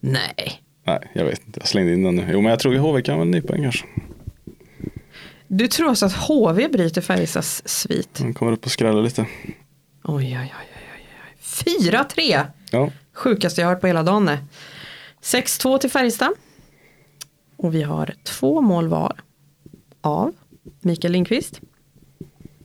Nej. 0.00 0.62
Nej, 0.86 1.10
jag 1.14 1.24
vet 1.24 1.46
inte. 1.46 1.60
Jag 1.60 1.68
slängde 1.68 1.92
in 1.92 2.02
den 2.02 2.16
nu. 2.16 2.26
Jo, 2.32 2.40
men 2.40 2.50
jag 2.50 2.58
tror 2.60 2.74
att 2.74 2.80
HV 2.80 3.02
kan 3.02 3.18
väl 3.18 3.28
nypa 3.28 3.54
en 3.54 3.62
kanske. 3.62 3.86
Du 5.48 5.68
tror 5.68 5.88
alltså 5.88 6.06
att 6.06 6.12
HV 6.12 6.68
bryter 6.68 7.00
Färjestads 7.00 7.62
svit? 7.64 8.14
Den 8.14 8.34
kommer 8.34 8.52
upp 8.52 8.64
och 8.64 8.70
skräller 8.70 9.02
lite. 9.02 9.26
Oj, 10.04 10.24
oj, 10.24 10.36
oj, 10.38 10.52
oj, 10.94 11.06
oj. 11.80 11.90
4-3. 11.90 12.46
Ja, 12.70 12.90
Sjukaste 13.12 13.60
jag 13.60 13.68
hört 13.68 13.80
på 13.80 13.86
hela 13.86 14.02
dagen. 14.02 14.24
det. 14.26 14.38
6-2 15.22 15.78
till 15.78 15.90
Färjestad. 15.90 16.32
Och 17.56 17.74
vi 17.74 17.82
har 17.82 18.14
två 18.24 18.60
mål 18.60 18.88
var. 18.88 19.20
Av 20.00 20.32
Mikael 20.80 21.12
Lindqvist. 21.12 21.60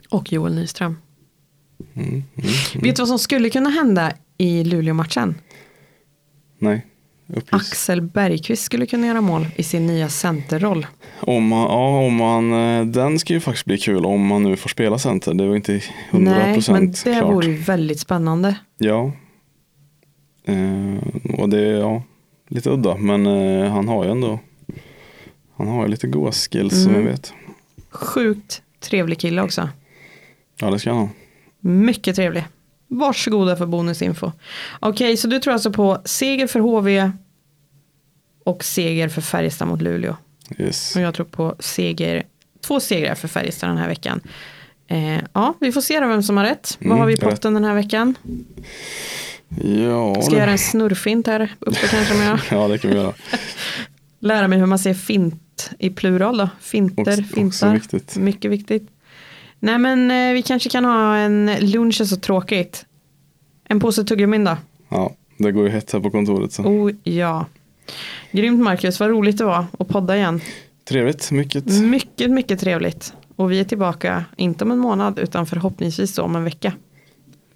Och 0.09 0.33
Joel 0.33 0.55
Nyström. 0.55 0.97
Vet 2.75 2.95
du 2.95 3.01
vad 3.01 3.07
som 3.07 3.19
skulle 3.19 3.49
kunna 3.49 3.69
hända 3.69 4.11
i 4.37 4.63
Luleå-matchen? 4.63 5.35
nej. 6.59 6.85
Uppgifts. 7.27 7.53
Axel 7.53 8.01
Bergqvist 8.01 8.63
skulle 8.63 8.85
kunna 8.85 9.07
göra 9.07 9.21
mål 9.21 9.47
i 9.55 9.63
sin 9.63 9.87
nya 9.87 10.09
centerroll. 10.09 10.87
Om 11.19 11.47
man, 11.47 11.59
ja, 11.61 11.99
om 12.05 12.15
man, 12.15 12.53
eh, 12.53 12.85
den 12.85 13.19
ska 13.19 13.33
ju 13.33 13.39
faktiskt 13.39 13.65
bli 13.65 13.77
kul 13.77 14.05
om 14.05 14.25
man 14.27 14.43
nu 14.43 14.55
får 14.55 14.69
spela 14.69 14.99
center. 14.99 15.33
Det 15.33 15.47
var 15.47 15.55
inte 15.55 15.81
hundra 16.11 16.31
Nej, 16.31 16.61
men 16.69 16.91
det 16.91 17.03
klart. 17.03 17.33
vore 17.33 17.47
ju 17.47 17.55
väldigt 17.57 17.99
spännande. 17.99 18.55
Ja. 18.77 19.11
Eh, 20.45 21.33
och 21.39 21.49
det 21.49 21.59
är 21.59 21.77
ja, 21.79 22.03
lite 22.47 22.69
udda. 22.69 22.95
Men 22.97 23.25
eh, 23.27 23.71
han 23.71 23.87
har 23.87 24.05
ju 24.05 24.11
ändå 24.11 24.39
Han 25.57 25.67
har 25.67 25.83
ju 25.85 25.91
lite 25.91 26.07
goa 26.07 26.31
skills 26.31 26.83
som 26.83 26.91
Mm. 26.93 27.05
jag 27.05 27.11
vet. 27.11 27.33
Sjukt 27.89 28.61
trevlig 28.79 29.19
kille 29.19 29.41
också. 29.41 29.69
Ja 30.61 30.69
det 30.71 30.79
ska 30.79 30.89
han 30.89 30.99
ha. 30.99 31.09
Mycket 31.59 32.15
trevlig. 32.15 32.45
Varsågoda 32.87 33.55
för 33.55 33.65
bonusinfo. 33.65 34.31
Okej, 34.79 35.17
så 35.17 35.27
du 35.27 35.39
tror 35.39 35.53
alltså 35.53 35.71
på 35.71 36.01
seger 36.05 36.47
för 36.47 36.59
HV 36.59 37.11
och 38.43 38.63
seger 38.63 39.09
för 39.09 39.21
Färjestad 39.21 39.67
mot 39.67 39.81
Luleå. 39.81 40.15
Yes. 40.57 40.95
Och 40.95 41.01
jag 41.01 41.13
tror 41.13 41.25
på 41.25 41.55
seger, 41.59 42.23
två 42.67 42.79
segrar 42.79 43.15
för 43.15 43.27
Färjestad 43.27 43.69
den 43.69 43.77
här 43.77 43.87
veckan. 43.87 44.21
Eh, 44.87 45.19
ja, 45.33 45.53
vi 45.59 45.71
får 45.71 45.81
se 45.81 45.99
då 45.99 46.07
vem 46.07 46.23
som 46.23 46.37
har 46.37 46.43
rätt. 46.43 46.77
Vad 46.79 46.85
Mm, 46.85 46.97
har 46.99 47.05
vi 47.07 47.13
i 47.13 47.17
potten 47.17 47.53
den 47.53 47.63
här 47.63 47.73
veckan? 47.73 48.15
Ja, 49.63 50.21
Ska 50.21 50.31
jag 50.33 50.39
göra 50.39 50.51
en 50.51 50.57
snurrfint 50.57 51.27
här 51.27 51.53
uppe 51.59 51.87
kanske 51.87 52.15
jag 52.23 52.39
ja 52.51 52.67
det 52.67 52.77
kan 52.77 52.91
vi 52.91 52.97
göra. 52.97 53.13
lära 54.19 54.47
mig 54.47 54.59
hur 54.59 54.65
man 54.65 54.79
säger 54.79 54.93
fint 54.95 55.69
i 55.79 55.89
plural 55.89 56.37
då. 56.37 56.49
Finter, 56.61 57.01
Också, 57.19 57.23
fintar. 57.35 57.73
viktigt. 57.73 58.15
Mycket 58.17 58.51
viktigt. 58.51 58.87
Nej 59.59 59.77
men 59.77 60.11
eh, 60.11 60.33
vi 60.33 60.41
kanske 60.41 60.69
kan 60.69 60.85
ha 60.85 61.15
en 61.15 61.51
lunch 61.59 62.01
är 62.01 62.05
så 62.05 62.15
tråkigt. 62.15 62.85
En 63.63 63.79
påse 63.79 64.03
tuggummin 64.03 64.43
då. 64.43 64.57
Ja, 64.89 65.13
det 65.37 65.51
går 65.51 65.63
ju 65.63 65.69
hett 65.69 65.91
här 65.91 65.99
på 65.99 66.11
kontoret. 66.11 66.51
Så. 66.51 66.63
Oh 66.63 66.91
ja. 67.03 67.45
Grymt 68.31 68.63
Marcus, 68.63 68.99
vad 68.99 69.09
roligt 69.09 69.37
det 69.37 69.45
var 69.45 69.65
att 69.79 69.87
podda 69.87 70.17
igen. 70.17 70.41
Trevligt, 70.89 71.31
mycket. 71.31 71.65
Mycket, 71.65 72.31
mycket 72.31 72.59
trevligt. 72.59 73.13
Och 73.35 73.51
vi 73.51 73.59
är 73.59 73.63
tillbaka, 73.63 74.25
inte 74.37 74.63
om 74.63 74.71
en 74.71 74.77
månad, 74.79 75.19
utan 75.19 75.45
förhoppningsvis 75.45 76.17
om 76.17 76.35
en 76.35 76.43
vecka. 76.43 76.73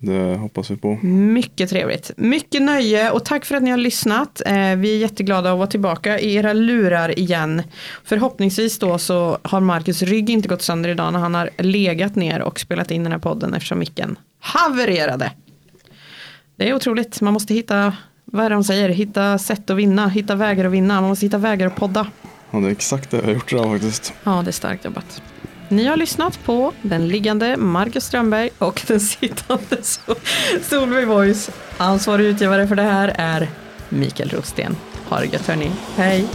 Det 0.06 0.38
hoppas 0.38 0.72
vi 0.72 0.78
på. 0.78 0.99
Mycket 1.04 1.70
trevligt. 1.70 2.12
Mycket 2.18 2.62
nöje 2.62 3.12
och 3.12 3.26
tack 3.26 3.45
för 3.45 3.56
att 3.56 3.64
ni 3.64 3.72
har 3.72 3.78
lyssnat. 3.78 4.41
Eh, 4.45 4.54
vi 4.54 4.93
är 4.93 4.97
jätteglada 4.97 5.51
att 5.51 5.58
vara 5.58 5.68
tillbaka 5.68 6.20
i 6.20 6.36
era 6.36 6.54
lurar 6.54 7.20
igen. 7.20 7.64
Förhoppningsvis 8.04 8.80
då 8.80 8.97
så 8.97 9.38
har 9.41 9.60
Marcus 9.60 10.01
rygg 10.01 10.30
inte 10.30 10.47
gått 10.47 10.62
sönder 10.62 10.89
idag 10.89 11.14
när 11.14 11.20
han 11.20 11.36
har 11.36 11.49
legat 11.58 12.16
ner 12.16 12.41
och 12.41 12.60
spelat 12.60 12.91
in 12.91 13.04
den 13.04 13.12
här 13.12 13.20
podden 13.20 13.54
eftersom 13.54 13.80
micken 13.80 14.18
havererade. 14.39 15.32
Det 16.56 16.70
är 16.70 16.74
otroligt. 16.74 17.22
Man 17.22 17.34
måste 17.34 17.54
hitta, 17.54 17.93
vad 18.26 18.45
är 18.45 18.49
det 18.49 18.56
de 18.56 18.64
säger, 18.64 18.89
hitta 18.89 19.38
sätt 19.38 19.70
att 19.70 19.78
vinna, 19.78 20.08
hitta 20.08 20.36
vägar 20.36 20.66
att 20.66 20.72
vinna. 20.72 21.01
Man 21.01 21.10
måste 21.10 21.26
hitta 21.26 21.38
vägar 21.38 21.68
att 21.68 21.76
podda. 21.76 22.08
Ja, 22.51 22.60
det 22.60 22.68
är 22.68 22.72
exakt 22.72 23.12
det 23.12 23.18
jag 23.18 23.24
har 23.24 23.32
gjort 23.32 23.54
idag 23.54 23.72
faktiskt. 23.72 24.14
Ja, 24.24 24.41
det 24.43 24.49
är 24.49 24.51
starkt 24.51 24.86
jobbat. 24.86 25.22
Ni 25.74 25.86
har 25.86 25.97
lyssnat 25.97 26.43
på 26.43 26.74
den 26.82 27.07
liggande 27.07 27.57
Marcus 27.57 28.05
Strömberg 28.05 28.49
och 28.57 28.82
den 28.88 28.99
sittande 28.99 29.78
Solveig 30.61 31.07
Voice. 31.07 31.49
Ansvarig 31.78 32.26
utgivare 32.26 32.67
för 32.67 32.76
det 32.76 32.82
här 32.82 33.15
är 33.17 33.49
Mikael 33.89 34.30
Rosten. 34.30 34.76
Ha 35.09 35.19
det 35.19 35.26
gött 35.26 35.47
hörni. 35.47 35.71
Hej! 35.95 36.26